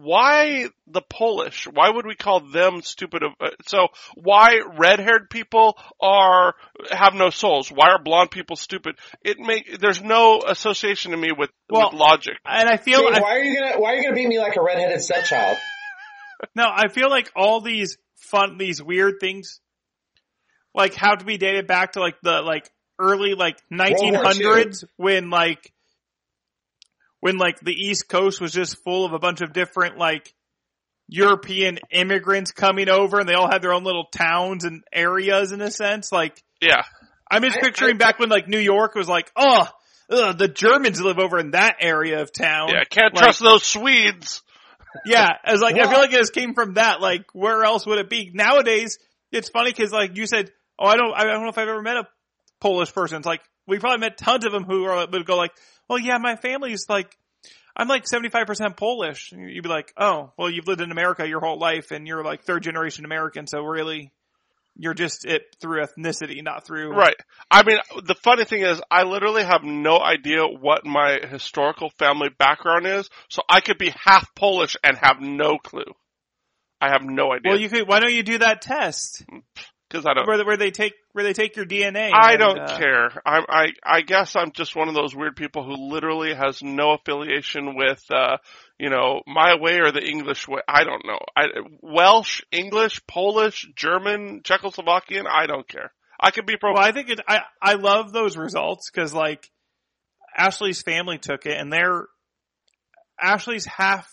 why 0.01 0.67
the 0.87 1.03
Polish? 1.03 1.67
Why 1.67 1.91
would 1.91 2.07
we 2.07 2.15
call 2.15 2.41
them 2.41 2.83
stupid? 2.83 3.25
Uh, 3.25 3.51
so 3.67 3.89
why 4.15 4.61
red-haired 4.77 5.29
people 5.29 5.77
are 6.01 6.55
have 6.91 7.15
no 7.15 7.31
souls? 7.31 7.69
Why 7.71 7.91
are 7.91 8.03
blonde 8.03 8.31
people 8.31 8.57
stupid? 8.57 8.97
It 9.25 9.39
make 9.39 9.81
there's 9.81 10.01
no 10.01 10.41
association 10.47 11.11
to 11.11 11.17
me 11.17 11.31
with, 11.37 11.51
well, 11.69 11.91
with 11.91 12.01
logic. 12.01 12.35
And 12.47 12.69
I 12.69 12.77
feel 12.77 13.01
Dude, 13.01 13.21
why 13.21 13.37
are 13.37 13.43
you 13.43 13.59
gonna 13.59 13.81
why 13.81 13.93
are 13.93 13.97
you 13.97 14.03
gonna 14.03 14.15
beat 14.15 14.29
me 14.29 14.39
like 14.39 14.57
a 14.57 14.63
redheaded 14.63 15.01
stepchild? 15.01 15.57
no, 16.55 16.67
I 16.73 16.89
feel 16.89 17.11
like 17.11 17.33
all 17.35 17.61
these 17.61 17.99
fun 18.17 18.57
these 18.59 18.83
weird 18.83 19.15
things 19.21 19.61
like 20.75 20.95
have 20.95 21.19
to 21.19 21.25
be 21.25 21.39
dated 21.39 21.67
back 21.67 21.93
to 21.93 22.01
like 22.01 22.21
the 22.23 22.43
like 22.43 22.71
early 22.99 23.35
like 23.35 23.59
1900s 23.73 24.85
when 24.97 25.31
like 25.31 25.73
when 27.21 27.37
like 27.37 27.61
the 27.61 27.73
East 27.73 28.09
Coast 28.09 28.41
was 28.41 28.53
just 28.53 28.83
full 28.85 29.05
of 29.05 29.13
a 29.13 29.19
bunch 29.19 29.41
of 29.41 29.53
different 29.53 29.99
like 29.99 30.35
European 31.09 31.79
immigrants 31.91 32.53
coming 32.53 32.89
over 32.89 33.19
and 33.19 33.29
they 33.29 33.35
all 33.35 33.51
had 33.51 33.63
their 33.63 33.73
own 33.73 33.83
little 33.83 34.05
towns 34.05 34.65
and 34.65 34.85
areas 34.93 35.53
in 35.53 35.61
a 35.61 35.71
sense. 35.71 36.13
Like, 36.13 36.43
yeah, 36.61 36.83
I'm 37.31 37.43
just 37.43 37.59
picturing 37.59 37.93
I, 37.93 37.95
I, 37.95 37.99
back 37.99 38.19
when 38.19 38.29
like 38.29 38.47
New 38.47 38.59
York 38.59 38.95
was 38.95 39.09
like, 39.09 39.33
oh, 39.35 39.67
ugh, 40.11 40.39
the 40.39 40.49
Germans 40.49 41.01
live 41.01 41.19
over 41.19 41.39
in 41.39 41.53
that 41.53 41.77
area 41.81 42.21
of 42.21 42.33
town. 42.33 42.69
Yeah, 42.69 42.85
can't 42.89 43.15
like, 43.15 43.25
trust 43.25 43.41
those 43.41 43.65
Swedes. 43.65 44.43
Yeah, 45.05 45.29
as 45.45 45.61
like, 45.61 45.77
I 45.77 45.89
feel 45.89 46.01
like 46.01 46.13
it 46.13 46.17
just 46.17 46.33
came 46.33 46.55
from 46.55 46.75
that. 46.75 47.01
Like, 47.01 47.27
where 47.35 47.63
else 47.63 47.87
would 47.87 47.99
it 47.99 48.09
be? 48.09 48.31
Nowadays, 48.33 48.99
it's 49.31 49.51
funny 49.51 49.71
because 49.71 49.93
like 49.93 50.17
you 50.17 50.27
said, 50.27 50.51
oh, 50.79 50.87
I 50.87 50.97
don't, 50.97 51.15
I 51.15 51.25
don't 51.25 51.43
know 51.43 51.49
if 51.49 51.59
I've 51.59 51.69
ever 51.69 51.83
met 51.83 51.97
a 51.97 52.09
Polish 52.61 52.93
person. 52.93 53.19
It's 53.19 53.27
like, 53.27 53.43
we 53.67 53.79
probably 53.79 54.01
met 54.01 54.17
tons 54.17 54.45
of 54.45 54.53
them 54.53 54.65
who 54.65 54.85
are, 54.85 55.07
would 55.07 55.27
go 55.27 55.37
like, 55.37 55.53
well, 55.89 55.99
yeah, 55.99 56.19
my 56.19 56.37
family's 56.37 56.87
like, 56.89 57.17
I'm 57.77 57.89
like 57.89 58.05
75% 58.05 58.77
Polish. 58.77 59.33
You'd 59.33 59.63
be 59.63 59.69
like, 59.69 59.93
oh, 59.97 60.33
well, 60.37 60.51
you've 60.51 60.67
lived 60.67 60.81
in 60.81 60.91
America 60.91 61.27
your 61.27 61.41
whole 61.41 61.59
life 61.59 61.93
and 61.93 62.07
you're 62.07 62.25
like 62.25 62.43
third 62.43 62.63
generation 62.65 63.05
American. 63.05 63.47
So 63.47 63.61
really, 63.61 64.11
you're 64.77 64.95
just 64.95 65.25
it 65.25 65.43
through 65.61 65.85
ethnicity, 65.85 66.43
not 66.43 66.65
through. 66.65 66.91
Right. 66.91 67.17
I 67.51 67.63
mean, 67.65 67.79
the 68.05 68.15
funny 68.15 68.45
thing 68.45 68.63
is, 68.63 68.81
I 68.91 69.05
literally 69.05 69.45
have 69.45 69.63
no 69.63 69.99
idea 70.01 70.47
what 70.47 70.87
my 70.87 71.19
historical 71.31 71.91
family 71.99 72.29
background 72.37 72.87
is. 72.87 73.09
So 73.29 73.43
I 73.49 73.61
could 73.61 73.79
be 73.79 73.93
half 74.05 74.35
Polish 74.35 74.77
and 74.83 74.97
have 74.97 75.21
no 75.21 75.59
clue. 75.59 75.93
I 76.81 76.91
have 76.91 77.03
no 77.03 77.33
idea. 77.33 77.53
Well, 77.53 77.61
you 77.61 77.69
could. 77.69 77.89
Why 77.89 78.01
don't 78.01 78.15
you 78.15 78.23
do 78.23 78.39
that 78.39 78.63
test? 78.63 79.25
Mm. 79.31 79.43
Because 79.89 80.05
I 80.07 80.15
don't 80.15 80.27
where, 80.27 80.45
where 80.45 80.57
they 80.57 80.71
take 80.71 80.95
where 81.13 81.25
they 81.25 81.33
take 81.33 81.57
your 81.57 81.65
DNA. 81.65 82.11
I 82.13 82.33
and, 82.33 82.41
don't 82.41 82.59
uh, 82.59 82.79
care. 82.79 83.11
I, 83.25 83.41
I 83.49 83.67
I 83.85 84.01
guess 84.03 84.37
I'm 84.37 84.53
just 84.53 84.77
one 84.77 84.89
of 84.89 84.95
those 84.95 85.15
weird 85.15 85.37
people 85.37 85.65
who 85.65 85.91
literally 85.91 86.35
has 86.35 86.63
no 86.63 86.93
affiliation 86.93 87.75
with 87.77 88.03
uh 88.15 88.37
you 88.79 88.91
know 88.91 89.23
my 89.27 89.57
way 89.61 89.79
or 89.81 89.91
the 89.91 90.05
English 90.05 90.47
way. 90.47 90.61
I 90.69 90.85
don't 90.85 91.07
know. 91.07 91.19
I 91.37 91.47
Welsh, 91.81 92.43
English, 92.53 93.07
Polish, 93.07 93.67
German, 93.75 94.43
Czechoslovakian. 94.43 95.27
I 95.29 95.47
don't 95.47 95.67
care. 95.67 95.93
I 96.21 96.31
could 96.31 96.47
be 96.47 96.57
pro. 96.57 96.75
Well, 96.75 96.83
I 96.83 96.93
think 96.93 97.11
it. 97.11 97.21
I 97.27 97.41
I 97.63 97.75
love 97.75 98.13
those 98.13 98.37
results 98.37 98.91
because 98.91 99.15
like 99.15 99.49
Ashley's 100.37 100.83
family 100.83 101.19
took 101.19 101.47
it, 101.47 101.59
and 101.59 101.73
they're 101.73 102.07
Ashley's 103.21 103.67
half 103.67 104.09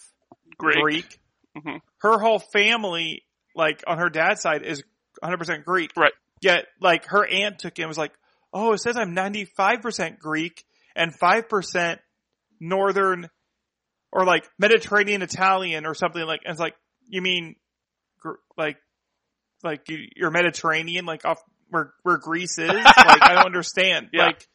Greek. 0.58 0.82
Greek. 0.82 1.20
Mm-hmm. 1.58 1.78
Her 2.00 2.20
whole 2.20 2.40
family, 2.40 3.24
like 3.56 3.84
on 3.88 3.98
her 3.98 4.10
dad's 4.10 4.42
side, 4.42 4.64
is 4.64 4.84
100% 5.24 5.64
Greek. 5.64 5.92
Right. 5.96 6.14
Yet, 6.42 6.66
like, 6.82 7.06
her 7.06 7.26
aunt 7.26 7.60
took 7.60 7.78
it 7.78 7.82
and 7.82 7.90
was 7.90 7.98
like, 7.98 8.14
oh, 8.54 8.74
it 8.74 8.80
says 8.80 8.98
I'm 8.98 9.16
95% 9.16 10.20
Greek 10.20 10.64
and 10.96 11.18
5% 11.18 12.00
Northern 12.60 13.30
or 14.12 14.26
like 14.26 14.48
Mediterranean 14.58 15.22
Italian 15.22 15.86
or 15.86 15.94
something 15.94 16.26
like, 16.26 16.42
and 16.46 16.52
it's 16.52 16.60
like, 16.60 16.76
you 17.08 17.22
mean, 17.22 17.56
like, 18.58 18.78
like 19.64 19.88
you're 19.88 20.32
Mediterranean, 20.32 21.06
like 21.06 21.26
off 21.26 21.42
where, 21.70 21.94
where 22.04 22.18
Greece 22.18 22.58
is? 22.58 22.70
like, 22.74 22.86
I 22.98 23.34
don't 23.34 23.46
understand. 23.46 24.10
Yeah. 24.14 24.28
Like, 24.28 24.48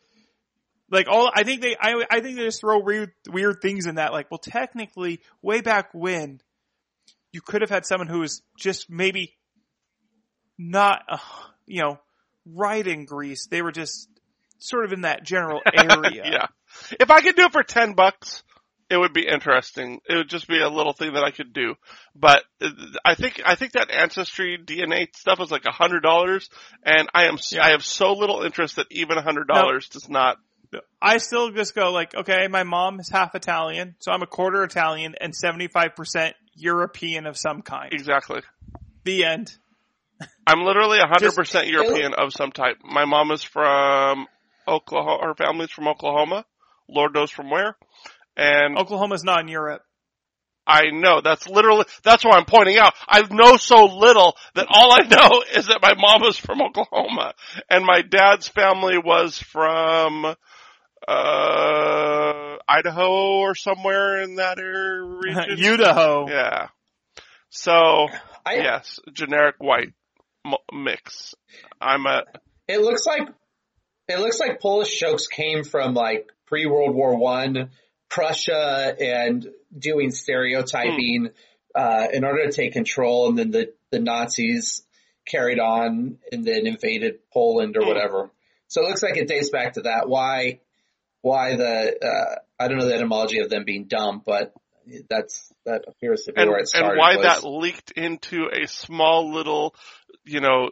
like 0.91 1.09
all, 1.09 1.31
I 1.33 1.45
think 1.45 1.61
they, 1.61 1.77
I, 1.79 2.05
I 2.11 2.21
think 2.21 2.37
they 2.37 2.45
just 2.45 2.61
throw 2.61 2.79
weird, 2.79 3.13
weird 3.29 3.61
things 3.61 3.87
in 3.87 3.97
that. 3.97 4.13
Like, 4.13 4.31
well, 4.31 4.39
technically, 4.39 5.21
way 5.43 5.61
back 5.61 5.91
when, 5.93 6.41
you 7.33 7.41
could 7.41 7.61
have 7.61 7.71
had 7.71 7.87
someone 7.87 8.09
who 8.09 8.21
was 8.21 8.43
just 8.59 8.91
maybe 8.91 9.37
not, 10.61 11.03
uh, 11.09 11.19
you 11.67 11.81
know, 11.81 11.99
right 12.45 12.87
in 12.87 13.07
Greece. 13.07 13.47
They 13.47 13.63
were 13.63 13.73
just 13.73 14.09
sort 14.59 14.85
of 14.85 14.93
in 14.93 15.03
that 15.03 15.25
general 15.25 15.61
area. 15.73 16.23
yeah. 16.25 16.47
If 16.99 17.11
I 17.11 17.23
could 17.23 17.35
do 17.35 17.45
it 17.45 17.53
for 17.53 17.63
10 17.63 17.95
bucks, 17.95 18.43
it 18.91 18.99
would 18.99 19.13
be 19.13 19.27
interesting. 19.27 20.01
It 20.09 20.17
would 20.17 20.29
just 20.29 20.49
be 20.49 20.61
a 20.61 20.69
little 20.69 20.93
thing 20.93 21.15
that 21.15 21.25
I 21.25 21.31
could 21.31 21.53
do. 21.53 21.77
But 22.15 22.43
uh, 22.61 22.71
I 23.05 23.15
think, 23.15 23.41
I 23.45 23.55
think 23.55 23.73
that 23.73 23.91
ancestry 23.91 24.59
DNA 24.63 25.09
stuff 25.17 25.41
is 25.41 25.51
like 25.51 25.65
a 25.65 25.73
hundred 25.73 26.01
dollars 26.01 26.51
and 26.83 27.09
I 27.15 27.27
am, 27.27 27.39
yeah. 27.51 27.65
I 27.65 27.71
have 27.71 27.85
so 27.85 28.13
little 28.13 28.43
interest 28.43 28.77
that 28.77 28.87
even 28.91 29.17
a 29.17 29.23
hundred 29.23 29.49
dollars 29.49 29.89
does 29.89 30.09
not. 30.09 30.37
I 31.03 31.19
still 31.19 31.51
just 31.51 31.75
go 31.75 31.91
like, 31.91 32.15
okay, 32.15 32.47
my 32.49 32.63
mom 32.63 33.01
is 33.01 33.09
half 33.09 33.35
Italian, 33.35 33.97
so 33.99 34.13
I'm 34.13 34.23
a 34.23 34.27
quarter 34.27 34.63
Italian 34.63 35.17
and 35.21 35.33
75% 35.33 36.33
European 36.55 37.27
of 37.27 37.37
some 37.37 37.63
kind. 37.63 37.93
Exactly. 37.93 38.43
The 39.03 39.25
end. 39.25 39.57
I'm 40.47 40.63
literally 40.63 40.99
100% 40.99 41.37
Just, 41.37 41.67
European 41.69 42.15
of 42.15 42.33
some 42.33 42.53
type. 42.53 42.79
My 42.85 43.05
mom 43.05 43.31
is 43.31 43.43
from 43.43 44.27
Oklahoma. 44.67 45.27
Her 45.27 45.35
family's 45.35 45.71
from 45.71 45.89
Oklahoma. 45.89 46.45
Lord 46.89 47.15
knows 47.15 47.31
from 47.31 47.51
where. 47.51 47.77
And 48.37 48.79
Oklahoma's 48.79 49.25
not 49.25 49.41
in 49.41 49.49
Europe. 49.49 49.83
I 50.67 50.91
know. 50.93 51.21
That's 51.23 51.49
literally, 51.49 51.85
that's 52.05 52.25
why 52.25 52.37
I'm 52.37 52.45
pointing 52.45 52.79
out. 52.79 52.95
I 53.09 53.23
know 53.31 53.57
so 53.57 53.87
little 53.87 54.37
that 54.55 54.67
all 54.69 54.93
I 54.93 55.03
know 55.03 55.43
is 55.59 55.67
that 55.67 55.81
my 55.83 55.95
mom 55.95 56.23
was 56.23 56.37
from 56.37 56.63
Oklahoma 56.63 57.35
and 57.69 57.85
my 57.85 58.03
dad's 58.03 58.49
family 58.49 58.99
was 58.99 59.39
from, 59.39 60.25
uh, 61.09 62.57
Idaho 62.69 63.41
or 63.41 63.55
somewhere 63.55 64.23
in 64.23 64.37
that 64.37 64.59
area 64.59 65.03
region. 65.49 65.81
Idaho. 65.81 66.29
Yeah. 66.29 66.69
So, 67.49 68.09
I, 68.47 68.55
yes, 68.55 69.01
generic 69.13 69.57
white 69.59 69.93
mix. 70.73 71.35
I'm 71.81 72.07
a. 72.07 72.25
It 72.69 72.81
looks 72.81 73.07
like 73.07 73.29
it 74.09 74.19
looks 74.19 74.41
like 74.41 74.61
Polish 74.61 74.99
jokes 74.99 75.27
came 75.27 75.65
from 75.65 75.95
like 75.95 76.31
pre 76.47 76.67
World 76.67 76.95
War 76.95 77.17
One, 77.17 77.71
Prussia, 78.09 78.95
and 78.99 79.47
doing 79.77 80.11
stereotyping 80.11 81.31
hmm. 81.31 81.81
uh, 81.81 82.07
in 82.13 82.25
order 82.25 82.47
to 82.47 82.53
take 82.53 82.73
control, 82.73 83.29
and 83.29 83.39
then 83.39 83.51
the 83.51 83.73
the 83.91 84.01
Nazis 84.01 84.83
carried 85.27 85.59
on 85.59 86.19
and 86.33 86.45
then 86.45 86.67
invaded 86.67 87.19
Poland 87.33 87.77
or 87.77 87.83
hmm. 87.83 87.89
whatever. 87.89 88.31
So 88.69 88.83
it 88.83 88.89
looks 88.89 89.03
like 89.03 89.17
it 89.17 89.29
dates 89.29 89.51
back 89.51 89.75
to 89.75 89.83
that. 89.83 90.09
Why? 90.09 90.61
Why 91.23 91.57
the? 91.57 91.97
Uh, 92.03 92.35
I 92.59 92.69
don't 92.69 92.79
know 92.79 92.87
the 92.87 92.95
etymology 92.95 93.39
of 93.39 93.49
them 93.49 93.65
being 93.65 93.87
dumb, 93.87 94.23
but 94.25 94.53
that's 95.09 95.53
that 95.67 95.85
appears 95.87 96.25
to 96.25 96.33
be 96.33 96.41
and, 96.41 96.51
where 96.51 96.61
it 96.61 96.69
started. 96.69 96.91
And 96.91 96.99
why 96.99 97.17
was, 97.17 97.25
that 97.25 97.45
leaked 97.45 97.93
into 97.93 98.49
a 98.53 98.67
small 98.67 99.33
little 99.33 99.75
you 100.25 100.41
know, 100.41 100.71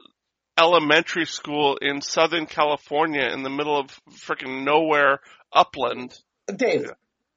elementary 0.59 1.27
school 1.27 1.77
in 1.77 2.01
Southern 2.01 2.47
California 2.47 3.29
in 3.33 3.43
the 3.43 3.51
middle 3.51 3.79
of 3.79 3.87
freaking 4.11 4.65
nowhere 4.65 5.21
upland. 5.53 6.19
Dave, 6.55 6.83
yeah. 6.83 6.91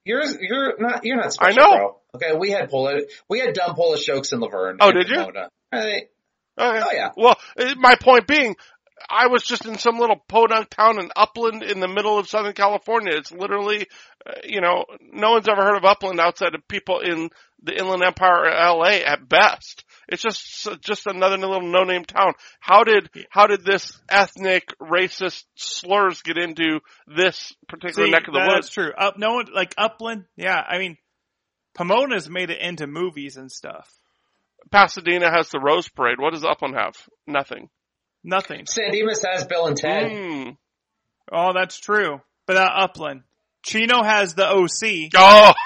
you're 0.05 0.41
you're 0.41 0.74
not 0.80 1.05
you're 1.05 1.18
not 1.18 1.34
special, 1.34 1.59
I 1.59 1.64
know. 1.64 1.78
Bro. 1.78 1.97
Okay, 2.16 2.34
we 2.38 2.51
had 2.51 2.70
Polish 2.70 3.03
we 3.30 3.39
had 3.39 3.53
dumb 3.53 3.76
Polish 3.76 4.05
jokes 4.05 4.32
in 4.32 4.39
La 4.39 4.49
Verne. 4.49 4.78
Oh, 4.80 4.91
did 4.91 5.09
you? 5.09 5.18
Right. 5.72 6.09
Okay. 6.59 6.82
Oh 6.84 6.91
yeah. 6.93 7.12
Well, 7.16 7.38
uh, 7.57 7.76
my 7.78 7.95
point 7.95 8.28
being, 8.28 8.55
I 9.09 9.28
was 9.28 9.43
just 9.43 9.66
in 9.66 9.78
some 9.78 9.97
little 9.97 10.22
podunk 10.28 10.70
town 10.70 10.99
in 10.99 11.09
Upland 11.16 11.64
in 11.64 11.80
the 11.80 11.88
middle 11.88 12.18
of 12.18 12.28
Southern 12.28 12.53
California. 12.53 13.14
It's 13.16 13.32
literally, 13.32 13.88
uh, 14.26 14.34
you 14.43 14.62
know, 14.62 14.86
no 15.01 15.32
one's 15.32 15.47
ever 15.47 15.62
heard 15.62 15.78
of 15.78 15.86
Upland 15.86 16.20
outside 16.20 16.55
of 16.55 16.68
people 16.68 16.99
in 16.99 17.30
the 17.64 17.78
Inland 17.78 18.03
Empire 18.03 18.45
or 18.45 18.49
LA 18.49 18.99
at 19.05 19.28
best. 19.28 19.86
It's 20.12 20.22
just 20.22 20.68
just 20.82 21.07
another 21.07 21.38
little 21.38 21.62
no-name 21.62 22.03
town. 22.03 22.34
How 22.59 22.84
did 22.84 23.09
how 23.30 23.47
did 23.47 23.64
this 23.64 23.97
ethnic 24.09 24.66
racist 24.82 25.45
slurs 25.55 26.22
get 26.22 26.38
into 26.38 26.82
this 27.07 27.53
particular 27.70 28.07
See, 28.07 28.12
neck 28.12 28.28
of 28.28 28.34
the 28.34 28.39
that's 28.41 28.53
woods? 28.55 28.70
true. 28.70 28.91
Up, 28.95 29.18
no 29.18 29.36
one 29.36 29.45
like 29.53 29.74
Upland. 29.78 30.26
Yeah, 30.36 30.59
I 30.59 30.80
mean, 30.80 30.97
Pomona's 31.78 32.30
made 32.30 32.49
it 32.49 32.59
into 32.59 32.88
movies 32.88 33.38
and 33.38 33.49
stuff. 33.49 33.89
Pasadena 34.70 35.32
has 35.32 35.49
the 35.49 35.59
Rose 35.59 35.88
Parade. 35.88 36.20
What 36.20 36.34
does 36.34 36.43
Upland 36.43 36.76
have? 36.76 36.95
Nothing. 37.26 37.70
Nothing. 38.24 38.66
San 38.68 38.91
Dimas 38.91 39.24
has 39.26 39.45
Bill 39.45 39.68
and 39.68 39.78
Ted. 39.78 40.12
Mm. 40.12 40.57
Oh, 41.32 41.53
that's 41.53 41.80
true. 41.80 42.20
But 42.45 42.57
uh, 42.57 42.70
Upland. 42.70 43.24
Chino 43.64 44.03
has 44.03 44.34
the 44.34 44.45
OC. 44.45 45.12
Oh. 45.16 45.53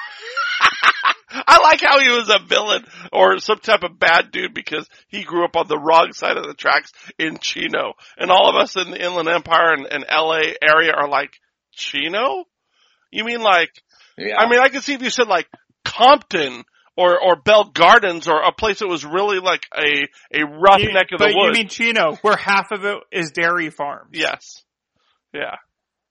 I 1.47 1.61
like 1.61 1.81
how 1.81 1.99
he 1.99 2.09
was 2.09 2.29
a 2.29 2.39
villain 2.45 2.83
or 3.13 3.39
some 3.39 3.59
type 3.59 3.83
of 3.83 3.99
bad 3.99 4.31
dude 4.31 4.53
because 4.53 4.87
he 5.07 5.23
grew 5.23 5.43
up 5.45 5.55
on 5.55 5.67
the 5.67 5.77
wrong 5.77 6.11
side 6.13 6.37
of 6.37 6.45
the 6.45 6.53
tracks 6.53 6.91
in 7.19 7.37
Chino. 7.39 7.93
And 8.17 8.31
all 8.31 8.49
of 8.49 8.55
us 8.55 8.75
in 8.75 8.91
the 8.91 9.01
Inland 9.03 9.27
Empire 9.29 9.73
and, 9.73 9.85
and 9.89 10.05
LA 10.09 10.41
area 10.61 10.91
are 10.93 11.07
like, 11.07 11.33
Chino? 11.71 12.45
You 13.11 13.23
mean 13.25 13.41
like, 13.41 13.69
Yeah. 14.17 14.37
I 14.37 14.49
mean, 14.49 14.59
I 14.59 14.69
could 14.69 14.83
see 14.83 14.93
if 14.93 15.01
you 15.01 15.09
said 15.09 15.27
like 15.27 15.47
Compton 15.83 16.63
or, 16.97 17.19
or 17.21 17.35
Bell 17.35 17.65
Gardens 17.65 18.27
or 18.27 18.41
a 18.41 18.51
place 18.53 18.79
that 18.79 18.87
was 18.87 19.03
really 19.05 19.39
like 19.39 19.65
a, 19.77 20.07
a 20.33 20.45
rough 20.45 20.79
You- 20.79 20.93
neck 20.93 21.07
of 21.11 21.19
but 21.19 21.27
the 21.27 21.33
you 21.33 21.51
mean 21.51 21.67
Chino, 21.67 22.15
where 22.21 22.37
half 22.37 22.71
of 22.71 22.85
it 22.85 22.97
is 23.11 23.31
dairy 23.31 23.69
farms. 23.69 24.11
yes. 24.13 24.63
Yeah. 25.33 25.55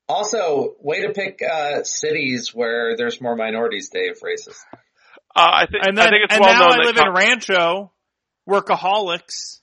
also, 0.08 0.74
way 0.80 1.00
to 1.02 1.12
pick 1.14 1.40
uh, 1.42 1.82
cities 1.82 2.50
where 2.54 2.94
there's 2.96 3.20
more 3.22 3.34
minorities, 3.36 3.88
Dave. 3.90 4.16
Racist. 4.22 4.58
Uh, 5.36 5.40
I 5.52 5.66
think, 5.66 5.84
And 5.86 5.98
then, 5.98 6.06
I 6.06 6.10
think 6.10 6.24
it's 6.24 6.34
and 6.34 6.40
well 6.44 6.52
now 6.52 6.60
known 6.68 6.80
I 6.80 6.84
live 6.84 6.96
Com- 6.96 7.08
in 7.08 7.14
Rancho, 7.14 7.92
workaholics. 8.48 9.60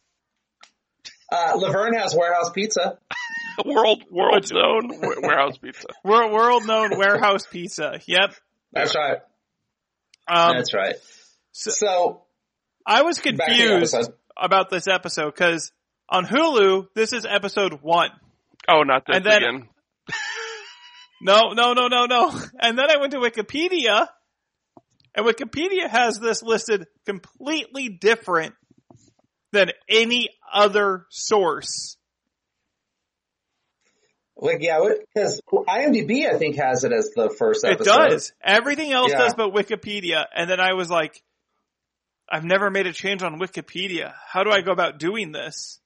Uh, 1.32 1.54
La 1.56 1.72
Verne 1.72 1.94
has 1.98 2.14
warehouse 2.16 2.50
pizza. 2.54 2.98
world, 3.66 4.04
world 4.12 4.52
known 4.52 5.00
warehouse 5.22 5.58
pizza. 5.58 5.88
We're 6.04 6.30
world 6.32 6.66
known 6.66 6.98
warehouse 6.98 7.46
pizza. 7.48 8.00
Yep. 8.06 8.36
That's 8.74 8.96
right. 8.96 9.20
Um, 10.28 10.58
That's 10.58 10.74
right. 10.74 10.96
so- 11.52 11.72
So 11.72 12.22
I 12.86 13.04
was 13.04 13.18
back 13.20 13.26
to 13.26 13.38
the 13.38 13.40
confused 13.80 14.12
about 14.36 14.70
this 14.70 14.88
episode 14.88 15.32
because 15.34 15.72
on 16.10 16.26
Hulu, 16.26 16.88
this 16.96 17.14
is 17.14 17.26
episode 17.26 17.80
one. 17.82 18.10
Oh, 18.68 18.84
not 18.84 19.06
this 19.08 19.16
And 19.18 19.26
then- 19.26 19.38
again. 19.44 19.70
No, 21.24 21.50
no, 21.54 21.74
no, 21.74 21.88
no, 21.88 22.08
no. 22.08 22.32
And 22.60 22.76
then 22.80 22.90
I 22.90 22.98
went 22.98 23.12
to 23.12 23.20
Wikipedia, 23.20 24.08
and 25.16 25.26
Wikipedia 25.26 25.89
has 25.89 26.20
this 26.20 26.41
listed 26.41 26.88
completely 27.05 27.89
different 27.89 28.55
than 29.51 29.72
any 29.89 30.30
other 30.51 31.05
source. 31.09 31.97
Like, 34.38 34.62
yeah, 34.62 34.80
because 35.14 35.39
IMDb 35.51 36.28
I 36.28 36.38
think 36.38 36.55
has 36.55 36.84
it 36.84 36.91
as 36.91 37.12
the 37.16 37.30
first 37.30 37.64
episode. 37.64 38.05
It 38.05 38.09
does. 38.09 38.34
Everything 38.43 38.91
else 38.91 39.12
Yeah. 39.12 39.20
does 39.20 39.36
but 39.36 39.53
Wikipedia. 39.53 40.26
And 40.36 40.49
then 40.49 40.59
I 40.59 40.74
was 40.74 40.89
like, 40.89 41.22
I've 42.28 42.45
never 42.45 42.72
made 42.72 42.88
a 42.88 42.93
change 42.93 43.22
on 43.22 43.39
Wikipedia. 43.39 44.14
How 44.28 44.43
do 44.43 44.49
I 44.49 44.62
go 44.62 44.72
about 44.72 44.97
doing 44.97 45.32
this? 45.32 45.80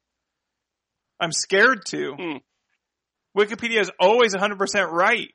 I'm 1.19 1.31
scared 1.31 1.85
to. 1.87 2.13
Hmm. 2.13 2.37
Wikipedia 3.37 3.81
is 3.81 3.91
always 3.99 4.33
100% 4.33 4.89
right. 4.91 5.33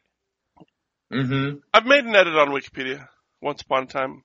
Mm-hmm. 1.13 1.59
I've 1.75 1.87
made 1.87 2.05
an 2.05 2.15
edit 2.15 2.35
on 2.37 2.49
Wikipedia 2.49 3.07
once 3.41 3.63
upon 3.63 3.85
a 3.85 3.87
time. 3.87 4.23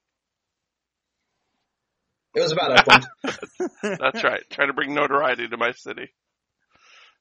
It 2.36 2.42
was 2.42 2.52
about 2.52 2.78
Upland. 2.80 3.08
That's 3.82 4.24
right. 4.24 4.42
Trying 4.52 4.68
to 4.68 4.74
bring 4.74 4.94
notoriety 4.94 5.48
to 5.48 5.58
my 5.58 5.72
city. 5.72 6.10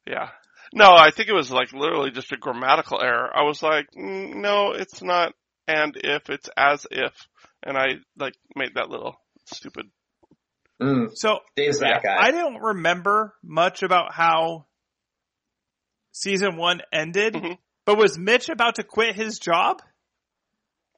Yeah. 0.06 0.28
No, 0.72 0.92
I 0.92 1.10
think 1.10 1.28
it 1.28 1.34
was 1.34 1.50
like 1.52 1.72
literally 1.72 2.10
just 2.10 2.32
a 2.32 2.36
grammatical 2.36 3.00
error. 3.00 3.30
I 3.32 3.44
was 3.44 3.62
like, 3.62 3.86
mm, 3.96 4.34
no, 4.36 4.72
it's 4.72 5.02
not 5.02 5.34
and 5.68 5.96
if, 5.96 6.28
it's 6.30 6.48
as 6.56 6.86
if. 6.90 7.12
And 7.62 7.76
I 7.78 7.96
like 8.18 8.34
made 8.56 8.74
that 8.74 8.90
little 8.90 9.14
stupid. 9.46 9.86
mm, 10.82 11.10
So 11.14 11.38
Dave's 11.56 11.78
that 11.78 12.02
guy. 12.02 12.16
I 12.18 12.32
don't 12.32 12.60
remember 12.60 13.34
much 13.42 13.82
about 13.84 14.12
how 14.12 14.66
season 16.12 16.56
one 16.56 16.82
ended, 16.92 17.34
Mhm. 17.34 17.58
but 17.86 17.98
was 17.98 18.18
Mitch 18.18 18.48
about 18.48 18.76
to 18.76 18.84
quit 18.84 19.14
his 19.14 19.38
job? 19.38 19.80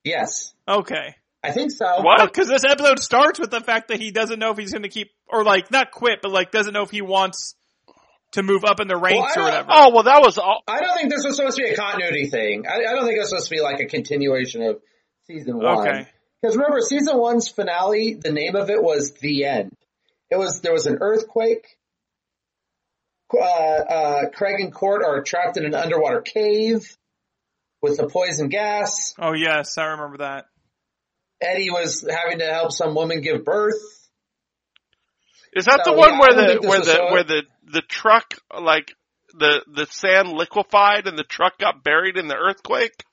Yes, 0.07 0.55
Okay. 0.67 1.15
I 1.43 1.53
think 1.53 1.71
so. 1.71 2.03
What? 2.03 2.25
Because 2.25 2.49
this 2.49 2.65
episode 2.65 2.99
starts 3.01 3.39
with 3.39 3.51
the 3.51 3.61
fact 3.61 3.89
that 3.89 4.01
he 4.01 4.11
doesn't 4.11 4.39
know 4.39 4.51
if 4.51 4.59
he's 4.59 4.73
going 4.73 4.83
to 4.83 4.89
keep, 4.89 5.11
or 5.29 5.45
like, 5.45 5.71
not 5.71 5.93
quit, 5.93 6.21
but 6.23 6.33
like, 6.33 6.51
doesn't 6.51 6.73
know 6.73 6.83
if 6.83 6.91
he 6.91 7.03
wants 7.03 7.55
to 8.33 8.43
move 8.43 8.65
up 8.65 8.81
in 8.81 8.89
the 8.89 8.97
ranks 8.97 9.37
I 9.37 9.41
or 9.41 9.45
whatever. 9.45 9.69
Oh, 9.71 9.95
well 9.95 10.03
that 10.05 10.21
was 10.23 10.39
all. 10.39 10.63
I 10.67 10.81
don't 10.81 10.97
think 10.97 11.11
this 11.11 11.25
was 11.25 11.37
supposed 11.37 11.57
to 11.57 11.63
be 11.63 11.71
a 11.71 11.77
continuity 11.77 12.27
thing. 12.27 12.65
I, 12.67 12.91
I 12.91 12.95
don't 12.95 13.05
think 13.05 13.17
it 13.17 13.21
was 13.21 13.29
supposed 13.29 13.49
to 13.49 13.55
be 13.55 13.61
like 13.61 13.81
a 13.81 13.87
continuation 13.87 14.63
of 14.63 14.81
season 15.27 15.59
one. 15.59 15.87
Okay. 15.87 16.09
Because 16.43 16.57
remember, 16.57 16.81
season 16.81 17.17
one's 17.17 17.49
finale, 17.49 18.15
the 18.15 18.33
name 18.33 18.57
of 18.57 18.69
it 18.69 18.83
was 18.83 19.13
The 19.13 19.45
End. 19.45 19.73
It 20.31 20.37
was, 20.37 20.61
there 20.61 20.73
was 20.73 20.87
an 20.87 20.99
earthquake. 21.01 21.67
Uh, 23.33 23.39
uh, 23.41 24.29
Craig 24.31 24.61
and 24.61 24.73
Court 24.73 25.03
are 25.05 25.23
trapped 25.23 25.57
in 25.57 25.65
an 25.65 25.75
underwater 25.75 26.21
cave 26.21 26.97
with 27.83 27.97
the 27.97 28.07
poison 28.09 28.49
gas. 28.49 29.15
Oh 29.19 29.33
yes, 29.35 29.79
I 29.79 29.87
remember 29.87 30.19
that. 30.19 30.47
Eddie 31.41 31.71
was 31.71 32.07
having 32.09 32.39
to 32.39 32.47
help 32.47 32.73
some 32.73 32.95
woman 32.95 33.21
give 33.21 33.45
birth. 33.45 33.75
Is 35.55 35.67
that 35.67 35.83
So, 35.85 35.93
the 35.93 35.99
one 35.99 36.13
yeah, 36.15 36.21
where 36.21 36.35
the 36.35 36.69
where 36.69 36.79
the 36.81 36.85
so- 36.85 37.13
where 37.13 37.25
the 37.25 37.43
the 37.65 37.83
truck 37.83 38.35
like 38.61 38.93
the 39.39 39.63
the 39.73 39.87
sand 39.91 40.29
liquefied 40.29 41.07
and 41.07 41.19
the 41.19 41.25
truck 41.25 41.59
got 41.59 41.83
buried 41.85 42.17
in 42.17 42.29
the 42.29 42.37
earthquake? 42.37 43.05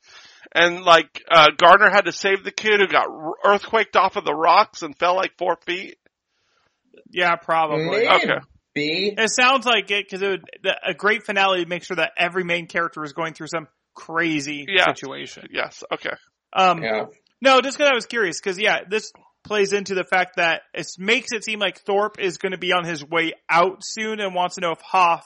And 0.55 0.84
like 0.84 1.24
uh 1.32 1.49
Garner 1.57 1.89
had 1.89 2.05
to 2.05 2.11
save 2.11 2.43
the 2.43 2.51
kid 2.51 2.80
who 2.80 2.88
got 2.88 3.07
r- 3.09 3.34
earthquaked 3.55 3.95
off 3.95 4.16
of 4.18 4.26
the 4.26 4.34
rocks 4.36 4.82
and 4.84 4.97
fell 4.97 5.16
like 5.16 5.38
four 5.38 5.57
feet. 5.66 5.97
Yeah, 7.09 7.36
probably. 7.36 7.86
Maybe. 7.89 8.07
Okay. 8.07 8.39
It 8.76 9.30
sounds 9.30 9.66
like 9.66 9.91
it 9.91 10.05
because 10.05 10.22
it 10.24 10.30
would, 10.30 10.45
a 10.86 10.93
great 10.95 11.24
finale 11.26 11.64
to 11.64 11.70
make 11.70 11.84
sure 11.84 11.97
that 11.97 12.11
every 12.18 12.43
main 12.43 12.66
character 12.68 13.03
is 13.03 13.14
going 13.14 13.34
through 13.34 13.47
some 13.47 13.68
crazy 13.96 14.66
Yeah. 14.68 14.86
situation. 14.94 15.48
Yes. 15.52 15.84
Okay. 15.91 16.14
Um, 16.54 16.84
Yeah. 16.84 17.06
no, 17.41 17.62
just 17.62 17.78
because 17.78 17.91
I 17.91 17.96
was 17.96 18.06
curious, 18.06 18.39
because 18.39 18.60
yeah, 18.60 18.80
this 18.89 19.12
plays 19.44 19.74
into 19.74 19.94
the 19.96 20.04
fact 20.04 20.38
that 20.38 20.62
it 20.74 20.88
makes 20.98 21.32
it 21.32 21.44
seem 21.44 21.60
like 21.60 21.80
Thorpe 21.82 22.20
is 22.20 22.38
going 22.38 22.54
to 22.54 22.58
be 22.58 22.72
on 22.72 22.86
his 22.86 23.04
way 23.04 23.34
out 23.50 23.84
soon 23.84 24.20
and 24.20 24.34
wants 24.34 24.56
to 24.56 24.62
know 24.62 24.72
if 24.72 24.82
Hoff 24.82 25.26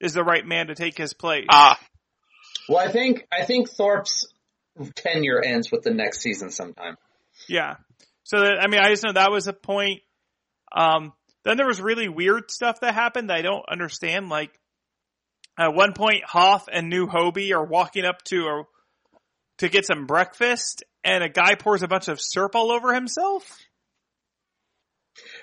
is 0.00 0.12
the 0.14 0.22
right 0.22 0.46
man 0.46 0.66
to 0.68 0.74
take 0.74 0.96
his 0.98 1.14
place. 1.14 1.46
Ah. 1.50 1.78
Well, 2.68 2.78
I 2.78 2.92
think, 2.92 3.26
I 3.32 3.44
think 3.44 3.70
Thorpe's 3.70 4.28
tenure 4.94 5.42
ends 5.42 5.72
with 5.72 5.82
the 5.82 5.90
next 5.92 6.20
season 6.20 6.50
sometime. 6.50 6.96
Yeah. 7.48 7.76
So 8.24 8.40
that, 8.40 8.58
I 8.60 8.68
mean, 8.68 8.80
I 8.80 8.90
just 8.90 9.02
know 9.02 9.12
that 9.12 9.30
was 9.32 9.48
a 9.48 9.52
point. 9.52 10.02
Um, 10.70 11.12
then 11.44 11.56
there 11.56 11.66
was 11.66 11.80
really 11.80 12.08
weird 12.08 12.50
stuff 12.50 12.80
that 12.80 12.94
happened 12.94 13.30
that 13.30 13.38
I 13.38 13.42
don't 13.42 13.64
understand. 13.70 14.28
Like 14.28 14.50
at 15.58 15.74
one 15.74 15.92
point, 15.92 16.24
Hoff 16.24 16.68
and 16.72 16.88
New 16.88 17.06
Hobie 17.08 17.52
are 17.52 17.64
walking 17.64 18.04
up 18.04 18.22
to 18.24 18.46
a, 18.46 18.62
to 19.58 19.68
get 19.68 19.84
some 19.84 20.06
breakfast, 20.06 20.84
and 21.04 21.24
a 21.24 21.28
guy 21.28 21.56
pours 21.56 21.82
a 21.82 21.88
bunch 21.88 22.08
of 22.08 22.20
syrup 22.20 22.54
all 22.54 22.70
over 22.70 22.94
himself. 22.94 23.58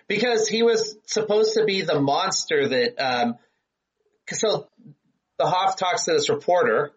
because 0.07 0.47
he 0.47 0.63
was 0.63 0.97
supposed 1.05 1.55
to 1.55 1.65
be 1.65 1.81
the 1.81 1.99
monster 1.99 2.67
that 2.69 2.93
um 2.99 3.35
so 4.31 4.67
the 5.37 5.45
Hoff 5.45 5.77
talks 5.77 6.05
to 6.05 6.13
this 6.13 6.29
reporter 6.29 6.91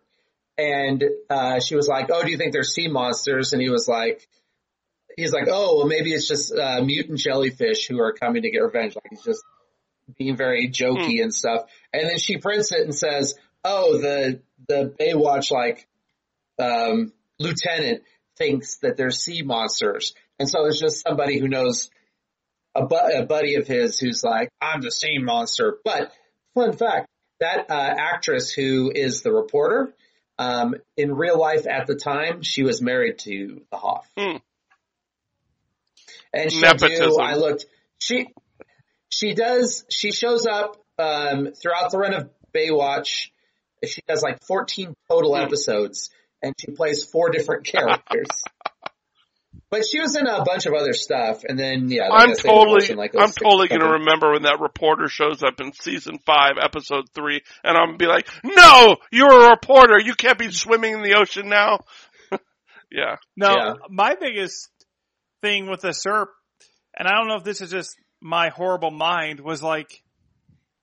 and 0.57 1.03
uh 1.29 1.61
she 1.61 1.75
was 1.75 1.89
like, 1.89 2.11
"Oh, 2.13 2.23
do 2.23 2.31
you 2.31 2.37
think 2.37 2.53
there's 2.53 2.73
sea 2.73 2.89
monsters?" 2.89 3.53
and 3.53 3.61
he 3.61 3.69
was 3.71 3.89
like 3.89 4.27
he's 5.17 5.33
like, 5.33 5.49
"Oh, 5.51 5.79
well 5.79 5.87
maybe 5.87 6.13
it's 6.13 6.29
just 6.29 6.55
uh 6.55 6.81
mutant 6.83 7.19
jellyfish 7.19 7.87
who 7.89 8.01
are 8.01 8.13
coming 8.13 8.43
to 8.43 8.51
get 8.51 8.61
revenge." 8.61 8.95
Like 8.95 9.11
he's 9.11 9.23
just 9.23 9.43
being 10.17 10.37
very 10.37 10.71
jokey 10.71 11.23
and 11.23 11.35
stuff. 11.35 11.65
And 11.93 12.09
then 12.09 12.19
she 12.19 12.39
prints 12.39 12.73
it 12.73 12.83
and 12.83 12.95
says, 12.95 13.35
"Oh, 13.65 13.99
the 13.99 14.41
the 14.69 14.95
Baywatch 14.99 15.51
like 15.51 15.87
um 16.59 17.13
lieutenant 17.39 18.03
thinks 18.37 18.77
that 18.79 18.97
there's 18.97 19.19
sea 19.23 19.43
monsters." 19.43 20.15
And 20.39 20.49
so 20.49 20.67
it's 20.67 20.81
just 20.81 21.03
somebody 21.03 21.39
who 21.39 21.49
knows 21.49 21.91
a, 22.75 22.87
bu- 22.87 23.19
a 23.19 23.27
buddy 23.27 23.57
of 23.57 23.67
his 23.67 23.99
who's 23.99 24.23
like, 24.23 24.51
I'm 24.61 24.81
the 24.81 24.91
sea 24.91 25.19
monster. 25.19 25.79
But 25.85 26.13
fun 26.55 26.73
fact, 26.77 27.09
that 27.41 27.71
uh, 27.71 27.95
actress 27.99 28.51
who 28.51 28.93
is 28.95 29.23
the 29.23 29.33
reporter, 29.33 29.93
um, 30.39 30.77
in 30.97 31.15
real 31.15 31.39
life 31.39 31.67
at 31.67 31.87
the 31.87 31.97
time, 31.97 32.43
she 32.43 32.63
was 32.63 32.81
married 32.81 33.19
to 33.21 33.63
the 33.71 33.77
Hoff. 33.77 34.09
Hmm. 34.17 34.37
And 36.33 36.53
she'll 36.53 36.61
Nepotism. 36.61 37.11
do, 37.11 37.19
I 37.19 37.35
looked, 37.35 37.67
she, 37.99 38.29
she 39.09 39.35
does, 39.35 39.85
she 39.91 40.13
shows 40.13 40.47
up, 40.47 40.77
um, 40.99 41.53
throughout 41.53 41.91
the 41.91 41.99
run 41.99 42.15
of 42.15 42.31
Baywatch. 42.55 43.31
She 43.87 44.01
has 44.09 44.23
like 44.23 44.43
14 44.45 44.95
total 45.09 45.37
Hmm. 45.37 45.43
episodes, 45.43 46.11
and 46.43 46.55
she 46.61 46.73
plays 46.73 47.05
four 47.05 47.31
different 47.31 47.65
characters. 47.67 48.29
but 49.71 49.85
she 49.87 50.01
was 50.01 50.17
in 50.17 50.27
a 50.27 50.43
bunch 50.45 50.67
of 50.67 50.73
other 50.75 50.93
stuff, 50.93 51.43
and 51.45 51.59
then 51.59 51.91
yeah, 51.91 52.09
like 52.09 52.21
I 52.23 52.31
I'm 52.31 52.37
totally, 52.37 52.95
like, 52.95 53.15
I'm 53.17 53.33
totally 53.33 53.69
gonna 53.69 53.93
remember 53.99 54.33
when 54.33 54.43
that 54.43 54.61
reporter 54.61 55.09
shows 55.09 55.43
up 55.43 55.61
in 55.61 55.73
season 55.75 56.19
five, 56.25 56.53
episode 56.61 57.05
three, 57.15 57.43
and 57.63 57.77
I'm 57.77 57.89
gonna 57.89 57.99
be 57.99 58.07
like, 58.07 58.29
"No, 58.45 58.97
you're 59.13 59.47
a 59.47 59.51
reporter. 59.51 59.99
You 60.01 60.15
can't 60.15 60.39
be 60.39 60.51
swimming 60.51 60.95
in 60.95 61.03
the 61.03 61.15
ocean 61.15 61.49
now." 61.49 61.81
yeah, 62.91 63.17
No, 63.37 63.55
Yeah. 63.57 63.73
my 63.91 64.15
biggest 64.15 64.69
thing 65.43 65.69
with 65.71 65.83
the 65.83 65.93
SERP, 65.93 66.27
and 66.97 67.07
I 67.07 67.13
don't 67.13 67.29
know 67.29 67.37
if 67.37 67.45
this 67.45 67.61
is 67.61 67.71
just 67.71 67.95
my 68.21 68.49
horrible 68.49 68.91
mind, 68.91 69.41
was 69.41 69.63
like, 69.63 70.03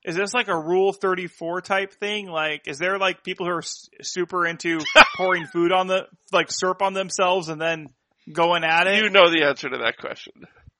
is 0.04 0.16
this 0.16 0.34
like 0.34 0.48
a 0.48 0.58
Rule 0.58 0.94
34 0.94 1.62
type 1.62 1.94
thing? 1.94 2.28
Like, 2.28 2.68
is 2.68 2.78
there 2.78 2.98
like 2.98 3.24
people 3.24 3.46
who 3.46 3.54
are 3.54 3.60
s- 3.60 3.90
super 4.02 4.46
into 4.46 4.80
pouring 5.18 5.48
food 5.48 5.72
on 5.72 5.88
the, 5.88 6.06
like 6.32 6.50
SERP 6.50 6.82
on 6.82 6.94
themselves 6.94 7.50
and 7.50 7.60
then 7.60 7.90
going 8.32 8.64
at 8.64 8.88
it? 8.88 9.04
you 9.04 9.10
know 9.10 9.30
the 9.30 9.44
answer 9.44 9.70
to 9.70 9.78
that 9.80 9.98
question. 9.98 10.34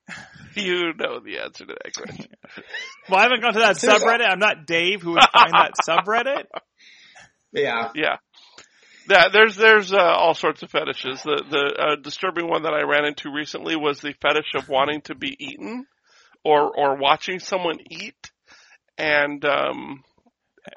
You 0.56 0.94
know 0.94 1.20
the 1.20 1.40
answer 1.40 1.66
to 1.66 1.74
that 1.74 1.94
question. 1.94 2.28
well, 3.10 3.20
I 3.20 3.24
haven't 3.24 3.42
gone 3.42 3.54
to 3.56 3.60
that 3.60 3.76
subreddit. 3.76 4.26
I'm 4.26 4.40
not 4.40 4.66
Dave 4.66 5.02
who 5.02 5.12
would 5.12 5.24
find 5.34 5.52
that 5.52 5.74
subreddit. 5.86 6.46
Yeah, 7.52 7.90
Yeah. 7.94 8.16
Yeah, 9.10 9.28
there's 9.34 9.56
there's 9.56 9.92
uh, 9.94 9.98
all 9.98 10.34
sorts 10.34 10.64
of 10.64 10.72
fetishes. 10.72 11.22
The 11.24 11.44
the 11.50 11.76
uh, 11.78 11.96
disturbing 12.02 12.48
one 12.48 12.64
that 12.64 12.74
I 12.74 12.84
ran 12.84 13.06
into 13.06 13.32
recently 13.32 13.76
was 13.76 14.00
the 14.00 14.14
fetish 14.22 14.54
of 14.56 14.68
wanting 14.70 15.02
to 15.02 15.16
be 15.16 15.36
eaten, 15.38 15.86
or 16.46 16.72
or 16.78 16.96
watching 16.96 17.40
someone 17.40 17.80
eat, 17.90 18.32
and 18.98 19.44
um, 19.44 20.04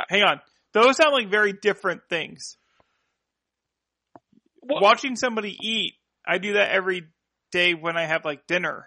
Hang 0.08 0.22
on. 0.22 0.40
Those 0.74 0.96
sound 0.96 1.12
like 1.12 1.30
very 1.30 1.52
different 1.52 2.02
things. 2.10 2.56
Well- 4.62 4.80
Watching 4.82 5.16
somebody 5.16 5.56
eat, 5.60 5.94
I 6.26 6.38
do 6.38 6.54
that 6.54 6.70
every 6.70 7.04
day 7.52 7.72
when 7.74 7.96
I 7.96 8.04
have 8.06 8.24
like 8.24 8.46
dinner. 8.46 8.86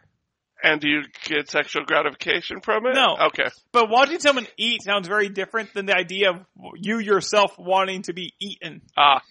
and 0.64 0.80
do 0.80 0.88
you 0.88 1.02
get 1.26 1.50
sexual 1.50 1.84
gratification 1.86 2.62
from 2.62 2.86
it? 2.86 2.94
No. 2.94 3.18
Okay. 3.30 3.48
But 3.72 3.90
watching 3.90 4.20
someone 4.20 4.46
eat 4.58 4.84
sounds 4.84 5.08
very 5.08 5.28
different 5.30 5.74
than 5.74 5.88
the 5.88 5.96
idea 5.96 6.30
of 6.30 6.46
you 6.76 7.00
yourself 7.00 7.58
wanting 7.58 8.04
to 8.04 8.14
be 8.14 8.34
eaten. 8.40 8.82
Ah. 8.96 9.22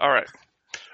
All 0.00 0.10
right. 0.10 0.26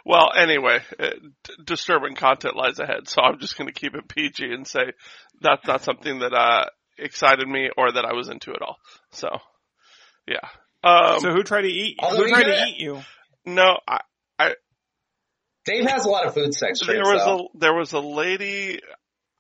Well, 0.09 0.30
anyway, 0.34 0.78
uh, 0.98 1.11
d- 1.44 1.52
disturbing 1.62 2.14
content 2.14 2.56
lies 2.56 2.78
ahead, 2.78 3.09
so 3.09 3.20
I'm 3.20 3.38
just 3.38 3.59
going 3.59 3.68
to 3.68 3.78
keep 3.78 3.94
it 3.94 4.09
PG 4.09 4.42
and 4.42 4.66
say 4.66 4.92
that's 5.42 5.66
not 5.66 5.82
something 5.82 6.20
that 6.20 6.32
uh, 6.32 6.64
excited 6.96 7.46
me 7.46 7.68
or 7.76 7.92
that 7.92 8.06
I 8.06 8.14
was 8.14 8.30
into 8.30 8.52
at 8.52 8.62
all. 8.62 8.76
So, 9.11 9.28
yeah. 10.26 10.48
Um, 10.82 11.20
so 11.20 11.30
who 11.30 11.42
tried 11.42 11.62
to 11.62 11.68
eat? 11.68 11.98
Who 12.00 12.26
tried 12.26 12.44
to 12.44 12.64
eat 12.68 12.78
you? 12.78 13.02
no, 13.44 13.76
I, 13.86 13.98
I 14.38 14.54
Dave 15.66 15.84
has 15.84 16.06
a 16.06 16.09
lot 16.09 16.26
of 16.26 16.32
food 16.32 16.54
sex 16.54 16.80
there 16.86 17.00
was 17.00 17.22
though. 17.22 17.50
a 17.54 17.59
there 17.59 17.74
was 17.74 17.92
a 17.92 18.00
lady. 18.00 18.80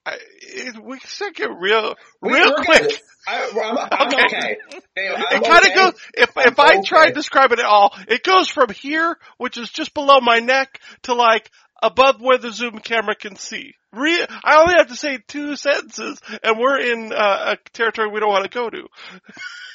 I, 0.08 0.16
it, 0.40 0.82
we 0.82 0.98
should 1.00 1.34
get 1.34 1.50
real 1.58 1.94
We- 2.22 2.34
real 2.34 2.54
quick. 2.56 3.00
I, 3.26 3.50
I'm, 3.62 3.78
I'm 3.78 4.06
Okay. 4.08 4.24
okay. 4.24 4.56
It 4.96 5.44
kind 5.44 5.58
of 5.58 5.70
okay. 5.70 5.74
goes 5.74 5.92
if 6.14 6.30
I'm 6.36 6.48
if 6.48 6.58
I 6.58 6.80
try 6.82 7.08
to 7.08 7.12
describe 7.12 7.52
it 7.52 7.58
at 7.58 7.66
all, 7.66 7.94
it 8.08 8.22
goes 8.22 8.48
from 8.48 8.70
here, 8.70 9.18
which 9.36 9.58
is 9.58 9.68
just 9.70 9.92
below 9.92 10.20
my 10.20 10.38
neck, 10.38 10.80
to 11.02 11.14
like 11.14 11.50
above 11.82 12.20
where 12.20 12.38
the 12.38 12.50
zoom 12.52 12.78
camera 12.78 13.14
can 13.14 13.36
see. 13.36 13.74
Re- 13.92 14.26
I 14.44 14.56
only 14.60 14.74
have 14.74 14.88
to 14.88 14.96
say 14.96 15.18
two 15.28 15.56
sentences, 15.56 16.20
and 16.42 16.58
we're 16.58 16.78
in 16.80 17.12
uh, 17.12 17.54
a 17.54 17.70
territory 17.72 18.08
we 18.08 18.20
don't 18.20 18.30
want 18.30 18.44
to 18.44 18.50
go 18.50 18.68
to. 18.70 18.82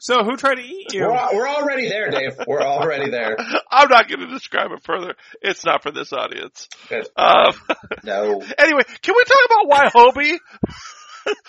So 0.00 0.24
who 0.24 0.36
tried 0.36 0.56
to 0.56 0.62
eat 0.62 0.94
you? 0.94 1.02
We're, 1.02 1.28
we're 1.34 1.48
already 1.48 1.88
there, 1.88 2.10
Dave. 2.10 2.32
We're 2.46 2.62
already 2.62 3.10
there. 3.10 3.36
I'm 3.70 3.88
not 3.88 4.08
going 4.08 4.20
to 4.20 4.26
describe 4.28 4.70
it 4.72 4.82
further. 4.84 5.14
It's 5.42 5.64
not 5.64 5.82
for 5.82 5.90
this 5.90 6.12
audience. 6.12 6.68
Um, 7.16 7.52
No. 8.04 8.42
anyway, 8.58 8.82
can 9.02 9.14
we 9.16 9.24
talk 9.24 9.46
about 9.46 9.68
why 9.68 9.88
Hobie? 9.90 10.38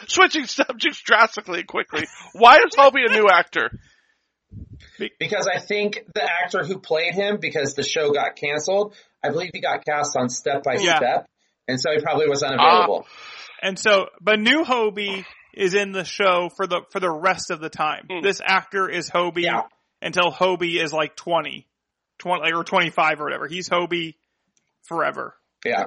Switching 0.07 0.45
subjects 0.45 1.01
drastically 1.01 1.59
and 1.59 1.67
quickly. 1.67 2.03
Why 2.33 2.57
is 2.57 2.75
Hobie 2.75 3.09
a 3.09 3.13
new 3.13 3.27
actor? 3.31 3.71
Because 5.19 5.47
I 5.47 5.59
think 5.59 6.05
the 6.13 6.23
actor 6.23 6.63
who 6.63 6.79
played 6.79 7.15
him, 7.15 7.37
because 7.41 7.73
the 7.73 7.83
show 7.83 8.11
got 8.11 8.35
canceled, 8.35 8.93
I 9.23 9.29
believe 9.29 9.49
he 9.53 9.61
got 9.61 9.83
cast 9.83 10.15
on 10.15 10.29
Step 10.29 10.63
by 10.63 10.75
Yeah. 10.75 10.97
Step, 10.97 11.25
and 11.67 11.79
so 11.79 11.91
he 11.91 12.01
probably 12.01 12.27
was 12.29 12.43
unavailable. 12.43 13.07
And 13.61 13.79
so, 13.79 14.09
but 14.21 14.39
new 14.39 14.63
Hobie 14.63 15.25
is 15.53 15.73
in 15.75 15.91
the 15.91 16.03
show 16.03 16.49
for 16.55 16.65
the 16.67 16.81
for 16.91 16.99
the 16.99 17.11
rest 17.11 17.51
of 17.51 17.59
the 17.59 17.69
time. 17.69 18.07
Hmm. 18.09 18.21
This 18.21 18.41
actor 18.43 18.89
is 18.89 19.09
Hobie 19.09 19.43
Yeah. 19.43 19.63
until 20.01 20.31
Hobie 20.31 20.81
is 20.81 20.91
like 20.93 21.15
20, 21.15 21.67
20 22.19 22.53
or 22.53 22.63
25 22.63 23.21
or 23.21 23.23
whatever. 23.25 23.47
He's 23.47 23.69
Hobie 23.69 24.15
forever. 24.83 25.35
yeah. 25.65 25.85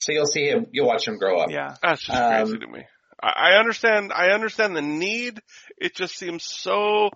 So 0.00 0.10
you'll 0.12 0.26
see 0.26 0.48
him, 0.48 0.66
you'll 0.72 0.88
watch 0.88 1.06
him 1.06 1.16
grow 1.16 1.38
up. 1.38 1.50
Yeah. 1.50 1.76
That's 1.80 2.02
just 2.02 2.18
Um, 2.18 2.30
crazy 2.48 2.58
to 2.58 2.66
me. 2.66 2.84
I, 3.22 3.52
I 3.52 3.58
understand. 3.58 4.12
I 4.12 4.30
understand 4.30 4.74
the 4.74 4.82
need. 4.82 5.40
It 5.78 5.94
just 5.94 6.16
seems 6.16 6.42
so 6.42 7.10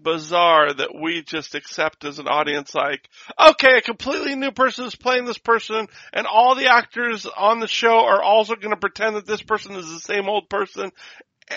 bizarre 0.00 0.72
that 0.72 0.94
we 0.94 1.22
just 1.22 1.54
accept 1.54 2.04
as 2.04 2.18
an 2.18 2.28
audience, 2.28 2.74
like, 2.74 3.08
okay, 3.38 3.78
a 3.78 3.82
completely 3.82 4.34
new 4.34 4.52
person 4.52 4.86
is 4.86 4.94
playing 4.94 5.24
this 5.24 5.38
person, 5.38 5.88
and 6.12 6.26
all 6.26 6.54
the 6.54 6.70
actors 6.70 7.26
on 7.26 7.60
the 7.60 7.68
show 7.68 8.04
are 8.06 8.22
also 8.22 8.54
going 8.54 8.70
to 8.70 8.76
pretend 8.76 9.16
that 9.16 9.26
this 9.26 9.42
person 9.42 9.74
is 9.76 9.88
the 9.88 10.00
same 10.00 10.28
old 10.28 10.48
person. 10.48 10.90
Eh, 11.48 11.54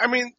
I 0.00 0.06
mean, 0.06 0.32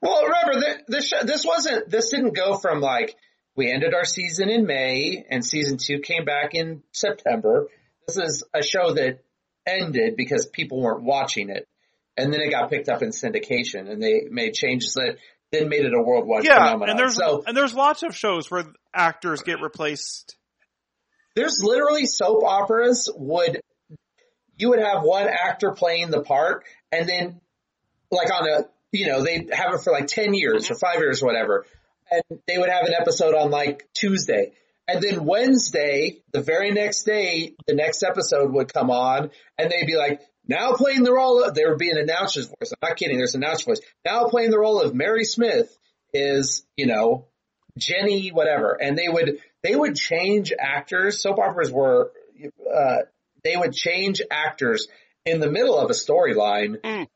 Well, 0.00 0.24
remember, 0.24 0.60
th- 0.60 0.84
this, 0.88 1.12
this 1.24 1.44
wasn't, 1.44 1.90
this 1.90 2.10
didn't 2.10 2.34
go 2.34 2.56
from 2.58 2.80
like, 2.80 3.16
we 3.56 3.70
ended 3.70 3.94
our 3.94 4.04
season 4.04 4.48
in 4.48 4.66
May 4.66 5.24
and 5.30 5.44
season 5.44 5.78
two 5.78 6.00
came 6.00 6.24
back 6.24 6.54
in 6.54 6.82
September. 6.92 7.68
This 8.06 8.16
is 8.16 8.44
a 8.52 8.62
show 8.62 8.94
that 8.94 9.20
ended 9.66 10.16
because 10.16 10.46
people 10.46 10.80
weren't 10.80 11.04
watching 11.04 11.50
it. 11.50 11.68
And 12.16 12.32
then 12.32 12.40
it 12.40 12.50
got 12.50 12.70
picked 12.70 12.88
up 12.88 13.02
in 13.02 13.10
syndication 13.10 13.90
and 13.90 14.02
they 14.02 14.22
made 14.30 14.54
changes 14.54 14.94
that 14.94 15.16
then 15.54 15.68
made 15.68 15.84
it 15.84 15.94
a 15.94 16.02
worldwide 16.02 16.44
Yeah, 16.44 16.58
phenomenon. 16.58 16.90
And 16.90 16.98
there's 16.98 17.16
so 17.16 17.44
and 17.46 17.56
there's 17.56 17.74
lots 17.74 18.02
of 18.02 18.16
shows 18.16 18.50
where 18.50 18.64
actors 18.92 19.42
get 19.42 19.60
replaced. 19.60 20.36
there's 21.34 21.60
literally 21.62 22.06
soap 22.06 22.44
operas 22.44 23.08
would, 23.14 23.60
you 24.56 24.70
would 24.70 24.80
have 24.80 25.02
one 25.02 25.26
actor 25.28 25.72
playing 25.72 26.10
the 26.10 26.22
part 26.22 26.64
and 26.92 27.08
then 27.08 27.40
like 28.10 28.32
on 28.32 28.48
a, 28.48 28.68
you 28.92 29.08
know, 29.08 29.22
they'd 29.22 29.52
have 29.52 29.74
it 29.74 29.80
for 29.80 29.92
like 29.92 30.06
10 30.06 30.34
years 30.34 30.64
mm-hmm. 30.64 30.74
or 30.74 30.76
five 30.78 31.00
years 31.00 31.22
or 31.22 31.26
whatever. 31.26 31.66
And 32.10 32.22
they 32.46 32.58
would 32.58 32.70
have 32.70 32.86
an 32.86 32.94
episode 32.94 33.34
on 33.34 33.50
like 33.50 33.88
Tuesday. 33.94 34.52
And 34.86 35.02
then 35.02 35.24
Wednesday, 35.24 36.18
the 36.32 36.42
very 36.42 36.70
next 36.70 37.04
day, 37.04 37.54
the 37.66 37.74
next 37.74 38.02
episode 38.02 38.52
would 38.52 38.72
come 38.72 38.90
on 38.90 39.30
and 39.58 39.70
they'd 39.70 39.86
be 39.86 39.96
like, 39.96 40.20
now 40.46 40.72
playing 40.74 41.02
the 41.02 41.12
role 41.12 41.42
of, 41.42 41.54
there 41.54 41.70
would 41.70 41.78
be 41.78 41.90
an 41.90 41.98
announcer's 41.98 42.46
voice. 42.46 42.72
I'm 42.72 42.88
not 42.88 42.96
kidding. 42.96 43.16
There's 43.16 43.34
an 43.34 43.42
announcer's 43.42 43.64
voice. 43.66 43.80
Now 44.04 44.28
playing 44.28 44.50
the 44.50 44.58
role 44.58 44.80
of 44.80 44.94
Mary 44.94 45.24
Smith 45.24 45.76
is, 46.12 46.64
you 46.76 46.86
know, 46.86 47.26
Jenny, 47.78 48.28
whatever. 48.30 48.78
And 48.80 48.96
they 48.96 49.08
would, 49.08 49.38
they 49.62 49.74
would 49.74 49.96
change 49.96 50.52
actors. 50.58 51.22
Soap 51.22 51.38
operas 51.38 51.72
were, 51.72 52.12
uh, 52.72 52.98
they 53.42 53.56
would 53.56 53.72
change 53.72 54.22
actors 54.30 54.86
in 55.24 55.40
the 55.40 55.50
middle 55.50 55.78
of 55.78 55.90
a 55.90 55.94
storyline 55.94 56.80
Mm. 56.80 57.06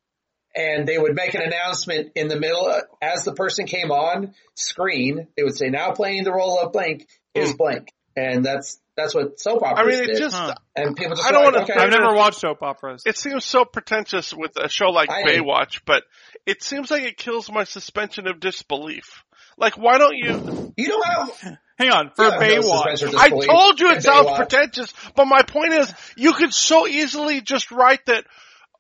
and 0.57 0.89
they 0.89 0.99
would 0.99 1.15
make 1.15 1.35
an 1.35 1.43
announcement 1.43 2.13
in 2.17 2.29
the 2.29 2.39
middle 2.39 2.67
uh, 2.67 2.81
as 3.03 3.25
the 3.25 3.35
person 3.35 3.67
came 3.67 3.91
on 3.91 4.35
screen. 4.55 5.29
They 5.37 5.43
would 5.45 5.57
say, 5.57 5.69
now 5.69 5.93
playing 5.93 6.25
the 6.25 6.33
role 6.33 6.59
of 6.59 6.73
blank 6.73 7.07
is 7.35 7.55
blank. 7.55 7.93
And 8.17 8.45
that's, 8.45 8.81
that's 8.99 9.15
what 9.15 9.41
soap 9.41 9.63
operas. 9.63 9.87
I 9.87 9.91
mean, 9.91 10.03
it 10.03 10.07
did. 10.09 10.19
just, 10.19 10.37
Huh. 10.37 10.55
and 10.77 10.95
people 10.97 11.17
just 11.17 11.27
I 11.27 11.33
don't 11.33 11.47
were 11.47 11.53
wanna 11.53 11.63
okay. 11.65 11.73
I've 11.75 11.91
never 11.91 12.15
watched 12.15 12.41
soap 12.41 12.63
operas. 12.63 13.03
it 13.07 13.17
seems 13.17 13.45
so 13.45 13.65
pretentious 13.65 14.35
with 14.35 14.57
a 14.59 14.69
show 14.69 14.91
like 14.91 15.09
I 15.11 15.23
do. 15.23 15.31
Baywatch, 15.43 15.81
but 15.87 16.03
it 16.45 16.63
seems 16.63 16.91
like 16.91 17.03
it 17.05 17.17
kills 17.17 17.51
my 17.51 17.65
suspension 17.65 18.27
of 18.27 18.41
disbelief. 18.41 19.23
Like, 19.57 19.79
why 19.79 19.99
don't 19.99 20.17
you? 20.17 20.73
you 20.77 20.89
don't 20.89 21.05
have, 21.07 21.59
Hang 21.79 21.91
on, 21.91 22.11
for 22.15 22.25
you 22.25 22.31
have 22.33 22.41
no 22.41 22.47
Baywatch. 22.47 23.15
I 23.17 23.29
told 23.31 23.81
you 23.81 23.91
it 23.93 24.03
sounds 24.03 24.27
Baywatch. 24.29 24.37
pretentious, 24.37 24.93
but 25.17 25.25
my 25.27 25.43
point 25.43 25.73
is, 25.75 25.93
you 26.17 26.33
could 26.35 26.53
so 26.53 26.87
easily 26.87 27.41
just 27.41 27.71
write 27.71 28.05
that 28.07 28.25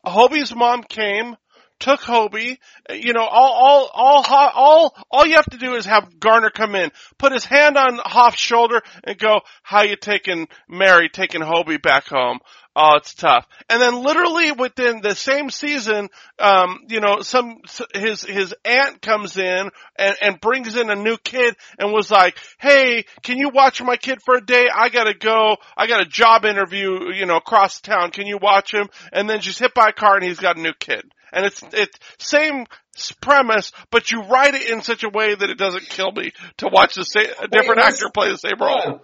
Hobie's 0.05 0.55
mom 0.55 0.83
came, 0.85 1.37
took 1.81 2.01
Hobie, 2.01 2.59
you 2.91 3.13
know, 3.13 3.25
all, 3.25 3.53
all, 3.53 3.91
all, 3.93 4.25
all, 4.55 5.07
all 5.11 5.27
you 5.27 5.37
have 5.37 5.51
to 5.51 5.59
do 5.59 5.75
is 5.75 5.87
have 5.87 6.19
Garner 6.19 6.51
come 6.51 6.75
in, 6.75 6.91
put 7.19 7.33
his 7.33 7.45
hand 7.45 7.77
on 7.77 7.99
Hoff's 7.99 8.39
shoulder 8.39 8.83
and 9.05 9.19
go, 9.19 9.41
how 9.63 9.83
you 9.83 9.97
taking 9.97 10.49
Mary, 10.69 11.09
taking 11.09 11.41
Hobie 11.41 11.81
back 11.81 12.07
home? 12.07 12.39
Oh, 12.81 12.95
it's 12.97 13.13
tough. 13.13 13.45
And 13.69 13.83
then 13.83 14.05
literally 14.05 14.53
within 14.53 15.01
the 15.01 15.17
same 15.17 15.51
season, 15.51 16.11
um, 16.39 16.83
you 16.89 17.01
know, 17.01 17.23
some, 17.23 17.57
his, 17.93 18.23
his 18.23 18.55
aunt 18.65 19.03
comes 19.03 19.37
in 19.37 19.71
and, 19.99 20.17
and 20.23 20.41
brings 20.41 20.77
in 20.77 20.89
a 20.89 20.95
new 20.95 21.17
kid 21.17 21.57
and 21.81 21.93
was 21.93 22.09
like, 22.09 22.39
hey, 22.59 23.05
can 23.23 23.37
you 23.39 23.49
watch 23.49 23.83
my 23.83 23.97
kid 23.97 24.23
for 24.25 24.37
a 24.37 24.41
day? 24.41 24.69
I 24.73 24.91
gotta 24.91 25.15
go. 25.15 25.57
I 25.77 25.89
got 25.89 26.03
a 26.03 26.07
job 26.07 26.45
interview, 26.45 27.13
you 27.13 27.27
know, 27.27 27.39
across 27.39 27.81
town. 27.81 28.13
Can 28.13 28.29
you 28.29 28.39
watch 28.41 28.73
him? 28.73 28.89
And 29.13 29.29
then 29.29 29.41
she's 29.41 29.59
hit 29.59 29.75
by 29.75 29.89
a 29.89 29.93
car 29.93 30.15
and 30.15 30.25
he's 30.25 30.39
got 30.39 30.57
a 30.57 30.61
new 30.61 30.75
kid. 30.79 31.03
And 31.33 31.47
it's, 31.47 31.63
it's 31.73 31.99
same, 32.19 32.67
premise, 33.21 33.73
but 33.91 34.11
you 34.11 34.23
write 34.23 34.55
it 34.55 34.71
in 34.71 34.83
such 34.83 35.05
a 35.05 35.09
way 35.09 35.35
that 35.35 35.51
it 35.51 35.59
doesn't 35.59 35.89
kill 35.89 36.13
me 36.13 36.33
to 36.59 36.69
watch 36.69 36.95
the 36.95 37.05
same, 37.05 37.27
a 37.41 37.49
different 37.49 37.81
was- 37.81 37.95
actor 37.95 38.11
play 38.13 38.31
the 38.31 38.39
same 38.39 38.59
role. 38.61 39.03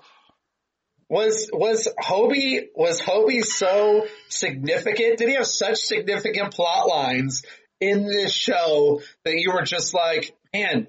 Was 1.08 1.50
was 1.52 1.86
Hobie 2.02 2.68
was 2.74 3.00
Hobie 3.00 3.44
so 3.44 4.06
significant? 4.30 5.18
Did 5.18 5.28
he 5.28 5.34
have 5.34 5.46
such 5.46 5.76
significant 5.76 6.54
plot 6.54 6.88
lines 6.88 7.42
in 7.78 8.06
this 8.06 8.32
show 8.32 9.02
that 9.24 9.34
you 9.34 9.52
were 9.52 9.64
just 9.64 9.92
like, 9.92 10.34
man, 10.54 10.86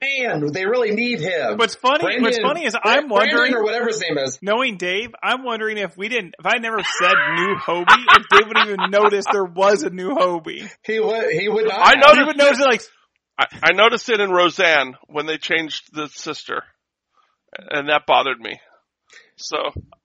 man, 0.00 0.52
they 0.52 0.66
really 0.66 0.90
need 0.92 1.20
him. 1.20 1.56
What's 1.56 1.74
funny- 1.74 2.20
what's 2.20 2.38
funny 2.38 2.64
is 2.64 2.74
I'm 2.74 3.08
Brandon 3.08 3.10
wondering- 3.10 3.54
or 3.54 3.62
whatever 3.62 3.86
his 3.88 4.00
name 4.00 4.18
is. 4.18 4.38
Knowing 4.42 4.76
Dave, 4.76 5.14
I'm 5.22 5.42
wondering 5.44 5.78
if 5.78 5.96
we 5.96 6.08
didn't, 6.08 6.34
if 6.38 6.46
I 6.46 6.58
never 6.58 6.78
said 6.82 7.14
new 7.36 7.54
Hobie, 7.56 8.04
if 8.16 8.28
Dave 8.28 8.48
would 8.48 8.58
even 8.58 8.90
notice 8.90 9.24
there 9.30 9.44
was 9.44 9.82
a 9.82 9.90
new 9.90 10.10
Hobie. 10.10 10.68
He 10.84 11.00
would 11.00 11.30
he 11.30 11.48
would 11.48 11.66
not. 11.66 11.78
I 11.80 11.90
have. 11.90 11.98
know 11.98 12.14
He 12.14 12.24
would 12.26 12.36
notice 12.36 12.60
it 12.60 12.66
like, 12.66 12.82
I, 13.38 13.46
I 13.62 13.72
noticed 13.72 14.08
it 14.08 14.20
in 14.20 14.30
Roseanne 14.30 14.96
when 15.06 15.26
they 15.26 15.38
changed 15.38 15.84
the 15.92 16.08
sister, 16.08 16.62
and 17.56 17.88
that 17.88 18.06
bothered 18.06 18.38
me. 18.40 18.60
So 19.36 19.56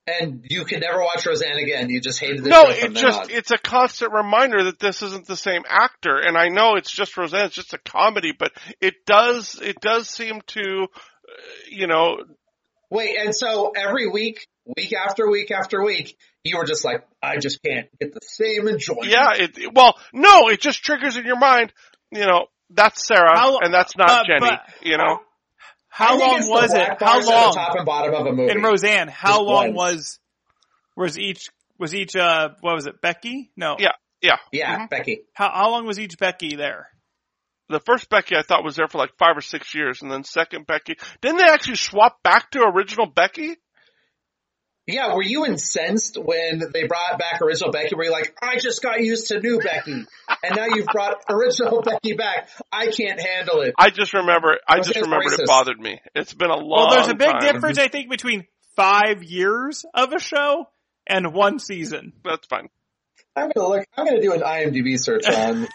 and 0.08 0.45
you 0.49 0.66
could 0.66 0.82
never 0.82 0.99
watch 0.99 1.26
Roseanne 1.26 1.58
again. 1.58 1.89
You 1.89 1.99
just 1.99 2.20
hated 2.20 2.43
the 2.43 2.49
no, 2.49 2.66
show 2.72 2.74
from 2.74 2.91
it 2.95 2.99
just 2.99 3.20
on. 3.22 3.30
it's 3.32 3.51
a 3.51 3.58
constant 3.58 4.12
reminder 4.14 4.66
that 4.66 4.80
this 4.80 5.01
isn't 5.01 5.26
the 5.26 5.36
same 5.36 5.64
actor. 5.68 6.18
And 6.18 6.38
I 6.38 6.49
know 6.49 6.76
it's 6.76 6.91
just 6.91 7.18
Roseanne, 7.18 7.45
it's 7.45 7.56
just 7.56 7.74
a 7.74 7.80
comedy, 7.80 8.32
but 8.38 8.51
it 8.82 9.06
does 9.06 9.60
it 9.62 9.80
does 9.82 10.08
seem 10.10 10.41
to, 10.47 10.88
uh, 10.88 11.34
you 11.70 11.88
know, 11.88 12.18
Wait, 12.91 13.18
and 13.20 13.36
so 13.36 13.72
every 13.76 14.08
week, 14.08 14.47
week 14.78 14.93
after 14.93 15.28
week 15.30 15.49
after 15.49 15.84
week, 15.84 16.16
you 16.43 16.58
were 16.58 16.66
just 16.66 16.86
like, 16.86 17.03
I 17.22 17.38
just 17.38 17.62
can't 17.64 17.88
get 17.99 18.14
the 18.14 18.20
same 18.22 18.68
enjoyment. 18.68 19.08
yeah. 19.08 19.34
It 19.34 19.74
well, 19.74 19.95
no, 20.14 20.49
it 20.49 20.62
just 20.62 20.84
triggers 20.84 21.18
in 21.18 21.26
your 21.26 21.39
mind, 21.39 21.74
you 22.12 22.26
know, 22.26 22.45
that's 22.70 23.08
Sarah 23.08 23.36
How- 23.38 23.58
and 23.60 23.74
that's 23.74 23.97
not 23.97 24.10
uh, 24.10 24.24
Jenny. 24.28 24.39
but- 24.51 24.62
you 24.84 24.97
know, 24.97 25.20
how 25.96 26.20
long 26.20 26.50
was 26.50 26.74
it? 26.74 26.88
How 27.00 27.22
long? 27.22 27.52
The 27.52 27.56
top 27.56 27.76
and 27.78 27.86
bottom 27.86 28.14
of 28.14 28.26
a 28.28 28.32
movie. 28.34 28.52
In 28.52 28.62
Roseanne, 28.62 29.08
how 29.08 29.38
Just 29.38 29.41
long 29.43 29.74
once. 29.74 29.76
was, 29.76 30.20
was 30.96 31.18
each, 31.20 31.50
was 31.80 31.96
each, 31.96 32.16
uh, 32.16 32.50
what 32.62 32.76
was 32.76 32.86
it, 32.88 33.00
Becky? 33.02 33.52
No. 33.56 33.78
yeah, 33.80 33.91
yeah. 34.22 34.38
yeah, 34.52 34.80
Mhm. 34.80 34.89
Becky. 34.89 35.22
How, 35.34 35.50
how 35.50 35.70
long 35.72 35.86
was 35.86 36.00
each 36.00 36.18
Becky 36.18 36.56
there? 36.56 36.88
The 37.70 37.80
first 37.80 38.10
Becky 38.10 38.36
I 38.36 38.41
thought 38.43 38.64
was 38.64 38.76
there 38.76 38.88
for 38.88 38.98
like 38.98 39.18
five 39.18 39.38
or 39.38 39.41
six 39.41 39.74
years, 39.74 40.02
and 40.02 40.12
then 40.12 40.24
second 40.24 40.68
Becky. 40.68 40.98
Didn't 41.22 41.38
they 41.38 41.46
actually 41.46 41.78
swap 41.78 42.22
back 42.24 42.52
to 42.52 42.60
original 42.62 43.08
Becky? 43.08 43.56
Yeah, 44.88 45.15
were 45.15 45.23
you 45.23 45.45
incensed 45.45 46.15
when 46.17 46.61
they 46.71 46.86
brought 46.86 47.17
back 47.17 47.41
original 47.41 47.71
Becky? 47.71 47.95
Were 47.95 48.03
you 48.03 48.11
like, 48.11 48.38
I 48.39 48.57
just 48.59 48.83
got 48.83 48.99
used 49.01 49.29
to 49.29 49.39
new 49.39 49.59
Becky, 49.59 49.93
and 50.43 50.55
now 50.55 50.65
you've 50.75 50.86
brought 50.86 51.23
original 51.27 51.81
Becky 51.81 52.13
back. 52.13 52.49
I 52.71 52.88
can't 52.88 53.19
handle 53.19 53.61
it. 53.61 53.73
I 53.79 53.89
just 53.89 54.13
remember, 54.13 54.59
I 54.67 54.77
Was 54.77 54.88
just 54.88 54.97
it 54.97 55.01
remembered 55.01 55.39
it 55.39 55.47
bothered 55.47 55.79
me. 55.79 55.99
It's 56.13 56.36
been 56.36 56.51
a 56.51 56.55
long 56.57 56.88
Well, 56.88 56.89
there's 56.91 57.07
a 57.07 57.15
big 57.15 57.31
time. 57.31 57.39
difference, 57.41 57.79
I 57.79 57.88
think, 57.88 58.09
between 58.11 58.45
five 58.75 59.23
years 59.23 59.86
of 59.93 60.13
a 60.13 60.19
show 60.19 60.67
and 61.07 61.33
one 61.33 61.57
season. 61.57 62.13
That's 62.23 62.45
fine. 62.45 62.69
I'm 63.36 63.49
gonna 63.55 63.67
look. 63.67 63.88
I'm 63.97 64.05
gonna 64.05 64.21
do 64.21 64.33
an 64.33 64.41
IMDb 64.41 64.99
search 64.99 65.27
on 65.27 65.67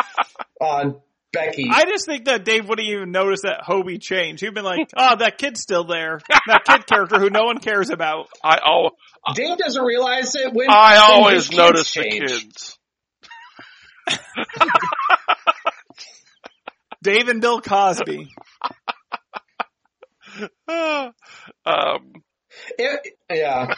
on 0.60 1.00
Becky. 1.32 1.68
I 1.70 1.84
just 1.84 2.06
think 2.06 2.24
that 2.24 2.44
Dave 2.44 2.68
wouldn't 2.68 2.88
even 2.88 3.12
notice 3.12 3.42
that 3.42 3.62
Hobie 3.66 4.00
changed. 4.00 4.42
He'd 4.42 4.52
been 4.54 4.64
like, 4.64 4.90
oh, 4.96 5.16
that 5.16 5.38
kid's 5.38 5.60
still 5.60 5.84
there. 5.84 6.20
That 6.48 6.64
kid 6.64 6.86
character 6.86 7.18
who 7.20 7.30
no 7.30 7.44
one 7.44 7.58
cares 7.58 7.90
about. 7.90 8.26
I 8.42 8.58
al- 8.64 8.96
Dave 9.34 9.56
doesn't 9.58 9.82
realize 9.84 10.34
it 10.34 10.52
when 10.52 10.68
I 10.70 10.94
when 10.94 11.00
always 11.22 11.34
his 11.46 11.48
kids 11.48 11.56
notice 11.58 11.94
the 11.94 12.02
kids. 12.02 12.78
Dave 17.02 17.28
and 17.28 17.40
Bill 17.40 17.60
Cosby. 17.60 18.28
um, 20.68 21.12
It- 22.78 23.14
yeah, 23.32 23.74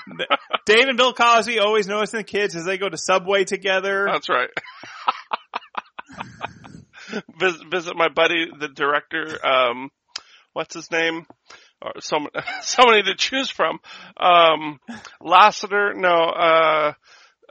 Dave 0.67 0.89
and 0.89 0.97
Bill 0.97 1.13
Cosby 1.13 1.59
always 1.59 1.87
noticing 1.87 2.19
the 2.19 2.25
kids 2.25 2.57
as 2.57 2.65
they 2.65 2.79
go 2.79 2.89
to 2.89 2.97
Subway 2.97 3.45
together. 3.45 4.07
that's 4.11 4.29
right. 4.31 4.49
visit, 7.39 7.61
visit 7.71 7.97
my 7.97 8.09
buddy, 8.09 8.47
the 8.59 8.69
director. 8.69 9.39
Um, 9.45 9.91
what's 10.53 10.75
his 10.75 10.91
name? 10.91 11.27
Or 11.81 11.93
some 12.01 12.29
somebody 12.63 13.03
to 13.05 13.15
choose 13.17 13.51
from. 13.51 13.79
Um, 14.17 14.79
Lasseter, 15.23 15.95
no. 15.97 16.11
Uh, 16.11 16.93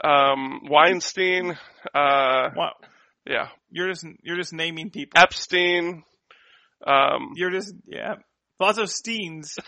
um, 0.07 0.61
Weinstein. 0.69 1.51
Uh, 1.93 2.49
Wow. 2.55 2.73
yeah, 3.25 3.49
You're 3.69 3.89
just, 3.89 4.05
you're 4.23 4.37
just 4.37 4.53
naming 4.53 4.89
people. 4.89 5.19
Epstein. 5.21 6.03
Um, 6.85 7.33
You're 7.35 7.51
just, 7.51 7.73
yeah. 7.85 8.15
Lots 8.59 8.77
of 8.77 8.89
Steens. 8.89 9.57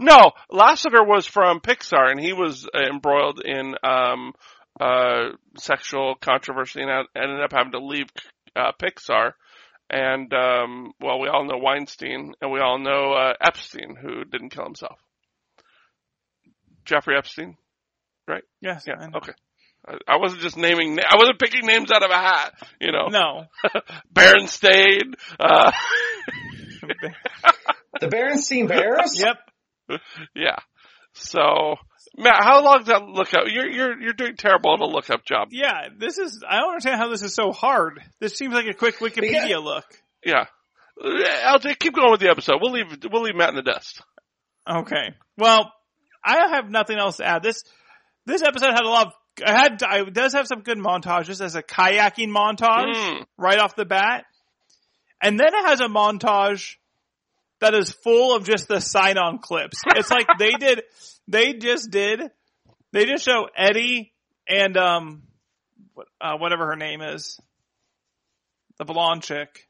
No, 0.00 0.32
Lasseter 0.50 1.06
was 1.06 1.24
from 1.24 1.60
Pixar, 1.60 2.10
and 2.10 2.18
he 2.18 2.32
was 2.32 2.66
uh, 2.66 2.80
embroiled 2.92 3.40
in 3.44 3.76
um, 3.84 4.32
uh, 4.80 5.28
sexual 5.56 6.16
controversy 6.16 6.82
and 6.82 6.90
ended 7.16 7.40
up 7.40 7.52
having 7.52 7.70
to 7.70 7.78
leave 7.78 8.08
uh, 8.58 8.72
Pixar. 8.82 9.32
And 9.90 10.32
um, 10.34 10.92
well, 11.00 11.18
we 11.18 11.28
all 11.28 11.46
know 11.46 11.56
Weinstein, 11.56 12.34
and 12.42 12.52
we 12.52 12.60
all 12.60 12.78
know 12.78 13.12
uh, 13.14 13.32
Epstein, 13.40 13.96
who 13.96 14.24
didn't 14.24 14.50
kill 14.50 14.64
himself. 14.64 14.98
Jeffrey 16.84 17.16
Epstein. 17.16 17.56
Right? 18.26 18.42
Yes. 18.60 18.84
Yeah. 18.86 18.94
I. 19.00 19.16
Okay. 19.16 19.32
I, 19.86 19.94
I 20.06 20.16
wasn't 20.18 20.42
just 20.42 20.58
naming. 20.58 20.96
Na- 20.96 21.04
I 21.08 21.16
wasn't 21.16 21.38
picking 21.38 21.66
names 21.66 21.90
out 21.90 22.02
of 22.02 22.10
a 22.10 22.14
hat. 22.14 22.52
You 22.80 22.92
know, 22.92 23.06
No. 23.08 23.44
Berenstain. 24.14 25.14
Uh, 25.40 25.72
the 28.00 28.06
Berenstein 28.08 28.68
Bears. 28.68 29.18
yep. 29.18 29.38
yeah. 30.34 30.58
So, 31.14 31.76
Matt, 32.16 32.42
how 32.42 32.62
long 32.64 32.78
does 32.78 32.86
that 32.88 33.02
look 33.02 33.32
up? 33.34 33.44
You're 33.46 33.68
you're 33.68 34.00
you're 34.00 34.12
doing 34.12 34.36
terrible 34.36 34.70
on 34.70 34.80
a 34.80 34.86
look 34.86 35.10
up 35.10 35.24
job. 35.24 35.48
Yeah, 35.52 35.88
this 35.98 36.18
is, 36.18 36.42
I 36.48 36.58
don't 36.60 36.70
understand 36.70 37.00
how 37.00 37.08
this 37.08 37.22
is 37.22 37.34
so 37.34 37.52
hard. 37.52 38.00
This 38.20 38.34
seems 38.34 38.54
like 38.54 38.66
a 38.66 38.74
quick 38.74 38.98
Wikipedia 38.98 39.48
Yeah. 39.50 39.58
look. 39.58 39.84
Yeah. 40.24 40.46
I'll 41.44 41.60
just 41.60 41.78
keep 41.78 41.94
going 41.94 42.10
with 42.10 42.20
the 42.20 42.28
episode. 42.30 42.56
We'll 42.60 42.72
leave 42.72 42.86
we'll 43.12 43.22
leave 43.22 43.36
Matt 43.36 43.50
in 43.50 43.54
the 43.56 43.62
dust. 43.62 44.02
Okay. 44.68 45.14
Well, 45.36 45.72
I 46.24 46.48
have 46.56 46.68
nothing 46.70 46.98
else 46.98 47.18
to 47.18 47.24
add. 47.24 47.42
This, 47.42 47.62
this 48.26 48.42
episode 48.42 48.70
had 48.72 48.82
a 48.82 48.88
lot 48.88 49.06
of, 49.06 49.12
I 49.46 49.52
had, 49.56 49.82
I 49.84 50.02
does 50.10 50.32
have 50.32 50.46
some 50.48 50.62
good 50.62 50.78
montages 50.78 51.40
as 51.40 51.54
a 51.54 51.62
kayaking 51.62 52.28
montage 52.30 52.92
Mm. 52.94 53.24
right 53.38 53.58
off 53.60 53.76
the 53.76 53.84
bat. 53.84 54.24
And 55.22 55.38
then 55.38 55.48
it 55.54 55.66
has 55.66 55.80
a 55.80 55.86
montage 55.86 56.74
that 57.60 57.74
is 57.74 57.90
full 57.90 58.34
of 58.36 58.44
just 58.44 58.66
the 58.68 58.80
sign 58.80 59.16
on 59.18 59.38
clips. 59.38 59.78
It's 59.94 60.10
like 60.10 60.26
they 60.38 60.52
did, 60.52 60.82
they 61.28 61.52
just 61.54 61.90
did, 61.90 62.20
they 62.92 63.04
just 63.04 63.24
show 63.24 63.48
Eddie 63.56 64.12
and, 64.48 64.76
um, 64.76 65.22
what- 65.94 66.08
uh, 66.20 66.36
whatever 66.38 66.66
her 66.68 66.76
name 66.76 67.00
is, 67.02 67.38
the 68.78 68.84
blonde 68.84 69.22
chick. 69.22 69.68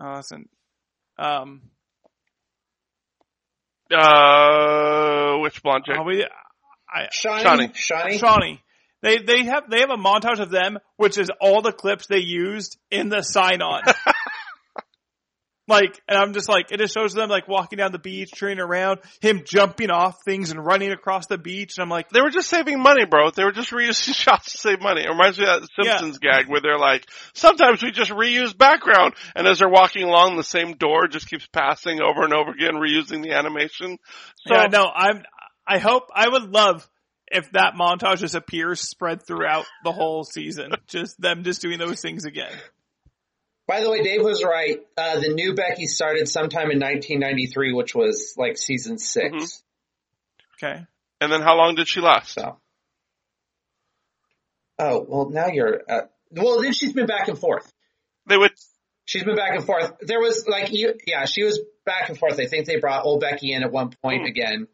Oh, 0.00 0.14
listen, 0.16 0.48
um, 1.18 1.62
Uh, 3.92 5.38
which 5.38 5.62
blonde 5.62 5.84
chick? 5.86 5.96
oh, 5.98 6.02
we, 6.02 6.24
I, 6.92 7.06
Shauni. 7.06 7.42
Shauni. 7.42 7.72
Shauni. 7.74 8.20
Shauni. 8.20 8.58
They 9.00 9.18
they 9.18 9.44
have 9.44 9.70
they 9.70 9.80
have 9.80 9.90
a 9.90 9.96
montage 9.96 10.40
of 10.40 10.50
them, 10.50 10.78
which 10.96 11.18
is 11.18 11.30
all 11.40 11.62
the 11.62 11.72
clips 11.72 12.06
they 12.08 12.18
used 12.18 12.78
in 12.90 13.08
the 13.08 13.22
sign 13.22 13.62
on. 13.62 13.82
like, 15.68 16.00
and 16.08 16.18
I'm 16.18 16.32
just 16.32 16.48
like, 16.48 16.72
it 16.72 16.78
just 16.78 16.94
shows 16.94 17.14
them 17.14 17.28
like 17.28 17.46
walking 17.46 17.76
down 17.76 17.92
the 17.92 17.98
beach, 17.98 18.30
turning 18.36 18.58
around, 18.58 19.00
him 19.20 19.42
jumping 19.44 19.90
off 19.90 20.16
things 20.24 20.50
and 20.50 20.64
running 20.64 20.90
across 20.92 21.26
the 21.26 21.38
beach. 21.38 21.76
And 21.76 21.82
I'm 21.82 21.88
like, 21.88 22.08
They 22.10 22.20
were 22.20 22.30
just 22.30 22.48
saving 22.48 22.80
money, 22.80 23.04
bro. 23.04 23.30
They 23.30 23.44
were 23.44 23.52
just 23.52 23.70
reusing 23.70 24.14
shots 24.14 24.52
to 24.52 24.58
save 24.58 24.80
money. 24.80 25.02
It 25.02 25.08
reminds 25.08 25.38
me 25.38 25.46
of 25.46 25.60
that 25.60 25.68
Yeah. 25.78 25.98
Simpsons 25.98 26.18
gag 26.18 26.48
where 26.48 26.60
they're 26.60 26.78
like, 26.78 27.06
sometimes 27.34 27.82
we 27.82 27.90
just 27.90 28.10
reuse 28.10 28.56
background, 28.56 29.14
and 29.36 29.46
as 29.46 29.58
they're 29.58 29.68
walking 29.68 30.04
along, 30.04 30.36
the 30.36 30.42
same 30.42 30.74
door 30.74 31.06
just 31.06 31.28
keeps 31.28 31.46
passing 31.46 32.00
over 32.00 32.24
and 32.24 32.32
over 32.34 32.50
again, 32.50 32.74
reusing 32.74 33.22
the 33.22 33.32
animation. 33.32 33.98
So, 34.46 34.54
yeah, 34.54 34.66
no, 34.66 34.86
I'm. 34.94 35.22
I 35.66 35.78
hope 35.78 36.04
I 36.14 36.26
would 36.28 36.44
love 36.50 36.88
if 37.30 37.50
that 37.52 37.74
montage 37.74 38.20
just 38.20 38.34
appears 38.34 38.80
spread 38.80 39.22
throughout 39.26 39.66
the 39.84 39.92
whole 39.92 40.24
season. 40.24 40.72
just 40.86 41.20
them 41.20 41.44
just 41.44 41.60
doing 41.60 41.78
those 41.78 42.00
things 42.00 42.24
again. 42.24 42.52
By 43.68 43.82
the 43.82 43.90
way, 43.90 44.02
Dave 44.02 44.22
was 44.24 44.42
right. 44.42 44.80
Uh, 44.96 45.20
the 45.20 45.28
new 45.28 45.54
Becky 45.54 45.86
started 45.86 46.26
sometime 46.28 46.70
in 46.72 46.80
1993, 46.80 47.72
which 47.74 47.94
was 47.94 48.34
like 48.36 48.56
season 48.58 48.98
6 48.98 49.34
Mhm. 49.34 49.62
Okay. 50.56 50.86
and 51.20 51.30
then 51.32 51.42
how 51.42 51.54
long 51.56 51.76
did 51.76 51.86
she 51.86 52.00
last? 52.00 52.32
So. 52.32 52.58
Oh 54.78 55.04
well, 55.08 55.28
now 55.30 55.46
you're. 55.48 55.82
Uh, 55.88 56.02
well, 56.30 56.60
then 56.62 56.72
she's 56.72 56.92
been 56.92 57.06
back 57.06 57.28
and 57.28 57.38
forth. 57.38 57.70
They 58.26 58.36
would, 58.36 58.52
She's 59.04 59.24
been 59.24 59.36
back 59.36 59.54
and 59.54 59.64
forth. 59.64 59.92
There 60.02 60.20
was 60.20 60.46
like, 60.46 60.70
you, 60.70 60.94
yeah, 61.06 61.24
she 61.24 61.42
was 61.42 61.58
back 61.86 62.10
and 62.10 62.18
forth. 62.18 62.38
I 62.38 62.44
think 62.46 62.66
they 62.66 62.76
brought 62.76 63.04
old 63.06 63.20
Becky 63.20 63.52
in 63.52 63.62
at 63.62 63.72
one 63.72 63.90
point 64.02 64.22
Hmm. 64.22 64.26
again, 64.28 64.68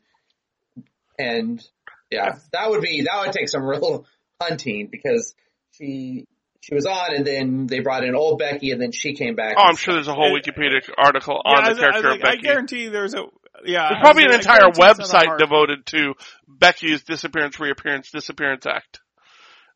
and 1.18 1.64
yeah, 2.10 2.38
that 2.52 2.70
would 2.70 2.80
be 2.82 3.02
that 3.02 3.20
would 3.24 3.32
take 3.32 3.48
some 3.48 3.64
real 3.64 4.06
hunting 4.40 4.88
because 4.90 5.34
she 5.72 6.26
she 6.64 6.74
was 6.74 6.86
on, 6.86 7.14
and 7.14 7.26
then 7.26 7.66
they 7.66 7.80
brought 7.80 8.04
in 8.04 8.14
old 8.14 8.38
Becky, 8.38 8.70
and 8.70 8.80
then 8.80 8.90
she 8.90 9.12
came 9.14 9.34
back. 9.34 9.56
Oh, 9.58 9.62
I'm 9.62 9.76
sure 9.76 9.92
there's 9.94 10.08
a 10.08 10.14
whole 10.14 10.34
It- 10.34 10.44
Wikipedia 10.44 10.80
article 10.96 11.42
Yeah, 11.44 11.52
on 11.52 11.58
I 11.58 11.64
the 11.64 11.70
was- 11.70 11.78
character 11.80 12.08
like, 12.08 12.16
of 12.16 12.22
Becky. 12.22 12.38
I 12.38 12.40
guarantee 12.40 12.88
there's 12.88 13.14
a 13.14 13.24
yeah. 13.66 13.88
There's 13.90 14.00
probably 14.00 14.24
an 14.24 14.30
like, 14.30 14.40
entire 14.40 14.58
guarantee 14.70 14.82
it's 14.82 15.12
on 15.14 15.20
the 15.20 15.26
website 15.26 15.38
devoted 15.38 15.86
to 15.86 16.14
Becky's 16.48 17.02
disappearance, 17.04 17.60
reappearance, 17.60 18.10
disappearance 18.10 18.66
act. 18.66 19.00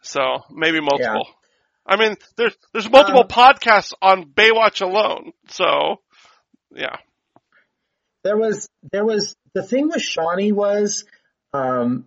So 0.01 0.20
maybe 0.51 0.80
multiple. 0.80 1.28
I 1.86 1.97
mean, 1.97 2.16
there's 2.36 2.57
there's 2.72 2.91
multiple 2.91 3.22
Um, 3.22 3.28
podcasts 3.28 3.93
on 4.01 4.24
Baywatch 4.26 4.80
alone. 4.80 5.32
So 5.49 6.01
yeah, 6.74 6.97
there 8.24 8.36
was 8.36 8.68
there 8.93 9.05
was 9.05 9.36
the 9.55 9.62
thing 9.62 9.89
with 9.89 10.03
Shauni 10.03 10.53
was 10.53 11.05
um 11.53 12.07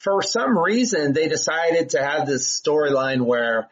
for 0.00 0.20
some 0.22 0.58
reason 0.58 1.12
they 1.12 1.28
decided 1.28 1.90
to 1.90 2.02
have 2.02 2.26
this 2.26 2.60
storyline 2.60 3.22
where 3.24 3.68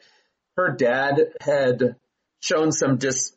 her 0.67 0.77
dad 0.77 1.21
had 1.41 1.97
shown 2.41 2.73
some 2.73 2.97
dis 2.97 3.35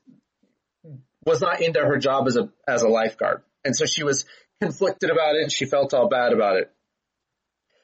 was 1.25 1.41
not 1.41 1.61
into 1.61 1.79
her 1.79 1.97
job 1.97 2.27
as 2.27 2.35
a 2.35 2.49
as 2.67 2.81
a 2.83 2.87
lifeguard. 2.89 3.41
And 3.63 3.75
so 3.75 3.85
she 3.85 4.03
was 4.03 4.25
conflicted 4.61 5.09
about 5.09 5.35
it 5.35 5.43
and 5.43 5.51
she 5.51 5.65
felt 5.65 5.93
all 5.93 6.09
bad 6.09 6.33
about 6.33 6.57
it. 6.57 6.71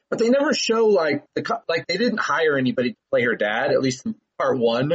But 0.10 0.20
they 0.20 0.30
never 0.30 0.54
show 0.54 0.88
like 0.88 1.24
the 1.36 1.62
like 1.68 1.88
they 1.88 1.98
didn't 1.98 2.20
hire 2.20 2.58
anybody 2.58 2.92
to 2.92 2.98
play 3.12 3.24
her 3.24 3.36
dad 3.36 3.72
at 3.72 3.82
least 3.82 4.06
in 4.06 4.16
part 4.38 4.58
1. 4.58 4.90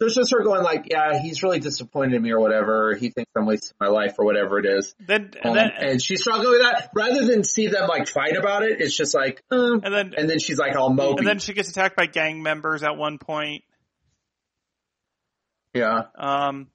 So 0.00 0.06
it's 0.06 0.14
just 0.14 0.32
her 0.32 0.42
going 0.42 0.62
like, 0.62 0.86
yeah, 0.90 1.20
he's 1.20 1.42
really 1.42 1.58
disappointed 1.58 2.14
in 2.14 2.22
me 2.22 2.30
or 2.30 2.40
whatever. 2.40 2.94
He 2.94 3.10
thinks 3.10 3.30
I'm 3.36 3.44
wasting 3.44 3.76
my 3.78 3.88
life 3.88 4.14
or 4.18 4.24
whatever 4.24 4.58
it 4.58 4.64
is. 4.64 4.94
Then 4.98 5.32
Um, 5.44 5.50
and 5.50 5.56
then 5.56 5.70
and 5.78 6.02
she's 6.02 6.22
struggling 6.22 6.52
with 6.52 6.62
that. 6.62 6.90
Rather 6.94 7.26
than 7.26 7.44
see 7.44 7.66
them 7.66 7.86
like 7.86 8.08
fight 8.08 8.34
about 8.34 8.62
it, 8.62 8.80
it's 8.80 8.96
just 8.96 9.14
like, 9.14 9.42
uh, 9.52 9.72
and 9.82 9.92
then 9.92 10.14
and 10.16 10.30
then 10.30 10.38
she's 10.38 10.58
like 10.58 10.74
all 10.74 10.90
mopey. 10.90 11.18
and 11.18 11.26
then 11.26 11.38
she 11.38 11.52
gets 11.52 11.68
attacked 11.68 11.96
by 11.96 12.06
gang 12.06 12.42
members 12.42 12.82
at 12.82 12.96
one 12.96 13.18
point. 13.18 13.62
Yeah, 15.74 16.02
Um, 16.16 16.68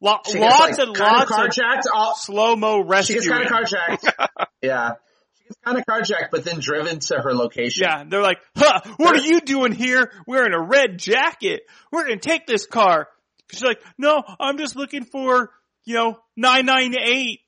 lo- 0.00 0.18
she 0.26 0.34
gets, 0.38 0.42
lots 0.58 0.78
like, 0.78 0.88
and 0.88 0.98
lots 0.98 1.30
of 1.30 1.38
of 1.38 1.44
carjacked. 1.50 1.82
All, 1.94 2.14
slow 2.16 2.56
mo 2.56 2.80
rescue. 2.84 3.20
she 3.20 3.28
gets 3.28 3.28
kind 3.28 3.44
of 3.46 3.50
carjacked. 3.52 4.46
yeah, 4.62 4.92
she 5.38 5.44
gets 5.44 5.58
kind 5.64 5.78
of 5.78 5.84
carjacked, 5.84 6.30
but 6.30 6.44
then 6.44 6.58
driven 6.60 6.98
to 7.00 7.16
her 7.20 7.34
location. 7.34 7.82
Yeah, 7.86 8.04
they're 8.08 8.22
like, 8.22 8.38
huh, 8.56 8.80
what 8.96 9.16
are 9.16 9.24
you 9.24 9.40
doing 9.40 9.72
here 9.72 10.10
wearing 10.26 10.52
a 10.54 10.60
red 10.62 10.98
jacket? 10.98 11.62
We're 11.92 12.04
gonna 12.04 12.18
take 12.18 12.46
this 12.46 12.66
car. 12.66 13.08
She's 13.52 13.62
like, 13.62 13.80
no, 13.96 14.22
I'm 14.40 14.58
just 14.58 14.74
looking 14.76 15.04
for, 15.04 15.50
you 15.84 15.94
know, 15.94 16.18
998. 16.36 17.40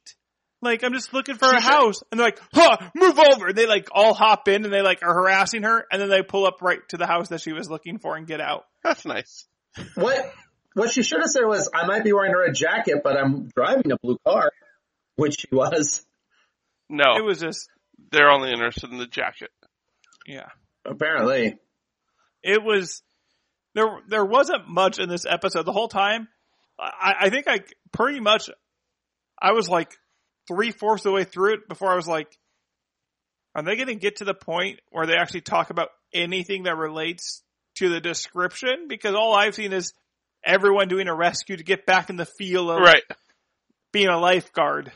Like, 0.60 0.82
I'm 0.84 0.92
just 0.92 1.12
looking 1.12 1.36
for 1.36 1.46
a 1.46 1.60
said- 1.60 1.62
house. 1.62 2.02
And 2.10 2.18
they're 2.20 2.26
like, 2.28 2.40
huh, 2.52 2.76
move 2.94 3.18
over. 3.18 3.52
They 3.52 3.66
like 3.66 3.88
all 3.92 4.12
hop 4.14 4.48
in 4.48 4.64
and 4.64 4.72
they 4.72 4.82
like 4.82 5.02
are 5.02 5.12
harassing 5.14 5.62
her 5.64 5.84
and 5.90 6.00
then 6.02 6.08
they 6.08 6.22
pull 6.22 6.46
up 6.46 6.62
right 6.62 6.78
to 6.90 6.96
the 6.96 7.06
house 7.06 7.28
that 7.30 7.40
she 7.40 7.52
was 7.52 7.68
looking 7.70 7.98
for 7.98 8.16
and 8.16 8.26
get 8.26 8.40
out. 8.40 8.64
that's 8.84 9.04
nice. 9.04 9.46
What 9.94 10.32
what 10.74 10.90
she 10.90 11.02
should 11.02 11.20
have 11.20 11.30
said 11.30 11.44
was, 11.44 11.70
I 11.74 11.86
might 11.86 12.04
be 12.04 12.12
wearing 12.12 12.34
a 12.34 12.38
red 12.38 12.54
jacket, 12.54 13.00
but 13.02 13.16
I'm 13.16 13.48
driving 13.54 13.90
a 13.92 13.96
blue 14.02 14.18
car, 14.26 14.50
which 15.16 15.40
she 15.40 15.48
was 15.52 16.04
No, 16.88 17.16
It 17.16 17.24
was 17.24 17.40
just, 17.40 17.68
they're 18.12 18.30
only 18.30 18.52
interested 18.52 18.90
in 18.90 18.98
the 18.98 19.06
jacket. 19.06 19.50
yeah. 20.26 20.48
apparently. 20.84 21.56
it 22.42 22.62
was 22.62 23.02
there 23.74 23.86
there 24.08 24.24
wasn't 24.24 24.68
much 24.68 24.98
in 24.98 25.08
this 25.08 25.26
episode 25.26 25.64
the 25.64 25.72
whole 25.72 25.88
time 25.88 26.28
i 26.78 27.14
i 27.22 27.30
think 27.30 27.46
i 27.48 27.60
pretty 27.92 28.20
much 28.20 28.48
i 29.40 29.52
was 29.52 29.68
like 29.68 29.92
three 30.46 30.70
fourths 30.70 31.04
of 31.04 31.10
the 31.10 31.14
way 31.14 31.24
through 31.24 31.54
it 31.54 31.68
before 31.68 31.90
i 31.92 31.96
was 31.96 32.06
like 32.08 32.28
are 33.54 33.62
they 33.62 33.74
going 33.76 33.88
to 33.88 33.94
get 33.96 34.16
to 34.16 34.24
the 34.24 34.34
point 34.34 34.80
where 34.90 35.06
they 35.06 35.16
actually 35.16 35.40
talk 35.40 35.70
about 35.70 35.88
anything 36.14 36.62
that 36.62 36.76
relates 36.76 37.42
to 37.76 37.88
the 37.88 38.00
description 38.00 38.86
because 38.88 39.14
all 39.14 39.34
i've 39.34 39.54
seen 39.54 39.72
is 39.72 39.92
everyone 40.45 40.89
doing 40.89 41.09
a 41.09 41.14
rescue 41.14 41.57
to 41.57 41.64
get 41.64 41.86
back 41.86 42.11
in 42.11 42.16
the 42.16 42.26
feel 42.26 42.70
of 42.70 42.80
Right. 42.80 43.03
being 43.93 44.09
a 44.09 44.18
lifeguard 44.18 44.93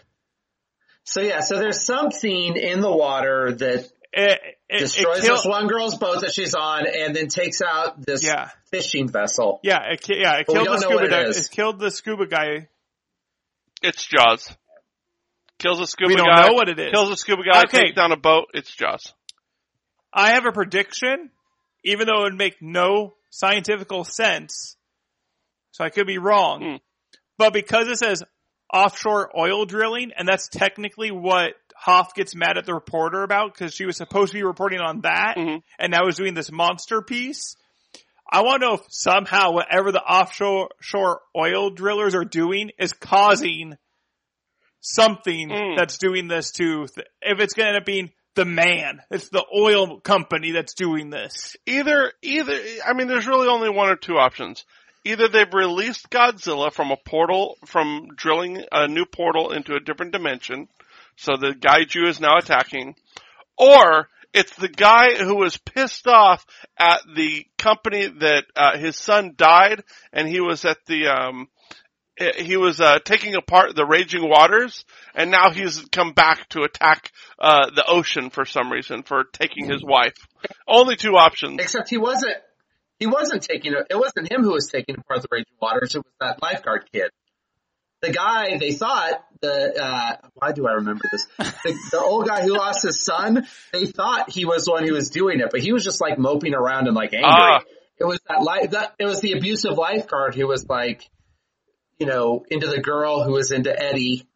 So 1.05 1.21
yeah, 1.21 1.41
so 1.41 1.59
there's 1.59 1.85
something 1.85 2.57
in 2.57 2.81
the 2.81 2.91
water 2.91 3.53
that 3.53 3.89
it, 4.15 4.41
it, 4.69 4.79
destroys 4.79 5.19
it 5.19 5.25
kill- 5.25 5.37
this 5.37 5.45
one 5.47 5.67
girl's 5.67 5.97
boat 5.97 6.21
that 6.21 6.33
she's 6.33 6.55
on, 6.55 6.87
and 6.87 7.17
then 7.17 7.29
takes 7.29 7.61
out 7.63 8.05
this 8.05 8.23
yeah 8.25 8.51
fishing 8.71 9.09
vessel. 9.09 9.59
yeah 9.63 9.81
it, 9.91 10.07
yeah 10.09 10.37
it 10.39 10.47
killed 10.47 10.67
the 10.67 10.79
scuba 10.79 10.95
what 10.95 11.05
it 11.13 11.37
it 11.37 11.49
killed 11.51 11.79
the 11.81 11.91
scuba 11.91 12.27
guy 12.27 12.69
It's 13.83 14.07
Jaws. 14.07 14.55
Kills 15.59 15.81
a 15.81 15.87
scuba 15.87 16.09
we 16.09 16.17
don't 16.17 16.27
guy. 16.29 16.47
know 16.49 16.55
what 16.55 16.69
it 16.69 16.79
is 16.79 16.91
Kills 16.93 17.11
a 17.11 17.17
scuba 17.17 17.43
guy. 17.43 17.61
Okay. 17.63 17.81
Takes 17.87 17.97
down 17.97 18.13
a 18.13 18.17
boat. 18.17 18.47
It's 18.55 18.75
Jaws. 18.75 19.13
I 20.13 20.33
have 20.33 20.45
a 20.45 20.53
prediction, 20.53 21.31
even 21.85 22.07
though 22.07 22.21
it 22.23 22.33
would 22.33 22.39
make 22.39 22.61
no 22.61 23.15
scientific 23.31 23.89
sense. 24.05 24.77
So 25.73 25.85
I 25.85 25.91
could 25.91 26.07
be 26.07 26.19
wrong. 26.19 26.63
Hmm. 26.63 26.77
But 27.39 27.53
because 27.53 27.89
it 27.89 27.99
says 27.99 28.23
offshore 28.73 29.31
oil 29.37 29.65
drilling, 29.67 30.13
and 30.17 30.27
that's 30.29 30.49
technically 30.49 31.11
what 31.11 31.55
Hoff 31.77 32.15
gets 32.15 32.35
mad 32.35 32.57
at 32.57 32.65
the 32.65 32.75
reporter 32.75 33.23
about, 33.23 33.53
because 33.53 33.75
she 33.75 33.85
was 33.87 33.97
supposed 33.97 34.33
to 34.33 34.39
be 34.39 34.45
reporting 34.45 34.81
on 34.81 35.01
that, 35.01 35.37
Mhm. 35.37 35.63
and 35.79 35.91
now 35.91 36.07
is 36.07 36.17
doing 36.17 36.35
this 36.35 36.53
monster 36.53 37.03
piece. 37.03 37.57
I 38.31 38.43
want 38.43 38.63
to 38.63 38.69
know 38.69 38.75
if 38.75 38.83
somehow 38.89 39.51
whatever 39.53 39.93
the 39.93 40.01
offshore 40.03 40.71
shore 40.81 41.21
oil 41.37 41.71
drillers 41.71 42.15
are 42.15 42.25
doing 42.25 42.71
is 42.79 42.93
causing 42.95 43.77
something 44.81 45.49
Mm. 45.49 45.77
that's 45.77 45.99
doing 45.99 46.29
this 46.29 46.51
to, 46.53 46.87
if 47.21 47.41
it's 47.41 47.55
going 47.55 47.67
to 47.67 47.69
end 47.75 47.77
up 47.79 47.85
being 47.85 48.11
the 48.35 48.45
man, 48.45 49.03
it's 49.11 49.29
the 49.29 49.45
oil 49.55 50.01
company 50.01 50.53
that's 50.53 50.75
doing 50.75 51.11
this. 51.11 51.57
Either, 51.67 52.13
either, 52.23 52.59
I 52.87 52.95
mean, 52.95 53.07
there's 53.07 53.27
really 53.27 53.49
only 53.49 53.69
one 53.69 53.91
or 53.91 53.97
two 53.97 54.17
options. 54.19 54.65
Either 55.05 55.29
they've 55.29 55.53
released 55.53 56.11
Godzilla 56.11 56.73
from 56.73 56.91
a 56.91 56.97
portal, 56.97 57.57
from 57.67 58.09
drilling 58.15 58.65
a 58.71 58.87
new 58.87 59.05
portal 59.05 59.53
into 59.53 59.75
a 59.75 59.81
different 59.81 60.13
dimension, 60.13 60.69
so 61.17 61.37
the 61.37 61.55
Kaiju 61.55 62.09
is 62.09 62.21
now 62.21 62.39
attacking, 62.39 62.95
or 63.59 64.09
it's 64.33 64.55
the 64.57 64.69
guy 64.69 65.15
who 65.15 65.37
was 65.37 65.59
pissed 65.59 66.07
off 66.07 66.47
at 66.79 67.01
the 67.15 67.47
company 67.59 68.07
that 68.07 68.45
uh, 68.57 68.79
his 68.79 68.97
son 68.97 69.35
died, 69.37 69.83
and 70.13 70.29
he 70.29 70.41
was 70.41 70.65
at 70.65 70.79
the 70.87 71.09
um, 71.09 71.49
eh, 72.19 72.43
he 72.43 72.57
was 72.57 72.81
uh, 72.81 72.99
taking 73.05 73.35
apart 73.35 73.75
the 73.75 73.85
raging 73.85 74.29
waters, 74.29 74.85
and 75.15 75.31
now 75.31 75.51
he's 75.51 75.85
come 75.93 76.13
back 76.13 76.49
to 76.51 76.63
attack 76.63 77.11
uh, 77.39 77.71
the 77.75 77.85
ocean 77.87 78.31
for 78.31 78.45
some 78.45 78.71
reason 78.71 79.03
for 79.03 79.25
taking 79.25 79.69
his 79.69 79.83
wife. 79.85 80.15
Only 80.67 80.97
two 80.97 81.17
options. 81.17 81.61
Except 81.61 81.91
he 81.91 81.99
wasn't. 81.99 82.37
He 83.03 83.07
wasn't 83.09 83.43
taking 83.43 83.73
it. 83.73 83.89
It 83.91 83.97
wasn't 83.97 84.31
him 84.31 84.45
who 84.45 84.53
was 84.53 84.69
taking 84.69 84.95
apart 84.97 85.23
the 85.23 85.29
raging 85.29 85.57
waters. 85.61 85.93
It 85.97 85.99
was 85.99 86.15
that 86.21 86.41
lifeguard 86.41 86.85
kid. 86.93 87.11
The 88.01 88.13
guy 88.13 88.59
they 88.59 88.71
thought 88.71 89.25
the 89.41 89.83
uh, 89.83 90.17
why 90.35 90.53
do 90.53 90.69
I 90.69 90.75
remember 90.75 91.03
this? 91.11 91.27
The, 91.37 91.77
the 91.91 91.99
old 91.99 92.29
guy 92.29 92.43
who 92.43 92.57
lost 92.57 92.85
his 92.85 93.05
son. 93.05 93.45
They 93.73 93.87
thought 93.87 94.31
he 94.31 94.45
was 94.45 94.67
the 94.67 94.71
one 94.71 94.87
who 94.87 94.95
was 94.95 95.11
doing 95.11 95.41
it, 95.41 95.49
but 95.51 95.61
he 95.61 95.73
was 95.73 95.83
just 95.83 96.01
like 96.01 96.17
moping 96.17 96.55
around 96.55 96.87
and 96.87 96.95
like 96.95 97.13
angry. 97.13 97.29
Ah. 97.29 97.63
It 97.99 98.05
was 98.05 98.21
that 98.29 98.45
life. 98.45 98.71
That 98.71 98.95
it 99.01 99.07
was 99.07 99.21
the 99.21 99.33
abusive 99.33 99.77
lifeguard 99.77 100.37
who 100.37 100.47
was 100.47 100.69
like, 100.69 101.11
you 101.99 102.07
know, 102.07 102.45
into 102.51 102.69
the 102.69 102.81
girl 102.81 103.25
who 103.25 103.33
was 103.33 103.51
into 103.51 103.77
Eddie. 103.77 104.29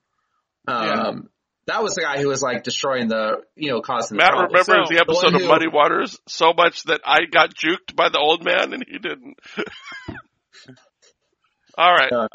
Um, 0.66 1.28
that 1.66 1.82
was 1.82 1.94
the 1.94 2.02
guy 2.02 2.18
who 2.20 2.28
was 2.28 2.42
like 2.42 2.62
destroying 2.62 3.08
the, 3.08 3.38
you 3.56 3.70
know, 3.70 3.80
causing 3.80 4.16
the 4.16 4.22
Matt 4.22 4.30
trouble. 4.32 4.46
remembers 4.48 4.88
So, 4.88 4.94
the 4.94 5.00
episode 5.00 5.20
the 5.20 5.26
one 5.26 5.34
of 5.36 5.40
who- 5.42 5.48
Muddy 5.48 5.66
Waters 5.68 6.18
so 6.28 6.52
much 6.56 6.82
that 6.84 7.00
I 7.04 7.24
got 7.30 7.54
juked 7.54 7.94
by 7.96 8.08
the 8.08 8.18
old 8.18 8.44
man 8.44 8.72
and 8.72 8.84
he 8.88 8.98
didn't. 8.98 9.34
All 11.78 11.92
right. 11.92 12.12
Uh, 12.12 12.28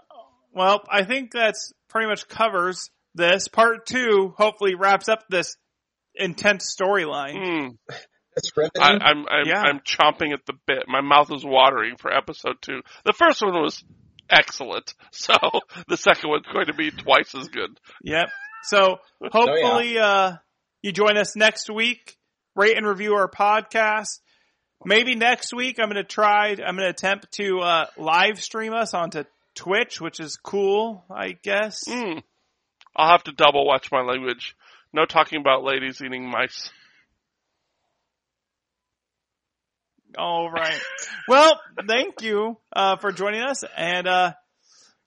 Well, 0.54 0.84
I 0.90 1.04
think 1.04 1.32
that's 1.32 1.72
pretty 1.90 2.08
much 2.08 2.28
covers 2.28 2.90
this. 3.16 3.48
Part 3.48 3.86
two 3.86 4.34
hopefully 4.38 4.76
wraps 4.76 5.10
up 5.10 5.24
this 5.30 5.56
intense 6.16 6.76
storyline. 6.80 7.78
It's 8.36 8.52
riveting. 8.56 8.82
I'm 8.82 9.26
I'm, 9.30 9.46
Yeah. 9.46 9.62
I'm 9.62 9.80
chomping 9.80 10.34
at 10.34 10.46
the 10.46 10.54
bit. 10.68 10.84
My 10.88 11.02
mouth 11.02 11.32
is 11.32 11.44
watering 11.44 11.96
for 11.98 12.12
episode 12.16 12.56
two. 12.62 12.82
The 13.06 13.14
first 13.14 13.42
one 13.42 13.54
was 13.54 13.84
excellent, 14.32 14.94
so 15.12 15.34
the 15.88 15.98
second 15.98 16.30
one's 16.30 16.46
going 16.52 16.68
to 16.68 16.74
be 16.74 16.92
twice 16.92 17.36
as 17.36 17.48
good. 17.50 17.80
Yep. 18.04 18.30
So 18.64 18.98
hopefully, 19.32 19.98
uh, 19.98 20.34
you 20.82 20.92
join 20.92 21.18
us 21.18 21.36
next 21.36 21.70
week. 21.70 22.18
Rate 22.56 22.78
and 22.78 22.86
review 22.86 23.14
our 23.14 23.30
podcast. 23.30 24.20
Maybe 24.84 25.16
next 25.16 25.54
week 25.54 25.80
I'm 25.80 25.90
going 25.90 25.96
to 25.96 26.04
try, 26.04 26.50
I'm 26.50 26.76
going 26.76 26.78
to 26.78 26.90
attempt 26.90 27.32
to, 27.34 27.60
uh, 27.60 27.86
live 27.98 28.42
stream 28.42 28.74
us 28.74 28.94
onto 28.94 29.24
Twitch, 29.56 30.02
which 30.02 30.20
is 30.20 30.38
cool, 30.38 31.06
I 31.10 31.34
guess. 31.44 31.80
Hmm. 31.88 32.20
I'll 32.96 33.12
have 33.12 33.24
to 33.24 33.32
double 33.32 33.66
watch 33.66 33.92
my 33.92 34.02
language. 34.02 34.56
No 34.94 35.06
talking 35.06 35.40
about 35.40 35.64
ladies 35.64 36.02
eating 36.02 36.30
mice. 36.30 36.72
All 40.18 40.50
right. 40.52 40.80
well, 41.28 41.60
thank 41.88 42.22
you, 42.22 42.58
uh, 42.76 42.98
for 42.98 43.12
joining 43.12 43.42
us 43.42 43.64
and, 43.78 44.08
uh, 44.08 44.34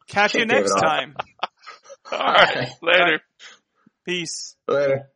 catch 0.08 0.34
you 0.34 0.40
Take 0.40 0.48
David 0.50 0.68
next 0.68 0.80
time. 0.80 1.16
All 2.12 2.18
right, 2.18 2.68
later. 2.82 3.20
Peace. 4.04 4.56
Later. 4.68 5.08